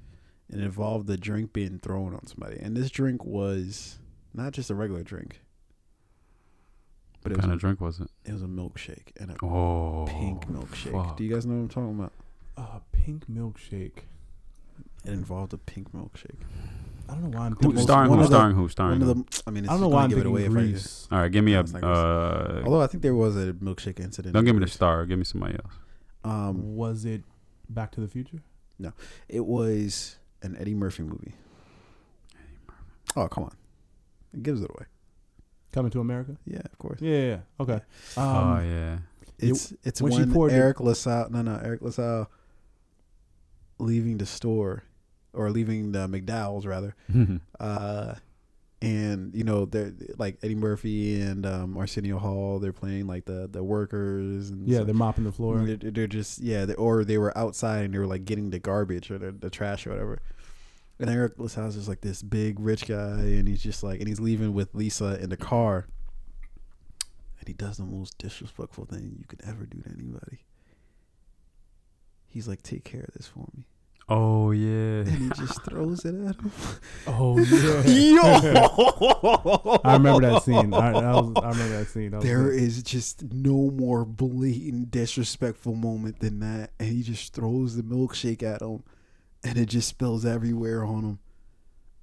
[0.51, 3.97] It involved the drink being thrown on somebody, and this drink was
[4.33, 5.41] not just a regular drink,
[7.25, 8.07] but What kind a, of drink was it?
[8.23, 10.91] it was a milkshake and a Oh, pink milkshake.
[10.93, 11.17] fuck.
[11.17, 12.11] Do you guys know what I'm talking about?
[12.57, 14.03] uh pink milkshake
[15.03, 16.37] It involved a pink milkshake.
[17.09, 18.23] i don't know why i'm Who, starring one who?
[18.25, 18.69] of the- Starring who?
[18.69, 19.13] Starring who?
[19.13, 20.71] the, I mean, it's I don't know why I'm give it away if I just-
[20.71, 21.07] Grease.
[21.11, 21.55] All right, give me a.
[21.55, 21.97] No, it's not Grease.
[21.97, 24.33] Uh, Although I think there was a milkshake incident.
[24.33, 25.05] don't in give me the star.
[25.05, 25.73] Give me somebody else.
[26.23, 27.23] Um, was it
[27.69, 28.39] Back to the Future?
[28.79, 28.93] No,
[29.27, 31.33] it was an Eddie Murphy movie.
[33.15, 33.55] Oh come on!
[34.33, 34.85] It gives it away.
[35.75, 36.35] Coming to America?
[36.47, 36.99] Yeah, of course.
[37.01, 37.39] Yeah, yeah, yeah.
[37.59, 37.79] Okay.
[38.17, 38.97] oh Um, yeah.
[39.37, 41.29] It's it's when she when, poured the- Eric LaSalle.
[41.29, 42.31] No, no, Eric LaSalle
[43.77, 44.83] leaving the store
[45.33, 46.95] or leaving the McDowell's rather.
[47.59, 48.15] Uh,
[48.81, 52.59] and you know they're like Eddie Murphy and um, Arsenio Hall.
[52.59, 54.85] They're playing like the the workers and yeah, stuff.
[54.87, 55.59] they're mopping the floor.
[55.59, 58.59] They're, they're just yeah, they, or they were outside and they were like getting the
[58.59, 60.19] garbage or the, the trash or whatever.
[60.99, 64.53] And Eric just like this big rich guy, and he's just like, and he's leaving
[64.53, 65.87] with Lisa in the car,
[67.39, 70.39] and he does the most disrespectful thing you could ever do to anybody.
[72.27, 73.65] He's like, "Take care of this for me,"
[74.07, 75.01] Oh yeah.
[75.01, 76.51] and he just throws it at him.
[77.07, 77.81] Oh yeah.
[77.85, 80.73] Yo, I remember that scene.
[80.73, 82.11] I, that was, I remember that scene.
[82.11, 86.71] That There is just no more blatant disrespectful moment than that.
[86.79, 88.83] And he just throws the milkshake at him
[89.45, 91.19] and it just spills everywhere on them.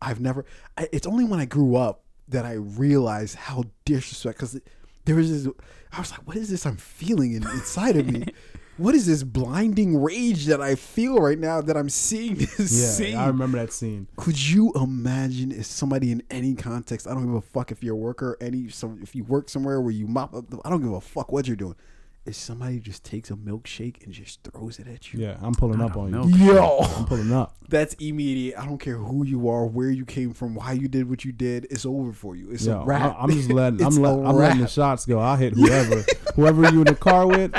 [0.00, 0.44] I've never,
[0.76, 4.60] I, it's only when I grew up that I realized how disrespectful, because
[5.04, 5.52] there was this,
[5.92, 8.26] I was like, what is this I'm feeling in, inside of me?
[8.78, 12.88] What is this blinding rage that I feel right now that I'm seeing this yeah,
[12.88, 13.16] scene?
[13.16, 14.08] I remember that scene.
[14.16, 17.94] Could you imagine if somebody in any context, I don't give a fuck if you're
[17.94, 20.80] a worker, any some if you work somewhere where you mop up the, I don't
[20.80, 21.76] give a fuck what you're doing.
[22.24, 25.20] Is somebody just takes a milkshake and just throws it at you.
[25.20, 26.28] Yeah, I'm pulling Not up on milk.
[26.28, 26.54] you.
[26.54, 27.56] Yo, I'm pulling up.
[27.68, 28.58] that's immediate.
[28.58, 31.32] I don't care who you are, where you came from, why you did what you
[31.32, 31.66] did.
[31.70, 32.50] It's over for you.
[32.50, 33.16] It's Yo, a wrap.
[33.18, 33.82] I, am just letting.
[33.84, 35.18] I'm, let, I'm letting the shots go.
[35.18, 37.52] I'll hit whoever, whoever you in the car with.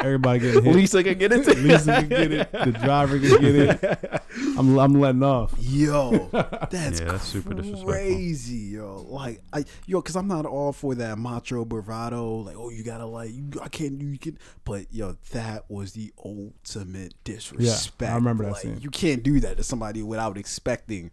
[0.00, 0.74] Everybody getting hit.
[0.74, 2.52] Lisa can get into Lisa can get it.
[2.52, 4.22] The driver can get it.
[4.56, 5.54] I'm, I'm letting off.
[5.58, 6.28] Yo,
[6.70, 7.92] that's, Yeah, that's super disrespectful.
[7.92, 9.04] crazy, yo.
[9.08, 12.36] Like, I, yo, because I'm not all for that macho bravado.
[12.36, 14.38] Like, oh, you gotta like, you, I can't you can.
[14.64, 18.02] But yo, that was the ultimate disrespect.
[18.02, 18.78] Yeah, I remember that like, scene.
[18.80, 21.10] You can't do that to somebody without expecting.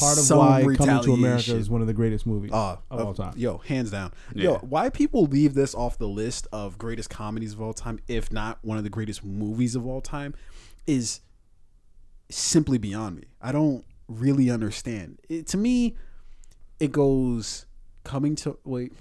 [0.00, 1.58] Part of some why Coming to America retaliation.
[1.58, 3.34] is one of the greatest movies Uh, of all time.
[3.36, 4.12] Yo, hands down.
[4.34, 4.58] Yo, Yeah.
[4.58, 8.58] why people leave this off the list of greatest comedies of all time, if not
[8.64, 10.34] one of the greatest movies of all time,
[10.88, 11.20] is
[12.28, 13.24] simply beyond me.
[13.40, 15.20] I don't really understand.
[15.28, 15.94] It, to me,
[16.80, 17.66] it goes
[18.02, 18.92] coming to wait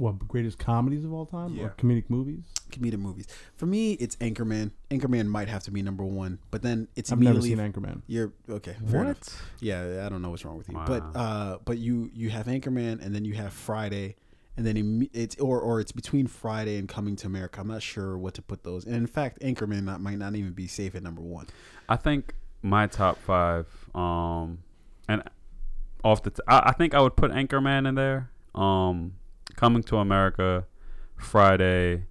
[0.00, 1.64] What greatest comedies of all time Yeah.
[1.64, 2.44] or comedic movies?
[2.72, 3.26] comedic movies.
[3.56, 4.70] For me, it's Anchorman.
[4.90, 8.02] Anchorman might have to be number one, but then it's I've never immediately seen Anchorman.
[8.06, 8.76] You're okay.
[8.88, 9.18] Fair enough.
[9.60, 13.04] Yeah, I don't know what's wrong with you, but uh, but you you have Anchorman,
[13.04, 14.16] and then you have Friday,
[14.56, 17.60] and then it's or or it's between Friday and Coming to America.
[17.60, 18.86] I'm not sure what to put those.
[18.86, 21.46] And in fact, Anchorman not, might not even be safe at number one.
[21.90, 24.60] I think my top five, um,
[25.08, 25.24] and
[26.02, 28.30] off the, t- I, I think I would put Anchorman in there.
[28.54, 29.14] Um,
[29.60, 30.64] Coming to America,
[31.16, 32.04] Friday,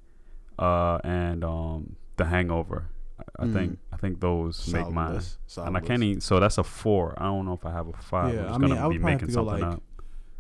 [0.59, 2.85] uh, and um, The Hangover.
[3.19, 3.53] I, I Mm.
[3.53, 5.15] think I think those make mine.
[5.15, 5.39] list.
[5.47, 6.09] Solid and I can't list.
[6.09, 6.21] even.
[6.21, 7.15] So that's a four.
[7.17, 8.33] I don't know if I have a five.
[8.33, 9.67] Yeah, I'm just I mean, gonna I would be probably have making to go, something
[9.67, 9.83] like, up.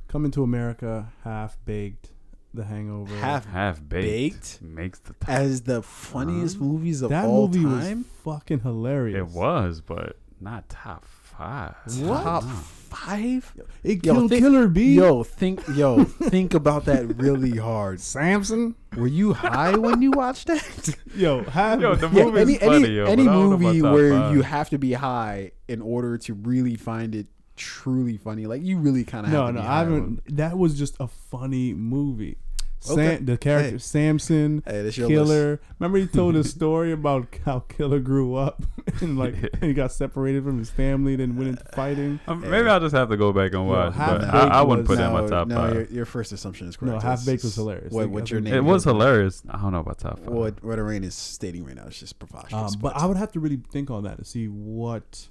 [0.07, 2.11] Coming to America, Half Baked,
[2.53, 3.15] The Hangover.
[3.15, 5.29] Half Half baked, baked makes the top.
[5.29, 6.63] as the funniest Huh?
[6.65, 7.97] movies of that all movie time.
[7.99, 9.17] was fucking hilarious.
[9.17, 11.75] It was, but not top five.
[12.05, 12.49] Top No.
[12.89, 13.53] Five.
[13.83, 14.93] It Yo, killed think- Killer B.
[14.95, 17.99] Yo, think yo, think about that really hard.
[17.99, 18.75] Samson.
[18.97, 20.95] Were you high when you watched that?
[21.15, 21.79] Yo, Half.
[21.81, 23.81] Yo, the Yeah, movie's any funny, any, yo, any but I don't know about movie
[23.81, 24.35] where five.
[24.35, 28.45] you have to be high in order to really find it truly funny.
[28.47, 30.37] Like you really kind of no, have to no, be I high on- haven't.
[30.37, 32.37] That was just a funny movie.
[32.81, 33.15] Sam, Okay.
[33.17, 33.77] The character Hey.
[33.77, 35.59] Samson, Hey, that's your Killer.
[35.79, 38.63] Remember he told a story about how Killer grew up
[39.01, 42.19] and like he got separated from his family, and then went into fighting.
[42.27, 43.93] Um, maybe I'll just have to go back and watch.
[43.95, 45.73] Half but I, I wouldn't Baked put it in my no, top no, five.
[45.73, 46.93] Your, your first assumption is correct.
[46.93, 47.91] No, Half Baked was hilarious.
[47.91, 48.53] What, Like, what's your name?
[48.53, 49.43] It was hilarious.
[49.49, 50.29] I don't know about top five.
[50.29, 52.75] What what Arain is stating right now is just preposterous.
[52.75, 55.27] Um, but I would have to really think on that to see what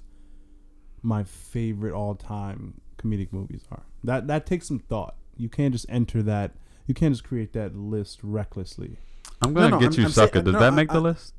[1.01, 3.83] my favorite all time comedic movies are.
[4.03, 5.15] That that takes some thought.
[5.35, 6.51] You can't just enter that.
[6.89, 8.97] You can't just create that list recklessly.
[9.43, 10.41] I'm gonna No, no, get I'm- you I'm saying- sucker.
[10.41, 11.35] Does no, that I- make the I- list?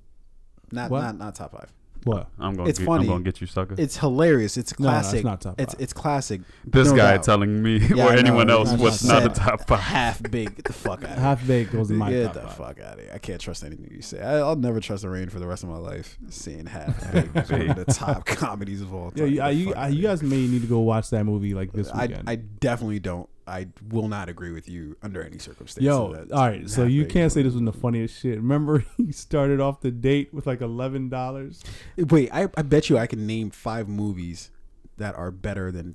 [0.70, 1.00] not what?
[1.02, 1.72] not not top five.
[2.04, 2.28] What?
[2.38, 2.68] I'm gonna.
[2.68, 3.02] It's get, funny.
[3.04, 3.74] I'm gonna get you sucker.
[3.76, 4.56] It's hilarious.
[4.56, 5.24] It's No, no, it's classic.
[5.24, 5.82] not top It's five.
[5.82, 6.40] it's classic.
[6.64, 7.24] this no guy doubt.
[7.24, 8.60] telling me Yeah, or anyone know.
[8.60, 9.80] else I what's not the said top five.
[9.80, 10.54] Half baked.
[10.56, 11.10] Get the fuck out.
[11.10, 11.18] of here.
[11.18, 12.52] Half Baked was in my Get top the five.
[12.56, 13.10] fuck out of here.
[13.12, 14.20] I can't trust anything you say.
[14.22, 16.16] I, I'll never trust the rain for the rest of my life.
[16.30, 19.32] Seeing half baked is one of the top comedies of all Yeah, time.
[19.32, 21.90] you, Get you, I- you guys may need to go watch that movie like this
[21.90, 22.30] I, weekend.
[22.30, 23.28] I definitely don't.
[23.50, 25.84] I will not agree with you under any circumstances.
[25.84, 26.68] Yo, that all right.
[26.70, 28.36] So you half-baked can't say this was the funniest shit.
[28.36, 31.62] Remember, he started off the date with like eleven dollars.
[31.96, 34.50] Wait, I, I bet you I can name five movies
[34.96, 35.94] that are better than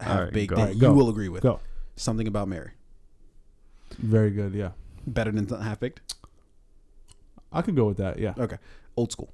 [0.00, 0.56] All Half right, Baked go.
[0.56, 1.42] that All right, you will agree with.
[1.42, 1.60] Go.
[1.96, 2.72] Something about Mary.
[3.98, 4.54] Very good.
[4.54, 4.70] Yeah,
[5.06, 6.00] Better than Half Baked.
[7.52, 8.18] I could go with that.
[8.18, 8.34] Yeah.
[8.38, 8.56] Okay.
[8.96, 9.32] Old school.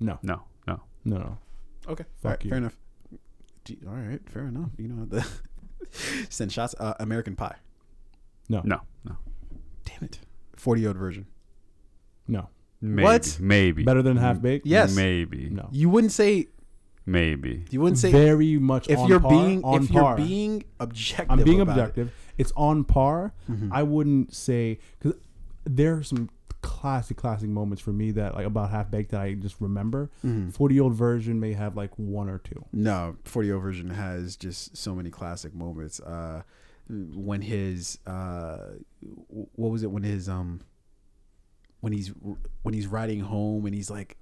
[0.00, 0.80] No, No, no.
[1.04, 1.38] no, no.
[1.88, 2.04] Okay.
[2.22, 2.50] Fuck all right, you.
[2.50, 2.76] Fair enough.
[3.86, 4.20] All right.
[4.30, 4.70] Fair enough.
[4.78, 5.26] You know the
[6.28, 6.74] send shots.
[6.78, 7.56] Uh, American Pie.
[8.48, 8.80] No, no.
[9.04, 9.16] No.
[9.84, 10.18] Damn it.
[10.56, 11.26] Forty year old Virgin.
[12.28, 12.48] No.
[12.80, 13.38] Maybe, What?
[13.40, 13.84] Maybe.
[13.84, 14.66] Better than Half Baked.
[14.66, 14.94] Yes.
[14.94, 15.48] Maybe.
[15.50, 15.68] No.
[15.72, 16.48] You wouldn't say.
[17.06, 17.64] Maybe.
[17.70, 18.10] You wouldn't say.
[18.12, 18.88] Very much.
[18.88, 20.18] if on you're par, being on if par.
[20.18, 21.30] you're being objective.
[21.30, 21.80] I'm being about it.
[21.82, 22.12] objective.
[22.36, 23.32] It's on par.
[23.50, 23.70] Mhm.
[23.72, 25.18] I wouldn't say because
[25.64, 26.28] there are some
[26.66, 30.10] classic, classic moments for me that like about Half Baked that I just remember.
[30.24, 30.52] Mhm.
[30.52, 32.64] Forty year old Virgin may have like one or two.
[32.72, 36.00] No, 40 year old Virgin has just so many classic moments.
[36.00, 36.42] Uh,
[36.88, 38.58] when his uh,
[39.54, 39.90] what was it?
[39.90, 40.60] When his um,
[41.80, 42.08] when he's
[42.62, 44.16] when he's riding home and he's like,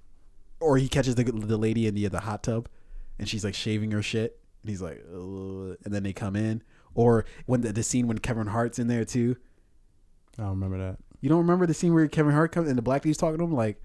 [0.61, 2.69] or he catches the the lady in the the hot tub,
[3.19, 6.62] and she's like shaving her shit, and he's like, "Ugh," and then they come in,
[6.95, 9.37] or when the, the scene when Kevin Hart's in there too.
[10.39, 10.99] I don't remember that.
[11.24, 13.44] You don't remember the scene where Kevin Hart comes and the black dude's talking to
[13.44, 13.80] him like,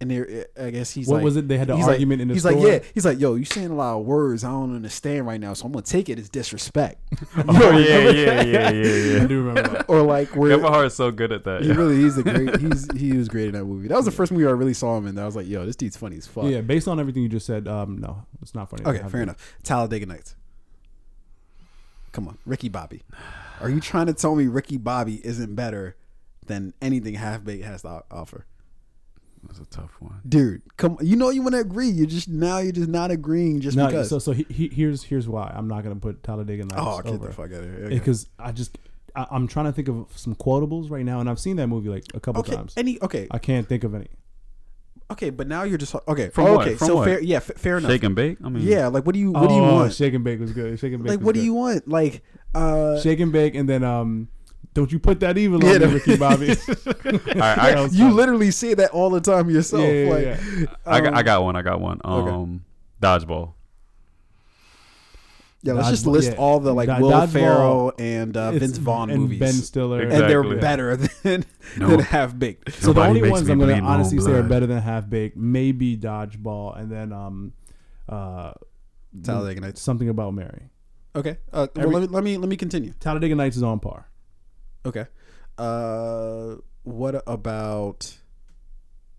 [0.00, 1.46] and they I guess he's what like, was it?
[1.46, 2.52] They had the argument like, in the he's store.
[2.52, 2.88] like, yeah.
[2.94, 5.66] He's like, yo, you saying a lot of words I don't understand right now, so
[5.66, 7.02] I'm gonna take it as disrespect.
[7.36, 9.84] Oh yeah, yeah, yeah, yeah, I do remember that.
[9.90, 11.60] or like where Kevin Hart's so good at that.
[11.60, 11.74] he yeah.
[11.74, 13.88] really he's a great he's he was great in that movie.
[13.88, 15.16] That was the first movie I really saw him in.
[15.16, 16.44] That I was like, yo, this dude's funny as fuck.
[16.44, 18.86] Yeah, based on everything you just said, um, no, it's not funny.
[18.86, 19.54] Okay, fair enough.
[19.64, 20.34] Talladega Nights.
[22.12, 23.02] Come on, Ricky Bobby.
[23.60, 25.94] Are you trying to tell me Ricky Bobby isn't better
[26.46, 28.46] than anything Half Baked has to offer.
[29.46, 30.20] That's a tough one.
[30.28, 31.88] Dude, come you know you want to agree.
[31.88, 34.08] You just now you're just not agreeing just no, because.
[34.08, 37.12] so so he, he, here's here's why I'm not gonna put Talladega Nights oh, get
[37.12, 37.84] over the fuck out of here.
[37.84, 37.94] Okay.
[37.94, 38.76] because I just
[39.14, 41.88] I, I'm trying to think of some quotables right now, and I've seen that movie
[41.90, 42.74] like a couple okay, times.
[42.76, 44.08] any okay, I can't think of any.
[45.12, 46.30] okay, but now you're just okay.
[46.30, 46.66] From what?
[46.66, 47.04] okay, From so what?
[47.04, 47.90] fair, yeah, f- fair enough.
[47.92, 48.38] Shake and bake.
[48.42, 49.92] I mean, Yeah, like what do you what do you Oh, want?
[49.94, 50.76] Shake and bake was good.
[50.80, 51.10] Shake and bake.
[51.10, 51.86] like was what do you want?
[51.86, 54.28] Like uh Shake and bake, and then um,
[54.76, 56.50] don't you put that evil Yeah, on me, Ricky Bobby.
[57.04, 58.12] All right, I, That you funny.
[58.14, 59.82] literally say that all the time yourself.
[59.82, 60.66] Yeah, yeah, like, yeah.
[60.84, 61.56] I, got, I um, got one.
[61.56, 62.00] I got one.
[62.04, 62.30] Okay.
[62.30, 62.64] Um,
[63.02, 63.54] dodgeball.
[65.62, 66.36] Yeah, let's just list yeah.
[66.36, 70.02] all the like Do- Will Dodgeball, Ferrell and uh, Vince Vaughn and movies, Ben Stiller,
[70.02, 71.44] and they're better than
[71.76, 71.88] No.
[71.88, 72.72] than Half Baked.
[72.74, 75.36] So the only ones I'm gonna bleed my honestly say are better than Half Baked,
[75.36, 77.52] maybe Dodgeball, and then um,
[78.08, 78.52] uh,
[79.24, 79.80] Talladega Nights.
[79.80, 80.68] something about Mary.
[81.16, 82.92] Okay, uh, well, Every- let me let me let me continue.
[83.00, 84.08] Talladega Nights is on par.
[84.86, 85.06] Okay,
[85.58, 86.54] uh,
[86.84, 88.16] what about?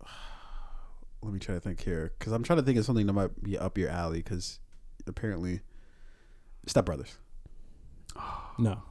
[1.22, 3.42] Let me try to think here because I'm trying to think of something that might
[3.42, 4.58] be up your alley because
[5.06, 5.60] apparently,
[6.66, 7.16] Step Brothers.
[8.60, 8.82] No,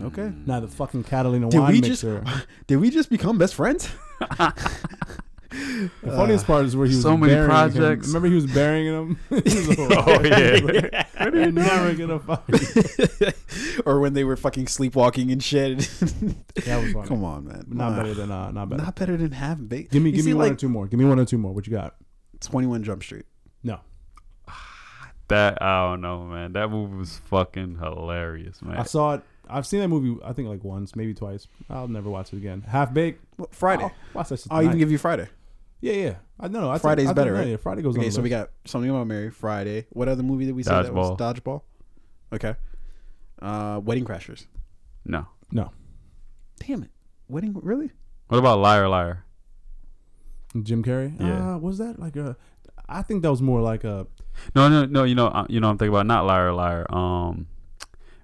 [0.00, 0.32] Okay.
[0.46, 2.24] now the fucking Catalina Did wine we just- mixer.
[2.66, 3.90] Did we just become best friends?
[6.02, 8.00] The funniest part is where he was so many burying him.
[8.00, 9.18] Remember he was burying them.
[9.30, 11.04] He was like, Oh, yeah.
[11.30, 13.34] We're never gonna fight.
[13.86, 15.78] or when they were fucking sleepwalking and shit.
[15.78, 17.08] That was funny.
[17.08, 17.64] Come on, man.
[17.68, 17.96] Not Nah.
[17.96, 18.82] better than uh, not better.
[18.82, 19.92] Not better than Half Baked.
[19.92, 20.86] give me You give me see, one like or two more.
[20.86, 21.52] Give me one or two more.
[21.52, 21.94] What you got?
[22.40, 23.26] Twenty One Jump Street.
[23.62, 23.80] No.
[25.28, 26.52] That I don't know, man.
[26.52, 28.76] That movie was fucking hilarious, man.
[28.76, 29.22] I saw it.
[29.48, 30.20] I've seen that movie.
[30.24, 31.46] I think like once, maybe twice.
[31.70, 32.62] I'll never watch it again.
[32.62, 33.24] Half baked.
[33.50, 33.84] Friday.
[33.84, 35.28] I'll watch that I'll even give you Friday.
[35.82, 36.14] Yeah, yeah.
[36.40, 36.70] I know.
[36.70, 37.48] I think- Friday's I think- better, yeah, right?
[37.48, 38.00] Yeah, Friday goes on.
[38.00, 39.30] Okay, the so we got something about Mary.
[39.30, 39.86] Friday.
[39.90, 41.18] What other movie did we say that was Dodgeball.
[41.42, 41.62] Dodgeball?
[42.32, 42.54] Okay.
[43.42, 44.46] Uh, Wedding Crashers.
[45.04, 45.26] no.
[45.50, 45.70] no
[46.66, 46.90] Damn it.
[47.28, 47.90] Wedding really?
[48.28, 49.24] What about Liar Liar?
[50.62, 51.18] Jim Carrey.
[51.20, 51.54] Yeah.
[51.54, 52.36] Uh, was that like a?
[52.88, 54.06] I think that was more like a.
[54.54, 55.02] No, no, no.
[55.04, 55.68] You know, uh, you know.
[55.70, 56.86] I'm thinking about not Liar Liar.
[56.94, 57.46] Um,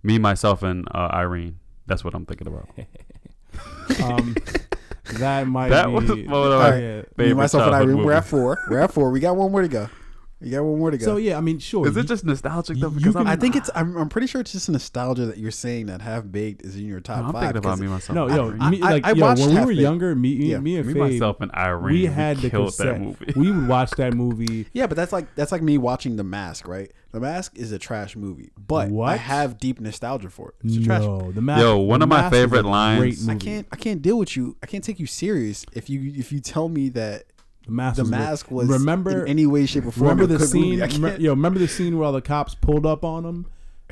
[0.02, 1.58] me, myself, and uh, Irene.
[1.86, 2.68] That's what I'm thinking about.
[4.04, 4.36] Um,
[5.14, 5.92] that might That be.
[5.92, 6.96] was one of my yeah.
[6.98, 8.04] Me, favorite myself, and childhood Irene.
[8.06, 8.58] We're at four.
[8.70, 9.10] We're at four.
[9.10, 9.88] We got one more to go.
[10.40, 11.04] You got one more to go.
[11.04, 11.86] So yeah, I mean, sure.
[11.88, 12.90] Is it just nostalgic though?
[12.90, 13.68] Because can- I'm, I think it's.
[13.74, 16.84] I'm, I'm pretty sure it's just nostalgia that you're saying that Half Baked is in
[16.86, 17.42] your top No, I'm five.
[17.42, 18.14] thinking about 'cause- me, myself.
[18.14, 18.70] no, and yo, Irene.
[18.70, 20.60] me, I- like I yo, watched when we were younger, me, Yeah.
[20.60, 21.92] me and me, Faye, myself, and Irene.
[21.92, 23.32] we had the killed that movie.
[23.34, 24.66] we would watch that movie.
[24.72, 26.92] Yeah, but that's like that's like me watching The Mask, right?
[27.10, 30.54] The Mask is a trash movie, but I have deep nostalgia for it.
[30.62, 31.00] It's a trash.
[31.02, 31.62] No, the mask.
[31.62, 34.56] Yo, one of my Mask favorite lines- I can't I can't deal with you.
[34.62, 37.24] I can't take you serious if you if you tell me that
[37.68, 37.96] The mask.
[37.96, 38.18] The was great.
[38.18, 40.08] Mask was remember in any way, shape, or form.
[40.08, 40.82] remember the scene.
[40.82, 40.86] I
[41.18, 43.46] yo, remember the scene where all the cops pulled up on him,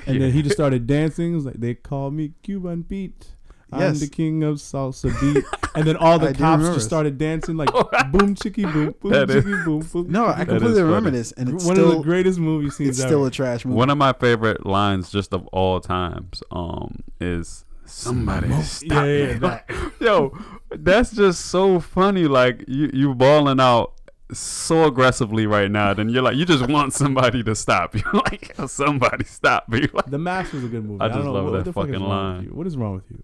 [0.06, 1.32] and then he just started dancing.
[1.32, 3.32] It was like they call me Cuban Pete.
[3.72, 4.00] I'm Yes.
[4.00, 5.44] the king of salsa beat,
[5.74, 7.68] and then all the I cops just started dancing like
[8.12, 10.06] boom chicky boom boom That is- chicky boom boom.
[10.10, 11.18] No, I completely is remember funny.
[11.18, 13.08] this, and it's one still of the greatest movie scenes it's ever.
[13.08, 13.76] still a trash movie.
[13.76, 19.32] One of my favorite lines, just of all times, um, is somebody stop yeah, yeah,
[19.34, 19.38] me.
[19.40, 19.70] that.
[20.00, 20.36] Yo,
[20.70, 22.26] that's just so funny.
[22.26, 23.92] Like you, you balling out
[24.32, 25.94] so aggressively right now.
[25.94, 28.02] Then you're like, you just want somebody to stop you.
[28.12, 29.86] like somebody stop me.
[29.92, 31.00] Like, The Mask was a good movie.
[31.00, 32.36] I I, don't just know love what, that what the fuck is fucking wrong with
[32.38, 32.44] line.
[32.44, 32.50] you?
[32.56, 33.22] What is wrong with you?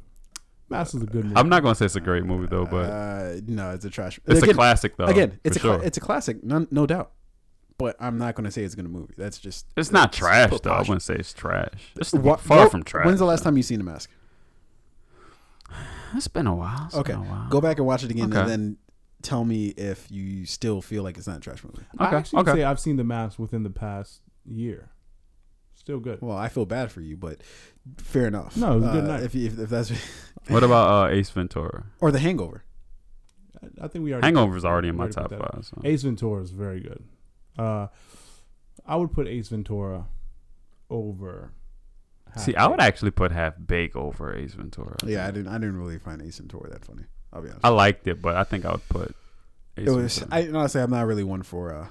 [0.68, 1.36] Mask is a good movie.
[1.36, 4.18] I'm not gonna say it's a great movie though, but uh, no, it's a trash.
[4.26, 5.05] it's again, a classic though.
[5.05, 5.84] again, it's a for cla- sure.
[5.84, 7.10] it's a classic, no, no doubt.
[7.78, 9.14] But I'm not going to say it's a good movie.
[9.18, 10.70] That's just It's not trash though.
[10.70, 11.68] I wouldn't say it's trash.
[11.97, 13.05] It's What- far what- from trash.
[13.06, 14.09] When's the last time you seen The Mask?
[16.14, 16.84] It's been a while.
[16.86, 17.48] It's Okay, been a while.
[17.48, 18.40] go back and watch it again, Okay.
[18.40, 18.76] and then
[19.22, 21.84] tell me if you still feel like it's not a trash movie.
[21.98, 22.52] I Okay, actually okay.
[22.54, 24.90] say I've seen The Mask within the past year.
[25.74, 26.20] Still good.
[26.22, 27.40] Well, I feel bad for you, but
[27.98, 28.56] fair enough.
[28.56, 29.22] No, it was a good Uh, night.
[29.24, 29.90] If, if, if that's
[30.48, 31.86] What about uh, Ace Ventura?
[32.00, 32.62] or The Hangover.
[33.62, 35.60] I, I think we already Hangover's already in my top five.
[35.62, 35.80] So.
[35.84, 37.02] Ace Ventura is very good.
[37.58, 37.88] Uh,
[38.86, 40.06] I would put Ace Ventura
[40.90, 41.52] over.
[42.36, 44.96] See, I would actually put Half Bake over Ace Ventura.
[45.04, 45.48] Yeah, I didn't.
[45.48, 47.04] I didn't really find Ace Ventura that funny.
[47.32, 47.64] I'll be honest.
[47.64, 49.14] I liked it, but I think I would put.
[49.76, 50.18] Ace it was.
[50.18, 50.40] Ventura.
[50.56, 51.74] I honestly, I'm not really one for.
[51.74, 51.86] uh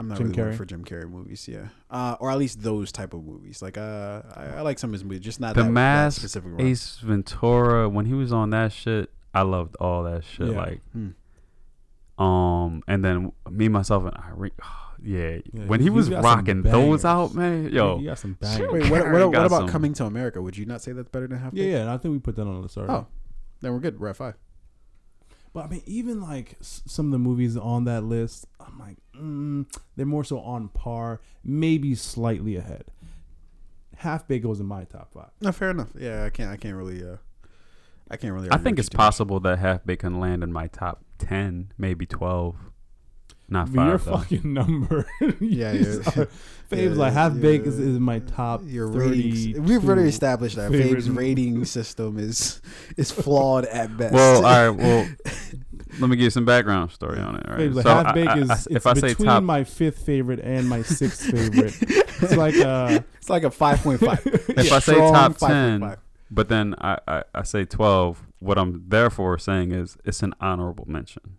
[0.00, 1.48] I'm not Jim really one for Jim Carrey movies.
[1.48, 3.60] Yeah, uh, or at least those type of movies.
[3.60, 6.20] Like, uh, I, I like some of his movies, just not The that, that Mask,
[6.20, 6.52] specific.
[6.52, 6.60] one.
[6.64, 10.50] Ace Ventura, when he was on that shit, I loved all that shit.
[10.52, 10.56] Yeah.
[10.56, 12.22] Like, Hmm.
[12.22, 14.52] um, and then me, myself, and Irene.
[15.02, 18.70] yeah, Yeah, when he- he was rocking those out, man, yo, he got some bangers.
[18.72, 20.40] Wait, what, Carrey what, what about some- Coming to America?
[20.42, 22.36] Would you not say that's better than Half Yeah, yeah, and I think we put
[22.36, 22.92] that on the list already.
[22.92, 23.06] Oh,
[23.60, 23.98] then we're good.
[24.00, 24.34] We're at five.
[25.52, 29.66] But I mean, even like some of the movies on that list, I'm like, mm,
[29.96, 32.84] they're more so on par, maybe slightly ahead.
[33.96, 35.30] Half Baked goes in my top five.
[35.40, 35.88] No, fair enough.
[35.98, 36.50] Yeah, I can't.
[36.50, 37.02] I can't really.
[37.02, 37.16] uh
[38.10, 38.48] I can't really.
[38.50, 39.06] I think it's you too much.
[39.06, 42.56] possible that Half Baked can land in my top ten, maybe twelve,
[43.48, 44.16] not But your though.
[44.18, 45.06] fucking number.
[45.40, 46.02] Yeah, You yeah.
[46.10, 46.30] start-
[46.68, 48.60] Fave's Yeah, like half baked is, is my top.
[48.66, 49.60] Your 30 ratings.
[49.60, 52.60] We've already established that favorite Fave's rating system is
[52.98, 54.12] is flawed at best.
[54.12, 54.78] Well, all right.
[54.78, 55.08] Well,
[55.98, 57.46] let me give you some background story on it.
[57.48, 57.56] Right.
[57.56, 60.00] Fave's like So half baked is I- it's if I say between top, my fifth
[60.04, 61.74] favorite and my sixth favorite.
[61.80, 64.20] it's like uh, it's like a five point five.
[64.26, 65.96] if I say top ten,
[66.30, 70.84] but then I, I I say twelve, what I'm therefore saying is it's an honorable
[70.86, 71.38] mention.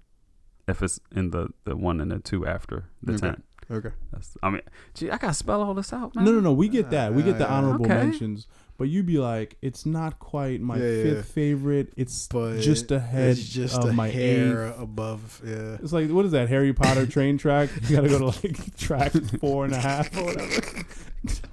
[0.69, 3.21] If it's in the the one and the two after the Okay.
[3.21, 3.43] ten.
[3.71, 3.91] okay.
[4.11, 4.61] That's, I mean,
[4.93, 6.25] gee, I gotta spell all this out, man.
[6.25, 6.53] no, no, no.
[6.53, 7.13] We get that.
[7.13, 7.95] We get the Uh, honorable okay.
[7.95, 8.47] mentions.
[8.77, 11.33] But you be like, it's not quite my Yeah, yeah, fifth yeah.
[11.33, 11.93] favorite.
[11.97, 14.79] It's But just ahead it's just of a my hair eighth.
[14.79, 15.41] above.
[15.45, 15.75] Yeah.
[15.83, 17.69] It's like what is that Harry Potter train track?
[17.89, 20.61] You gotta go to like track four and a half or whatever.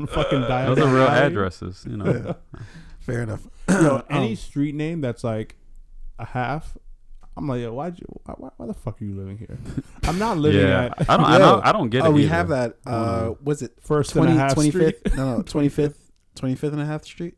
[0.07, 0.67] fucking die.
[0.67, 2.37] Those are real addresses, you know.
[3.01, 3.43] Fair enough.
[3.69, 5.57] Yo, any Um, street name that's like
[6.21, 6.77] a half,
[7.37, 8.07] I'm like, yo, why'd you?
[8.25, 9.59] Why, why, why the fuck are you living here?
[10.05, 12.09] I'm not living yeah, at I don't, I don't, I don't get it.
[12.09, 12.35] oh, we either.
[12.35, 12.77] have that.
[12.87, 14.69] Uh, was it first 20, and a half 25th?
[14.71, 14.97] street.
[15.17, 15.95] No, no, 25th,
[16.37, 17.35] 25th and a half street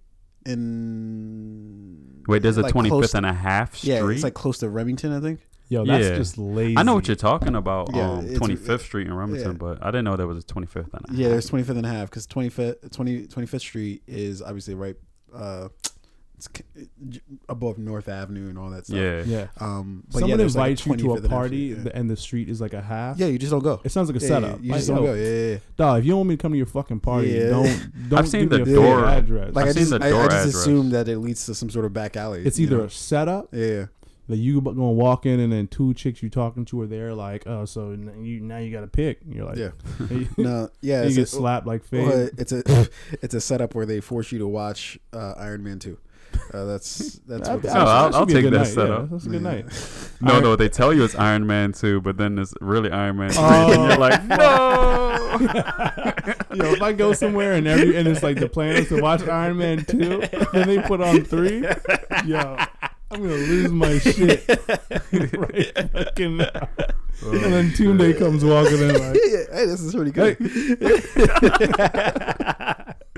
[0.47, 2.23] in.
[2.27, 3.91] Wait, there's a like twenty close and a half street.
[3.95, 5.41] Yeah, it's like close to Remington, I think.
[5.71, 6.17] Yo, that's Yeah.
[6.17, 6.79] just lazy.
[6.79, 7.91] I know what you're talking about.
[7.95, 9.59] Yeah, um, it's- 25th Street in Remington, yeah.
[9.59, 11.19] but I didn't know there was a 25th and a half.
[11.19, 14.97] Yeah, there's 25th and a half because 25th, 20, 25th Street is obviously right.
[15.35, 15.69] Uh,
[16.39, 16.49] it's
[17.49, 18.97] above North Avenue and all that stuff.
[18.99, 19.23] Yeah.
[19.27, 19.47] Yeah.
[19.59, 22.49] Um, but Someone yeah, invites like you to a party street, th- and the street
[22.49, 23.19] is like a half.
[23.19, 23.27] Yeah.
[23.27, 23.81] yeah, you just don't go.
[23.85, 24.51] It sounds like a Yeah, setup.
[24.61, 25.15] yeah, you Like, just don't yo, go.
[25.15, 25.59] Yeah, yeah, yeah.
[25.77, 27.49] Dog, if you don't want me to come to your fucking party, Yeah.
[27.51, 29.05] don't don't I've seen give the me a door.
[29.05, 29.55] address.
[29.55, 31.55] Like I've I seen just, the I, door I just assume that it leads to
[31.55, 32.45] some sort of back alley.
[32.47, 32.85] it's either know?
[32.85, 33.87] a setup yeah,
[34.29, 37.47] that you gonna walk in and then two chicks you talking to are there like,
[37.47, 37.91] oh, so
[38.21, 39.23] you now you got to pick.
[39.23, 39.71] And you're like, yeah.
[40.37, 41.01] No, yeah.
[41.03, 42.89] you It's get a, slapped like well, it's a
[43.23, 45.99] it's a setup where they force you to watch uh, Iron Man two.
[46.53, 47.81] Uh, that's that's what That- Oh.
[47.81, 48.67] I'll- I'll take good that night.
[48.67, 49.01] setup.
[49.03, 49.51] Yeah, that's a good Yeah.
[49.51, 49.67] night.
[50.21, 53.19] No, Iron- no, they tell you it's Iron Man 2, but then it's really Iron
[53.19, 53.39] Man 3.
[53.45, 53.73] Oh.
[53.73, 54.35] And you're like, no.
[56.55, 59.23] Yo, if I go somewhere and every and it's like the plan is to watch
[59.29, 61.61] Iron Man two, then they put on three.
[62.25, 62.57] Yo,
[63.11, 64.45] I'm gonna lose my shit.
[65.13, 66.69] right fucking now.
[67.23, 69.15] And then Tunde comes walking in like,
[69.53, 70.37] hey, this is pretty good.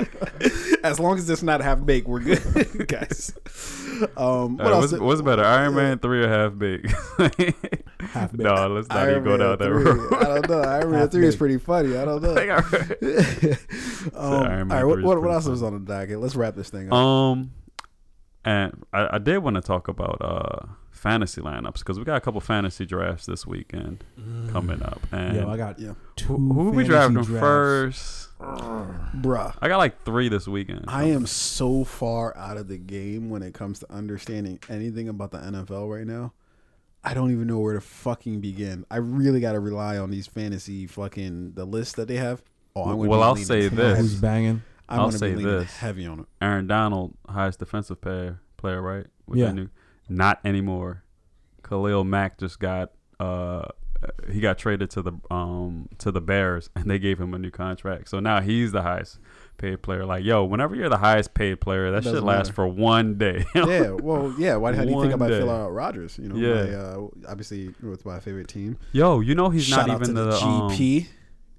[0.85, 3.32] as long as it's not half baked, we're good, guys.
[4.16, 4.81] Um, what Uh, else?
[4.81, 6.90] what's, did- what's better, Iron Man 3 or Half Baked?
[8.01, 8.43] half baked.
[8.43, 10.12] no, let's not Iron even go Man down that road.
[10.14, 10.60] I don't know.
[10.62, 11.97] Iron Man Half three is pretty funny.
[11.97, 12.35] I don't know.
[12.35, 12.59] I I
[14.14, 15.81] um, Iron Man all right, what, 3 is what, what pretty else was on the
[15.93, 16.20] docket?
[16.20, 16.94] Let's wrap this thing up.
[16.94, 17.52] Um,
[18.44, 22.20] and I, I did want to talk about uh fantasy lineups because we got a
[22.20, 24.05] couple fantasy drafts this weekend
[24.51, 25.01] coming up.
[25.12, 26.36] And Yo, I got yeah, two.
[26.36, 27.40] who, who we fantasy drafting drafts.
[27.40, 28.28] first?
[28.40, 29.54] Bruh.
[29.60, 30.84] I got like three this weekend.
[30.88, 35.30] I am so far out of the game when it comes to understanding anything about
[35.30, 36.32] the NFL right now.
[37.02, 38.84] I don't even know where to fucking begin.
[38.90, 42.42] I really got to rely on these fantasy fucking the list that they have.
[42.76, 43.98] Oh, I'm Well, I'll say this.
[43.98, 44.62] Who's banging?
[44.88, 45.76] I'm I'll say be this.
[45.76, 46.26] heavy on it.
[46.42, 49.06] Aaron Donald, highest defensive player, player right?
[49.26, 49.52] With Yeah.
[49.52, 49.68] new-
[50.08, 51.04] not anymore.
[51.62, 52.90] Khalil Mack just got
[53.20, 53.66] uh
[54.31, 57.51] he got traded to the um to the Bears and they gave him a new
[57.51, 58.09] contract.
[58.09, 59.18] So now he's the highest
[59.59, 60.06] paid player.
[60.06, 62.55] Like, yo, whenever you're the highest paid player, that Doesn't lasts matter.
[62.55, 63.44] for one day.
[63.55, 64.56] yeah, well, yeah.
[64.56, 65.28] Why how do you think about.
[65.28, 66.18] Phil Rodgers?
[66.18, 66.64] You know, Yeah.
[66.64, 68.78] my, uh, obviously with my favorite team.
[68.93, 71.06] yo, you know he's Shout not even the, the um, GP,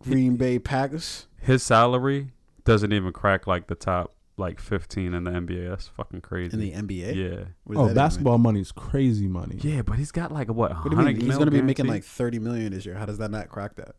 [0.03, 1.27] Green Bay Packers.
[1.39, 2.29] his salary
[2.65, 5.69] doesn't even crack like the top like 15 in the NBA.
[5.69, 6.51] That's fucking crazy.
[6.53, 7.15] in the NBA.
[7.15, 7.45] yeah.
[7.63, 9.57] What does Oh, that even basketball money is crazy money.
[9.61, 10.71] Yeah, but he's got like what?
[10.71, 10.79] mean?
[10.81, 11.15] What do you mean?
[11.21, 12.95] He's going to be making like thirty million this year.
[12.95, 13.95] How does that not crack that?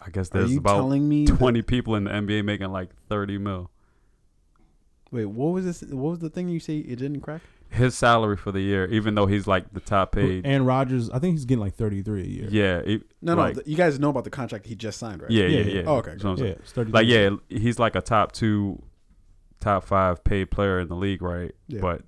[0.00, 1.24] I guess Are there's you about telling me?
[1.24, 3.68] that- 20 people in the NBA making like 30 mil.
[5.10, 5.82] wait, what was this?
[5.82, 7.40] What was the thing you say it didn't crack?
[7.70, 10.46] His salary for the year, even though he's like the top paid.
[10.46, 12.48] And Rodgers, I think he's getting like 33 a year.
[12.50, 13.60] yeah, it- No, like, no.
[13.62, 15.30] th- you guys know about the contract he just signed, right?
[15.30, 15.80] yeah, yeah, Yeah, yeah.
[15.82, 15.86] yeah.
[15.86, 16.56] Oh, okay, That's what I'm yeah, saying.
[16.62, 16.92] it's 33.
[16.92, 18.82] Like, yeah, he's like a top two,
[19.60, 21.52] top five paid player in the league, right?
[21.66, 21.80] Yeah.
[21.80, 22.02] But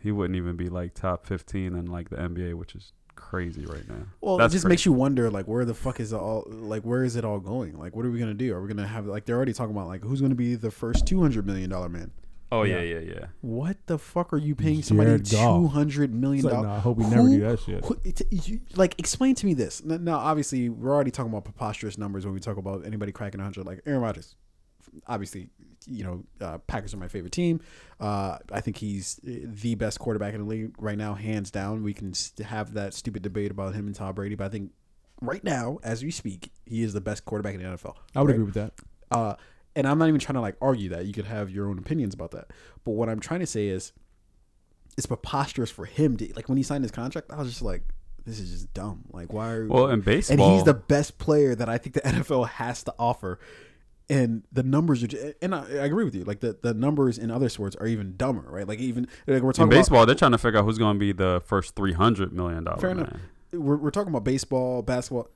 [0.00, 3.88] he wouldn't even be like top 15 in like the NBA, which is crazy right
[3.88, 4.06] now.
[4.20, 4.72] Well, That's it just crazy.
[4.72, 6.44] makes you wonder, like, where the fuck is it all?
[6.46, 7.78] Like, where is it all going?
[7.78, 8.54] Like, what are we gonna do?
[8.54, 11.06] Are we gonna have like they're already talking about like who's gonna be the first
[11.06, 12.10] two hundred million dollar man?
[12.52, 13.26] Oh, yeah, yeah, yeah, yeah.
[13.40, 15.72] What the fuck are you paying somebody Jared two Goff.
[15.72, 16.66] hundred It's million like, dollars?
[16.68, 17.84] nah, I hope we never do that shit.
[17.84, 19.82] Who- it- you- like, explain to me this.
[19.84, 23.40] N- Now, obviously, we're already talking about preposterous numbers when we talk about anybody cracking
[23.40, 23.66] 100.
[23.66, 24.36] Like Aaron Rodgers,
[25.08, 25.48] obviously,
[25.86, 27.60] you know, uh, Packers are my favorite team.
[28.00, 31.82] Uh, I think he's the best quarterback in the league right now, hands down.
[31.82, 32.12] We can
[32.44, 34.72] have that stupid debate about him and Tom Brady, but I think
[35.20, 37.94] right now, as we speak, he is the best quarterback in the NFL.
[38.14, 38.34] I would right?
[38.34, 38.72] agree with that.
[39.10, 39.34] Uh,
[39.74, 41.06] and I'm not even trying to like argue that.
[41.06, 42.50] You could have your own opinions about that.
[42.84, 43.92] But what I'm trying to say is,
[44.96, 47.30] it's preposterous for him to like when he signed his contract.
[47.30, 47.82] I was just like,
[48.24, 49.04] this is just dumb.
[49.12, 49.50] Like, why?
[49.50, 50.40] Are, Well, in baseball?
[50.40, 53.38] and he's the best player that I think the NFL has to offer.
[54.08, 55.08] And the numbers are,
[55.42, 56.22] and I, I agree with you.
[56.22, 58.66] Like the, the numbers in other sports are even dumber, right?
[58.66, 61.00] Like even like we're talking in baseball, they're trying to figure out who's going to
[61.00, 63.06] be the first three hundred million dollar Fair man.
[63.06, 63.20] enough.
[63.52, 65.28] we're, we're talking about baseball, basketball.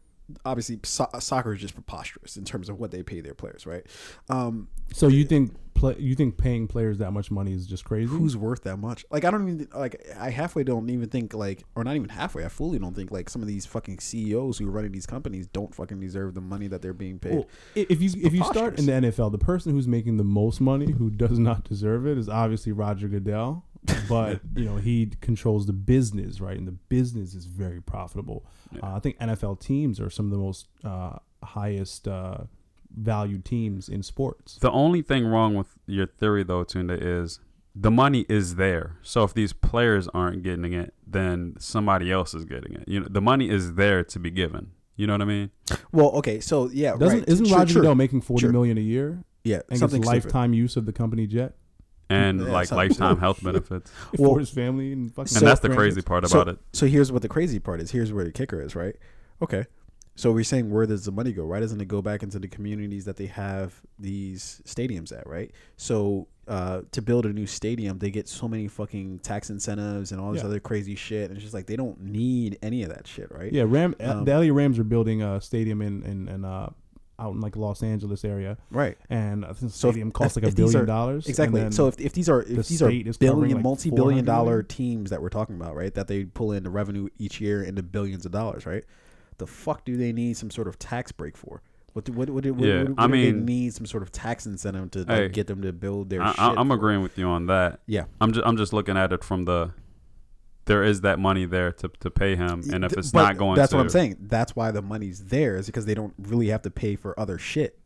[0.45, 3.85] Obviously, so- soccer is just preposterous in terms of what they pay their players, right?
[4.29, 8.07] Um, So you think play, you think paying players that much money is just crazy?
[8.11, 9.05] who's worth that much?
[9.11, 12.45] Like I don't even like I halfway don't even think like or not even halfway.
[12.45, 15.47] I fully don't think like some of these fucking CEOs who are running these companies
[15.47, 17.35] don't fucking deserve the money that they're being paid.
[17.35, 20.61] Well, if you if you start in the NFL, the person who's making the most
[20.61, 23.65] money who does not deserve it is obviously Roger Goodell,
[24.09, 26.57] but you know he controls the business, right?
[26.57, 28.45] And the business is very profitable.
[28.83, 32.39] Uh, I think NFL teams are some of the most uh, highest uh,
[32.97, 34.57] valued teams in sports.
[34.61, 37.41] The only thing wrong with your theory, though, Tunde, is
[37.75, 38.97] the money is there.
[39.03, 42.85] So if these players aren't getting it, then somebody else is getting it.
[42.89, 44.73] You know, the money is there to be given.
[44.97, 45.51] You know what I mean?
[45.93, 47.29] Well, okay, so yeah, Doesn't right.
[47.29, 47.83] isn't Sure, Roger sure.
[47.83, 48.53] Goodell making forty Sure.
[48.53, 50.25] million a year Yeah, and something gets stupid.
[50.27, 51.55] lifetime use of the company jet
[52.11, 53.91] And Yeah, like so- lifetime health benefits.
[54.19, 56.61] Well- for his family and fucking and that's the crazy part So- about it.
[56.73, 57.91] So here's what the crazy part is.
[57.93, 58.97] Here's where the kicker is, right?
[59.41, 59.65] Okay.
[60.17, 61.47] So we're saying where does the money go?
[61.47, 65.51] Why doesn't it go back into the communities that they have these stadiums at, right?
[65.77, 70.21] So uh, to build a new stadium, they get so many fucking tax incentives and
[70.21, 70.49] all this Yeah.
[70.49, 73.51] other crazy shit, and it's just like they don't need any of that shit, right?
[73.53, 73.95] Yeah, Ram.
[74.01, 76.71] Um, the LA Rams are building a stadium in in, in uh,
[77.21, 78.97] out in like Los Angeles area, Right.
[79.11, 81.27] and I think the So if- stadium costs like a billion are- dollars.
[81.29, 81.71] Exactly.
[81.71, 84.63] So if, if these are the these are state is covering, billion like, multi-billion dollar
[84.63, 85.93] teams that we're talking about, right?
[85.95, 88.85] That they pull in the revenue each year into billions of dollars, right?
[89.39, 91.63] The fuck do they need some sort of tax break for?
[91.93, 94.03] What do, what, what, what, Yeah, what, what I do they mean- need some sort
[94.03, 96.39] of tax incentive to like, Hey, get them to build their I, shit?
[96.41, 96.75] I, I'm for?
[96.75, 97.81] agreeing with you on that.
[97.87, 98.05] Yeah.
[98.21, 99.73] I'm just I'm just looking at it from the
[100.71, 103.57] there is that money there to, to pay him, and if it's but not going,
[103.57, 104.17] that's to, what I'm saying.
[104.21, 107.39] That's why the money's there is because they don't really have to pay for other
[107.39, 107.79] shit.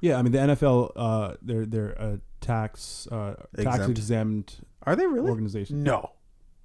[0.00, 3.88] yeah, I mean the NFL, uh, they're they're a tax uh, tax Exempt.
[3.98, 5.30] exempt Are they really?
[5.30, 5.82] organization.
[5.82, 6.10] No.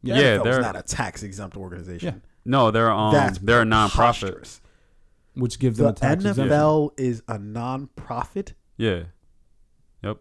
[0.03, 2.21] The Yeah, NFL they're- not a tax exempt organization.
[2.45, 3.89] No, they're um That's they're a nonprofit.
[3.91, 4.61] preposterous.
[5.35, 6.49] which gives them The a tax exemption.
[6.49, 8.53] NFL is a non-profit.
[8.77, 9.03] Yeah.
[10.03, 10.17] Yep.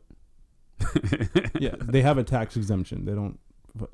[1.60, 3.04] Yeah, they have a tax exemption.
[3.04, 3.47] They don't f-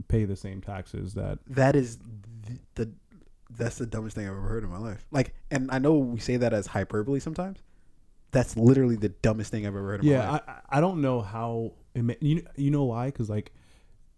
[0.08, 1.38] pay the same taxes that.
[1.48, 2.92] That is the, the
[3.56, 5.06] that's the dumbest thing I've ever heard in my life.
[5.10, 7.58] Like, and I know we say that as hyperbole sometimes.
[8.32, 10.42] That's literally the dumbest thing I've ever heard in my Yeah, life.
[10.46, 13.52] I I I don't know how you you know why because like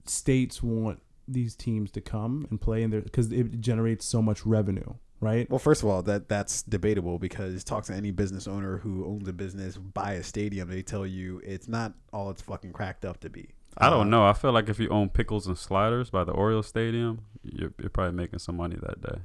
[0.06, 4.46] states want these teams to come and play in there because it generates so much
[4.46, 5.50] revenue, right?
[5.50, 9.28] well, first of all, that that's debatable because talk to any business owner who owns
[9.28, 13.20] a business, buy a stadium, they tell you it's not all it's fucking cracked up
[13.20, 13.50] to be.
[13.78, 14.24] I Uh, don't know.
[14.26, 17.90] I feel like if you own pickles and sliders by the Oriole Stadium, you're, you're
[17.90, 19.20] probably making some money that day.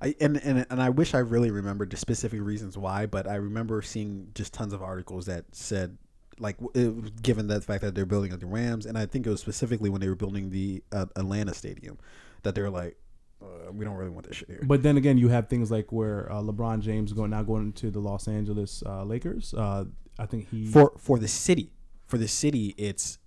[0.00, 3.34] I, and, and and I wish I really remembered the specific reasons why, but I
[3.36, 5.98] remember seeing just tons of articles that said,
[6.38, 9.26] like, it, was given the fact that they're building at the Rams, and I think
[9.26, 11.98] it was specifically when they were building the uh, Atlanta stadium,
[12.42, 12.96] that they're like,
[13.42, 14.62] uh, we don't really want this shit here.
[14.62, 17.90] But then again, you have things like where uh, LeBron James going now going to
[17.90, 19.52] the Los Angeles uh, Lakers.
[19.52, 19.84] Uh,
[20.18, 21.72] I think he For for the city,
[22.06, 23.18] for the city, it's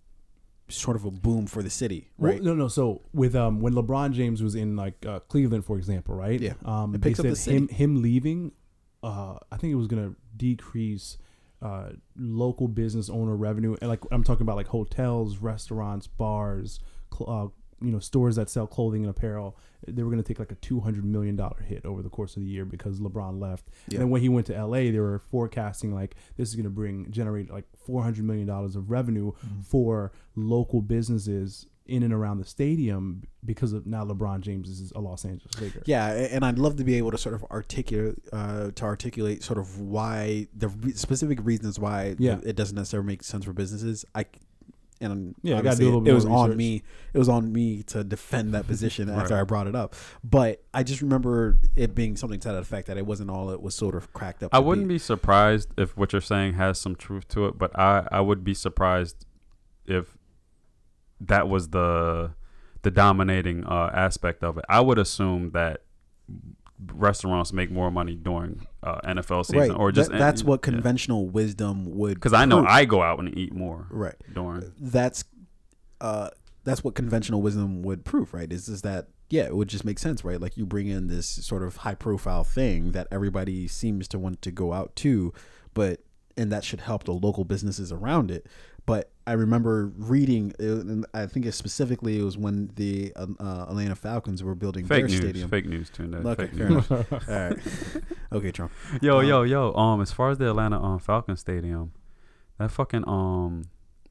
[0.69, 2.41] sort of a boom for the city, Well, right?
[2.43, 2.67] no, no.
[2.67, 6.39] So with um, when LeBron James was in like uh, Cleveland, for example, right?
[6.39, 6.53] Yeah.
[6.65, 8.51] Um, It they said the him him leaving.
[9.03, 11.17] Uh, I think it was gonna decrease
[11.61, 16.79] uh, local business owner revenue, and like I'm talking about like hotels, restaurants, bars,
[17.13, 17.47] cl- uh,
[17.81, 19.57] you know, stores that sell clothing and apparel.
[19.87, 22.43] They were gonna take like a two hundred million dollar hit over the course of
[22.43, 23.67] the year because LeBron left.
[23.87, 23.95] Yeah.
[23.95, 27.09] And then when he went to LA, they were forecasting like this is gonna bring
[27.11, 29.61] generate like four hundred million dollars of revenue Mm-hmm.
[29.61, 34.99] for local businesses in and around the stadium because of now LeBron James is a
[34.99, 35.81] Los Angeles Laker.
[35.87, 39.57] Yeah, and I'd love to be able to sort of articulate uh, to articulate sort
[39.57, 42.39] of why the re- specific reasons why Yeah.
[42.43, 44.05] it doesn't necessarily make sense for businesses.
[44.13, 44.25] I
[45.01, 46.83] and Yeah, I gotta do a little bit it, was more on me.
[47.13, 49.41] It was on me to defend that position after Right.
[49.41, 49.95] I brought it up.
[50.23, 53.61] But I just remember it being something to that effect that it wasn't all it
[53.61, 54.53] was sort of cracked up.
[54.53, 58.07] I wouldn't be surprised if what you're saying has some truth to it, but I,
[58.11, 59.25] I would be surprised
[59.85, 60.17] if
[61.21, 62.31] that was the
[62.81, 64.65] the dominating uh, aspect of it.
[64.69, 65.81] I would assume that
[66.93, 69.71] restaurants make more money during uh, NFL season, right.
[69.71, 70.71] or just That- that's what yeah.
[70.71, 72.15] conventional wisdom would.
[72.15, 72.65] Because I know.
[72.65, 74.15] I go out and eat more right.
[74.33, 74.71] during.
[74.79, 75.23] that's
[76.01, 76.29] uh
[76.63, 78.51] that's what conventional wisdom would prove, right?
[78.51, 80.41] Is is that yeah, it would just make sense, right?
[80.41, 84.41] Like you bring in this sort of high profile thing that everybody seems to want
[84.41, 85.33] to go out to,
[85.73, 86.01] but
[86.37, 88.47] and that should help the local businesses around it.
[88.85, 90.53] But I remember reading.
[90.59, 94.85] And I think it specifically it was when the uh, uh, Atlanta Falcons were building
[94.85, 95.19] Fake their news.
[95.19, 95.49] stadium.
[95.49, 96.25] Fake news turned out.
[96.25, 96.89] Okay, Fake fair news.
[96.89, 97.11] enough.
[97.13, 97.57] All right.
[98.31, 98.71] Okay, Trump.
[99.01, 99.73] Yo, Um, yo, yo.
[99.73, 101.91] Um, as far as the Atlanta um Falcon Stadium,
[102.59, 103.63] that fucking um,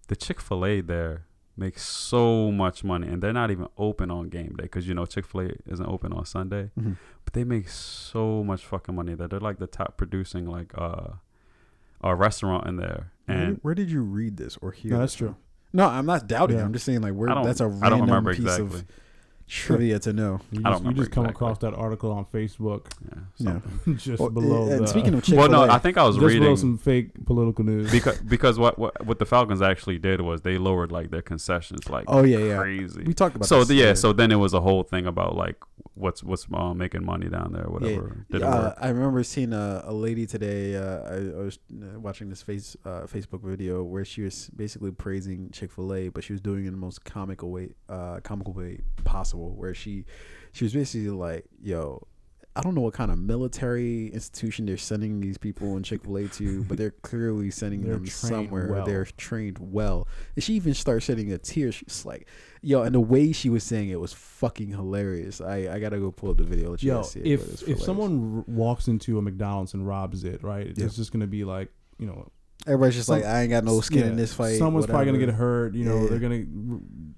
[0.09, 1.25] the Chick Fil A there
[1.57, 5.07] makes so much money, and they're not even open on game day because you know
[5.07, 6.97] Chick Fil A isn't open on Sunday, Mhm.
[7.25, 11.15] but they make so much fucking money that they're like the top producing like uh,
[12.03, 14.93] a restaurant in there, Where, and where did you read this or hear?
[14.93, 15.37] No, this that's true.
[15.73, 16.57] No, I'm not doubting.
[16.57, 16.61] it.
[16.61, 16.65] Yeah.
[16.65, 17.45] I'm just saying like where I don't.
[17.45, 18.83] that's a I random don't remember piece exactly.
[19.49, 20.41] Of trivia to know.
[20.51, 21.47] You I don't just, you just come exactly.
[21.47, 22.87] across that article on Facebook
[23.39, 23.95] Yeah, Yeah.
[23.97, 24.69] just Well, below.
[24.71, 26.57] and the, speaking of Chick Well, Fil A, no, I think I was just below
[26.57, 27.91] some fake political news.
[27.93, 31.89] because because what, what what the Falcons actually did was they lowered like their concessions
[31.89, 33.03] like oh yeah, yeah, crazy.
[33.05, 35.37] we talked about so this, the, yeah, so then it was a whole thing about
[35.37, 35.57] like
[35.99, 38.27] what's what's uh, making money down there, Yeah, whatever.
[38.31, 38.79] Didn't uh, work.
[38.81, 40.77] I remember seeing a, a lady today.
[40.77, 44.91] Uh, I, I was uh, watching this face uh, Facebook video where she was basically
[44.93, 48.21] praising Chick Fil A, but she was doing it in the most comical way, uh,
[48.23, 49.38] comical way possible.
[49.47, 50.05] Where she,
[50.53, 52.07] she was basically like, "Yo,
[52.57, 56.17] I don't know what kind of military institution they're sending these people in Chick Fil
[56.19, 58.69] A to, but they're clearly sending They're them somewhere.
[58.73, 58.85] well.
[58.85, 61.71] They're trained well." And she even starts shedding a tear.
[61.73, 62.27] She's like,
[62.63, 65.41] "Yo," and the way she was saying it was fucking hilarious.
[65.41, 66.71] I, I gotta go pull up the video.
[66.71, 69.87] Let you Yo, guys see it, if if someone r- walks into a McDonald's and
[69.87, 70.87] robs it, right, Yeah.
[70.87, 72.29] it's just gonna be like, you know,
[72.67, 74.59] Everybody's just Some- like, I ain't got no skin in this fight.
[74.59, 75.75] Someone's probably gonna get hurt.
[75.75, 76.09] You know, Yeah.
[76.11, 76.45] they're gonna,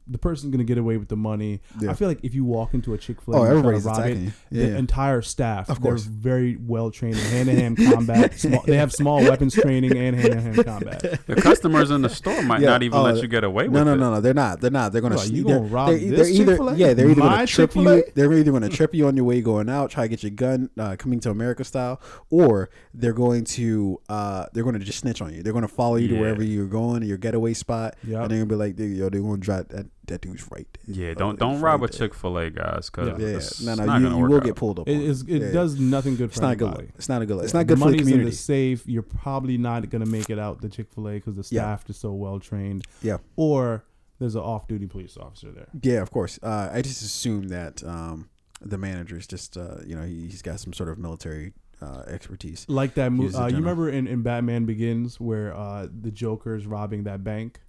[0.06, 1.60] the person's gonna get away with the money.
[1.80, 1.90] Yeah.
[1.90, 3.62] I feel like if you walk into a Chick Fil A, Oh, and you try
[3.62, 4.62] to everybody's rob attacking it, you.
[4.70, 6.02] the entire staff, Of they're course.
[6.04, 8.34] very well trained in hand to hand combat.
[8.38, 11.20] Small, they have small weapons training and hand to hand combat.
[11.26, 13.70] the customers in the store might Yeah, not even oh, let you get away no,
[13.70, 13.96] with no, it.
[13.96, 14.20] no, no.
[14.20, 14.60] They're not.
[14.60, 14.92] They're not.
[14.92, 15.16] They're gonna.
[15.16, 16.92] What, you sneak- gonna rob they're, this they're either yeah.
[16.92, 17.96] They're either My gonna trip Chick-fil-A?
[17.96, 18.04] you.
[18.14, 20.70] They're either gonna trip you on your way going out, try to get your gun,
[20.78, 22.00] uh, coming to America style,
[22.30, 25.42] or they're going to uh, they're going to just snitch on you.
[25.42, 26.20] They're going to follow you to Yeah.
[26.20, 28.22] wherever you're going, your getaway spot, Yep.
[28.22, 29.86] and they're gonna be like, yo, they're gonna drop that.
[30.06, 30.66] That dude's right.
[30.88, 30.96] there.
[31.08, 32.08] Yeah, don't he's don't rob a right there.
[32.08, 33.26] Chick Fil A, guys, because Yeah.
[33.28, 34.44] Yeah, it's no, no, not you, gonna you work will out.
[34.44, 34.88] get pulled up.
[34.88, 35.00] It, on.
[35.02, 35.50] is, it Yeah.
[35.52, 36.68] does nothing good for It's not good.
[36.68, 36.88] anybody.
[36.96, 37.44] It's not a good.
[37.44, 38.30] It's not good for the money's in community.
[38.30, 38.82] the safe.
[38.88, 41.62] You're probably not gonna make it out the Chick Fil A because the Yeah.
[41.76, 42.86] staff is so well trained.
[43.02, 43.18] Yeah.
[43.36, 43.84] Or
[44.18, 45.68] there's an off-duty police officer there.
[45.80, 46.38] Yeah, of course.
[46.42, 48.28] Uh, I just assume that um,
[48.60, 51.52] the manager's just uh, you know he, he's got some sort of military
[51.82, 52.66] uh, expertise.
[52.68, 53.34] Like that movie.
[53.34, 57.60] Uh, you remember in, in Batman Begins where uh, the Joker's robbing that bank?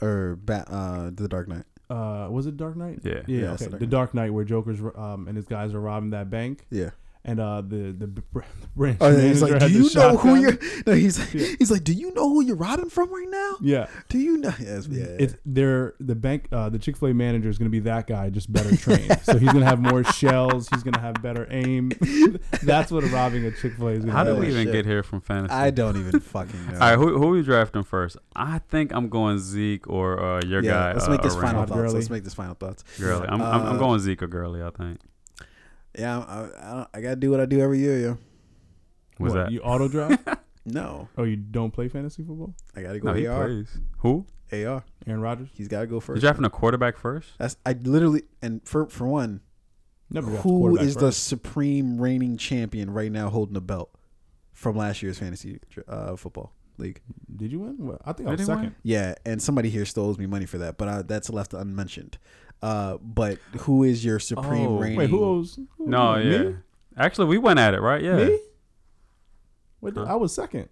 [0.00, 1.64] Or bat, uh, the Dark Knight.
[1.90, 3.00] Uh, was it Dark Knight?
[3.02, 3.22] Yeah.
[3.26, 3.64] Yeah, Yeah, okay.
[3.66, 6.66] The The Dark Dark Knight where Joker's um, and his guys are robbing that bank,
[6.70, 6.90] Yeah.
[7.28, 10.34] And uh, the the, br- the branch Oh, yeah, he's like, do you know who
[10.36, 10.58] you're?
[10.86, 11.46] No, he's like, Yeah.
[11.58, 13.56] he's like, do you know who you're robbing from right now?
[13.60, 14.52] Yeah, Do you know?
[14.60, 15.04] Yes, yeah.
[15.18, 16.48] it's they're the bank.
[16.52, 19.18] Uh, the Chick Fil A manager is going to be that guy, just better trained.
[19.22, 20.68] so he's going to have more shells.
[20.70, 21.90] He's going to have better aim.
[22.62, 24.64] That's what robbing a Chick Fil A is going How to did Oh, we even
[24.64, 24.72] shit.
[24.72, 25.52] get here from fantasy?
[25.54, 26.74] I don't even fucking know.
[26.74, 28.16] All right, who who are we drafting first?
[28.34, 30.92] I think I'm going Zeke or uh, your yeah, guy.
[30.94, 31.46] let's uh, make this Aram.
[31.46, 31.80] final thoughts.
[31.80, 31.94] Gurley.
[31.94, 32.84] Let's make this final thoughts.
[32.98, 33.26] Gurley.
[33.28, 34.62] I'm, I'm I'm Uh, going Zeke or Gurley.
[34.62, 35.00] I think.
[35.98, 36.40] Yeah, I,
[36.82, 38.18] I, I gotta do what I do every year, yo.
[39.18, 39.52] Was What, that?
[39.52, 40.26] you auto draft?
[40.70, 42.54] No, oh, you don't play fantasy football?
[42.76, 43.46] I gotta go no, he AR.
[43.46, 43.78] plays.
[44.00, 44.26] Who?
[44.52, 44.84] AR.
[45.06, 46.20] Aaron Rodgers He's gotta go You first.
[46.20, 47.30] drafting a quarterback first?
[47.38, 49.40] That's I literally and for for one,
[50.10, 51.26] never got who quarterback is the first.
[51.26, 53.90] supreme reigning champion right now holding the belt
[54.52, 55.58] from last year's fantasy
[55.88, 57.00] uh, football league?
[57.34, 57.76] Did you win?
[57.78, 58.58] Well, I think I Did was he win?
[58.58, 58.74] second.
[58.82, 62.18] Yeah, and somebody here still owes me money for that, but uh, that's left unmentioned.
[62.62, 64.78] Uh, but who is your supreme Oh.
[64.78, 64.98] reigning?
[64.98, 65.58] Wait, who owes?
[65.76, 66.24] Who No, owes?
[66.24, 66.38] yeah.
[66.42, 66.56] Me?
[66.96, 68.02] Actually, we went at it, right?
[68.02, 68.16] Yeah.
[68.16, 68.38] Me?
[69.80, 70.04] What Huh?
[70.08, 70.68] I was second.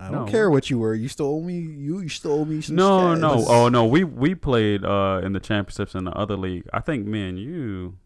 [0.00, 0.30] I don't No.
[0.30, 0.94] care what you were.
[0.94, 1.58] You still owe me.
[1.58, 2.76] You, you still owe me some.
[2.76, 3.18] No, cash.
[3.20, 3.44] no.
[3.48, 6.64] Oh no, we we played uh in the championships in the other league.
[6.72, 7.96] I think me and you,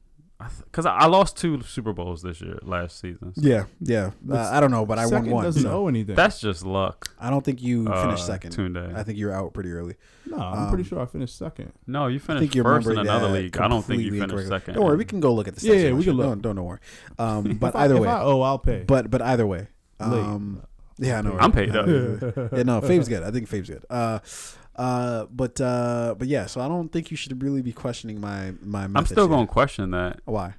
[0.65, 3.35] because I, I lost two Super Bowls this year, last season.
[3.35, 4.11] So Yeah, yeah.
[4.31, 5.45] Uh, I don't know, but I won one.
[5.45, 6.15] doesn't so owe anything.
[6.15, 7.15] That's just luck.
[7.19, 8.55] I don't think you uh, finished second.
[8.55, 8.95] Tunde.
[8.95, 9.97] I think you were out pretty early.
[10.27, 11.73] no, I'm pretty um, sure I finished second.
[11.87, 13.57] No, you finished think you're first in another league.
[13.59, 14.51] I don't think you finished incorrectly.
[14.59, 14.75] second.
[14.75, 15.83] Don't worry, we can go look at the Yeah, stats.
[15.85, 16.15] yeah, we can shit.
[16.15, 16.27] look.
[16.43, 16.79] Don't, don't worry.
[17.19, 18.85] Um, but If I- either if way, I owe, I'll pay.
[18.87, 19.69] but but either way,
[20.01, 20.63] um,
[20.99, 21.37] yeah, I know.
[21.39, 21.87] I'm paid up.
[22.53, 23.23] yeah, no, Fave's good.
[23.23, 23.85] I think Fave's good.
[23.91, 24.19] Uh,
[24.77, 26.47] uh, but uh, but yeah.
[26.47, 28.85] So I don't think you should really be questioning my my.
[28.95, 30.21] I'm still going to question that.
[30.25, 30.55] Why?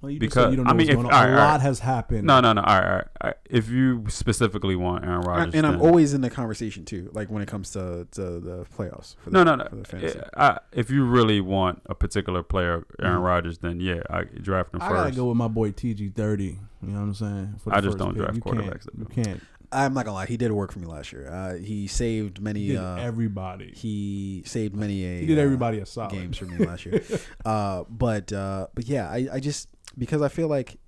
[0.00, 1.12] Well, you because- said you don't know I mean, what's if- going on.
[1.14, 1.60] all right, a lot right.
[1.60, 2.24] has happened.
[2.26, 2.60] No, no, no.
[2.62, 3.36] All right, all right, all right.
[3.48, 7.08] If you specifically want Aaron Rodgers, and I'm then- always in the conversation too.
[7.12, 9.14] Like when it comes to, to the playoffs.
[9.22, 9.68] For no, the, no, no.
[9.70, 10.20] For the fantasy.
[10.36, 13.24] I, if you really want a particular player, Aaron Mhm.
[13.24, 16.58] Rodgers, then yeah, I draft him I gotta go with my boy TG thirty.
[16.84, 17.54] You know what I'm saying?
[17.62, 18.22] For the I just first don't pick.
[18.24, 19.40] draft you can't- quarterbacks You can't.
[19.72, 20.26] I'm not gonna lie.
[20.26, 21.28] He did work for me last year.
[21.28, 22.66] Uh, he saved He many.
[22.68, 23.72] did Uh, everybody.
[23.74, 25.04] he saved many.
[25.04, 26.12] A, He did uh, everybody a solid.
[26.12, 27.02] games for me last year.
[27.44, 29.68] uh, but uh, but yeah, I, I just
[29.98, 30.78] because I feel like,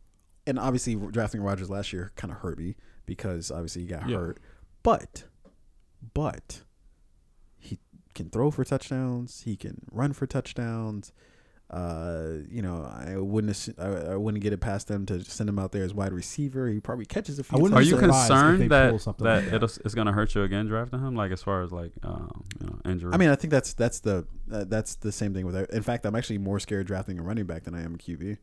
[0.47, 4.17] and obviously drafting Rodgers last year kind of hurt me because obviously he got Yeah.
[4.19, 4.41] hurt.
[4.83, 5.25] But
[6.13, 6.63] but
[7.59, 7.79] he
[8.15, 9.43] can throw for touchdowns.
[9.45, 11.13] He can run for touchdowns.
[11.75, 15.49] Uh, you know, I wouldn't assu- I, I wouldn't get it past them to send
[15.49, 16.69] him out there as wide receiver.
[16.69, 17.59] He probably catches a few.
[17.59, 19.55] Wouldn't Are you surprised if they concerned that pull something that like that.
[19.57, 21.17] it'll, it's gonna hurt you again drafting him?
[21.17, 23.13] Like as far as like um, you know injury.
[23.13, 25.57] I mean, I think that's that's the uh, that's the same thing with.
[25.73, 28.39] In fact, I'm actually more scared drafting a running back than I am a QB.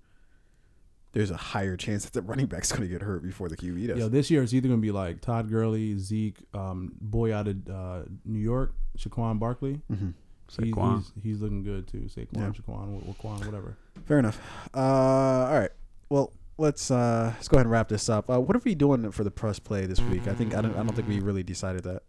[1.14, 3.88] There's a higher chance that the running back's going to get hurt before the QB
[3.88, 3.98] does.
[3.98, 7.70] Yo, this year it's either gonna be like Todd Gurley, Zeke, um, boy out of
[7.70, 9.82] uh, New York, Shaquan Barkley.
[9.90, 10.14] hmm He-
[10.52, 10.98] Saquon.
[10.98, 12.08] he's, he's looking good too.
[12.14, 12.50] Saquon, Yeah.
[12.50, 13.78] Shaquan, Wa- Waquan, whatever.
[14.06, 14.40] Fair enough.
[14.74, 15.72] Uh, all right.
[16.10, 18.30] Well, let's uh, let's go ahead and wrap this up.
[18.30, 20.28] Uh, what are we doing for the press play this week?
[20.28, 22.04] I think I don't I don't think we really decided that.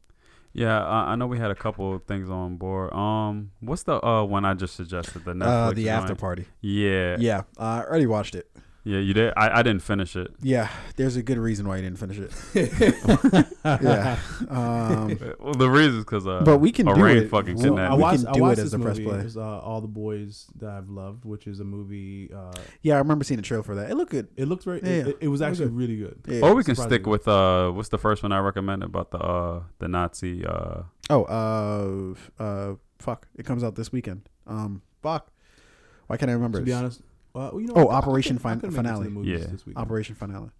[0.52, 2.92] yeah, I, I know we had a couple of things on board.
[2.92, 5.24] Um, what's the uh one I just suggested?
[5.24, 6.46] The Netflix Uh, the after party.
[6.60, 8.50] Yeah, yeah, Yeah, uh, I already watched it.
[8.84, 9.32] You did.
[9.36, 10.32] I, I didn't finish it.
[10.42, 13.46] Yeah, there's a good reason why you didn't finish it.
[13.64, 14.18] yeah.
[14.48, 17.30] Um, Well, the reason is because uh, but we can a do it.
[17.30, 17.96] fucking We- kidnapped I me.
[17.96, 19.10] we watched, can I do watched it as this the press movie.
[19.10, 19.18] play.
[19.20, 22.30] It's, uh, All the Boys That I've Loved, which is a movie.
[22.34, 22.52] Uh,
[22.82, 23.90] Yeah, I remember seeing a trailer for that.
[23.90, 24.28] It looked good.
[24.36, 24.80] it looked very.
[24.82, 25.76] Yeah, it, it, it was It actually good.
[25.76, 26.18] really good.
[26.26, 26.40] Yeah.
[26.40, 29.62] Or we can stick with uh, what's the first one I recommend about the uh
[29.78, 33.26] the Nazi uh Oh, uh, uh, fuck!
[33.36, 34.28] It comes out this weekend.
[34.46, 35.30] Um, fuck.
[36.06, 36.58] Why can't I remember?
[36.60, 37.02] To be honest,
[37.34, 37.92] uh, well, you know Oh, what?
[37.92, 39.28] I- I Operation could- Fin- could make it to the Finale.
[39.30, 39.38] Yeah.
[39.46, 39.78] this week.
[39.78, 40.50] Operation Finale.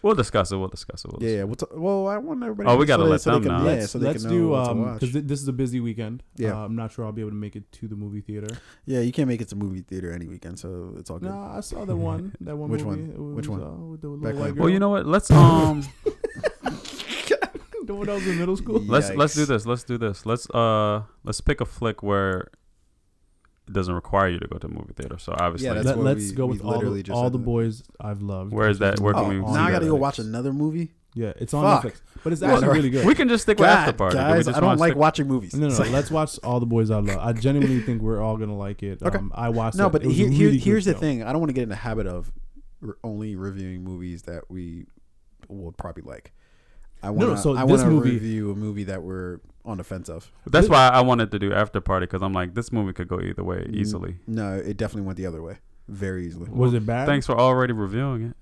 [0.00, 0.56] We'll discuss it.
[0.56, 1.12] We'll discuss it.
[1.12, 1.44] We'll Yeah, yeah.
[1.44, 2.70] discuss We'll t- well, I want everybody.
[2.70, 3.58] Oh, we gotta they- let so them know.
[3.58, 3.64] Yeah.
[3.64, 5.48] So let's, so they let's can do know what to um because th- this is
[5.48, 6.22] a busy weekend.
[6.36, 6.58] Yeah.
[6.58, 8.46] uh, I'm not sure I'll be able to make it to the movie theater.
[8.86, 11.28] Yeah, you can't make it to movie theater any weekend, so it's all good.
[11.28, 12.34] No, I saw that one.
[12.40, 12.70] That one.
[12.70, 13.02] Which movie.
[13.02, 13.10] one?
[13.10, 13.62] It was, Which one?
[13.62, 14.62] Uh, with the little Back white girl.
[14.64, 15.04] Well, you know what?
[15.06, 15.82] Let's um
[17.84, 18.80] the one that was in middle school.
[18.86, 19.66] let's let's do this.
[19.66, 20.24] Let's do this.
[20.24, 22.48] Let's uh let's pick a flick where
[23.66, 25.18] it doesn't require you to go to a movie theater.
[25.18, 28.52] So obviously, that's let, us we- go with all the, all the boys I've loved.
[28.52, 29.00] Where is that?
[29.00, 30.92] Where Oh, can we on see now I got to go watch another movie.
[31.16, 31.92] Yeah, it's on Fuck.
[31.94, 33.06] Netflix, but it's actually really good.
[33.06, 34.16] we can just stick with after God, party.
[34.16, 35.54] Do we guys, just I don't like stick- watching movies.
[35.54, 35.84] No, no, no.
[35.90, 37.18] let's watch all the boys I love.
[37.20, 39.00] I genuinely think we're all gonna like it.
[39.00, 39.16] Okay.
[39.18, 39.76] Um, I watched.
[39.76, 39.90] no, it.
[39.90, 41.00] but It was a here, here, really here's the film.
[41.00, 41.22] thing.
[41.22, 42.32] I don't want to get in the habit of
[42.80, 44.86] re- only reviewing movies that we
[45.48, 46.32] will probably like.
[47.00, 47.34] I want No, to.
[47.36, 50.30] no, so I want to review a movie that we're on the fence of.
[50.46, 53.20] That's why I wanted to do after party because I'm like this movie could go
[53.20, 54.16] either way easily.
[54.26, 55.58] No, it definitely went the other way,
[55.88, 56.50] very easily.
[56.50, 57.06] Was it bad?
[57.06, 58.36] Thanks for already reviewing it.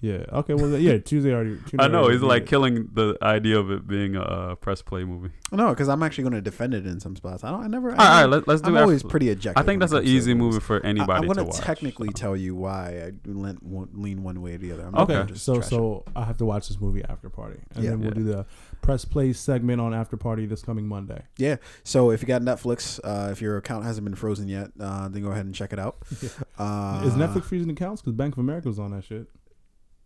[0.00, 0.24] Yeah.
[0.32, 0.54] Okay.
[0.54, 0.98] Well, yeah.
[0.98, 1.56] Tuesday already.
[1.66, 4.82] Tuesday I know already he's like reviewed killing the idea of it being a press
[4.82, 5.30] play movie.
[5.52, 7.44] No, because I'm actually going to defend it in some spots.
[7.44, 7.62] I don't.
[7.62, 7.90] I never.
[7.90, 8.70] I All right, all right never- let, let's do.
[8.70, 9.62] I'm after- always pretty objective.
[9.62, 11.58] I think that's an easy movie for I- anybody I'm to gonna watch.
[11.60, 12.12] technically so.
[12.14, 14.82] tell you why I lean one, lean one way or the other.
[14.82, 14.92] I'm it.
[14.96, 15.32] not Okay.
[15.34, 17.90] just So so I have to watch this movie after party, and Yeah.
[17.90, 18.14] then we'll Yeah.
[18.14, 18.46] do the
[18.82, 21.22] press play segment on after party this coming Monday.
[21.38, 21.56] Yeah.
[21.84, 25.22] So if you got Netflix, uh, if your account hasn't been frozen yet, uh, then
[25.22, 25.96] go ahead and check it out.
[26.58, 28.02] Uh, Is Netflix freezing accounts?
[28.02, 29.26] Because Bank of America was on that shit.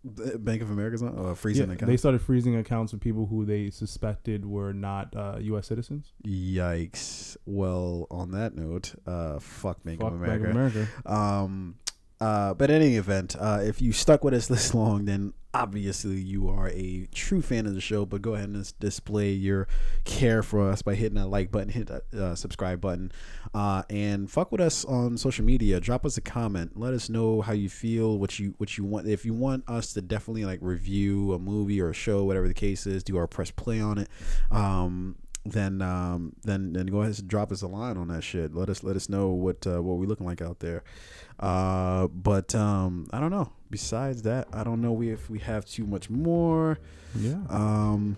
[0.05, 1.91] Bank of America's on uh, freezing yeah, account?
[1.91, 5.67] they started freezing accounts of people who they suspected were not uh, U.S.
[5.67, 6.13] citizens.
[6.25, 7.37] Yikes.
[7.45, 10.49] Well, on that note, uh, fuck Bank Fuck of Bank America.
[10.49, 11.13] of America.
[11.13, 11.75] Um,
[12.21, 16.17] uh, but in any event, uh, if you stuck with us this long, then obviously
[16.21, 18.05] you are a true fan of the show.
[18.05, 19.69] But go ahead and display your
[20.05, 23.13] care for us by hitting that like button, hit that uh, subscribe button,
[23.55, 25.81] uh, and fuck with us on social media.
[25.81, 26.79] Drop us a comment.
[26.79, 29.09] Let us know how you feel, what you what you want.
[29.09, 32.55] If you want us to definitely like review a movie or a show, whatever the
[32.55, 34.09] case is, do our press play on it.
[34.51, 35.17] Um,
[35.53, 38.55] then um, then then go ahead and drop us a line on that shit.
[38.55, 40.83] Let us let us know what uh, what we're looking like out there.
[41.39, 43.53] Uh, but um, I don't know.
[43.71, 46.79] Besides that, I don't know we if we have too much more.
[47.15, 47.39] Yeah.
[47.49, 48.17] Um,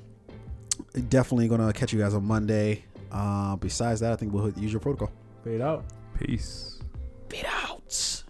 [1.09, 2.85] definitely gonna catch you guys on Monday.
[3.11, 5.11] Uh, besides that, I think we'll hit the usual protocol.
[5.45, 5.85] Fade out.
[6.19, 6.81] Peace.
[7.29, 8.25] Fade out.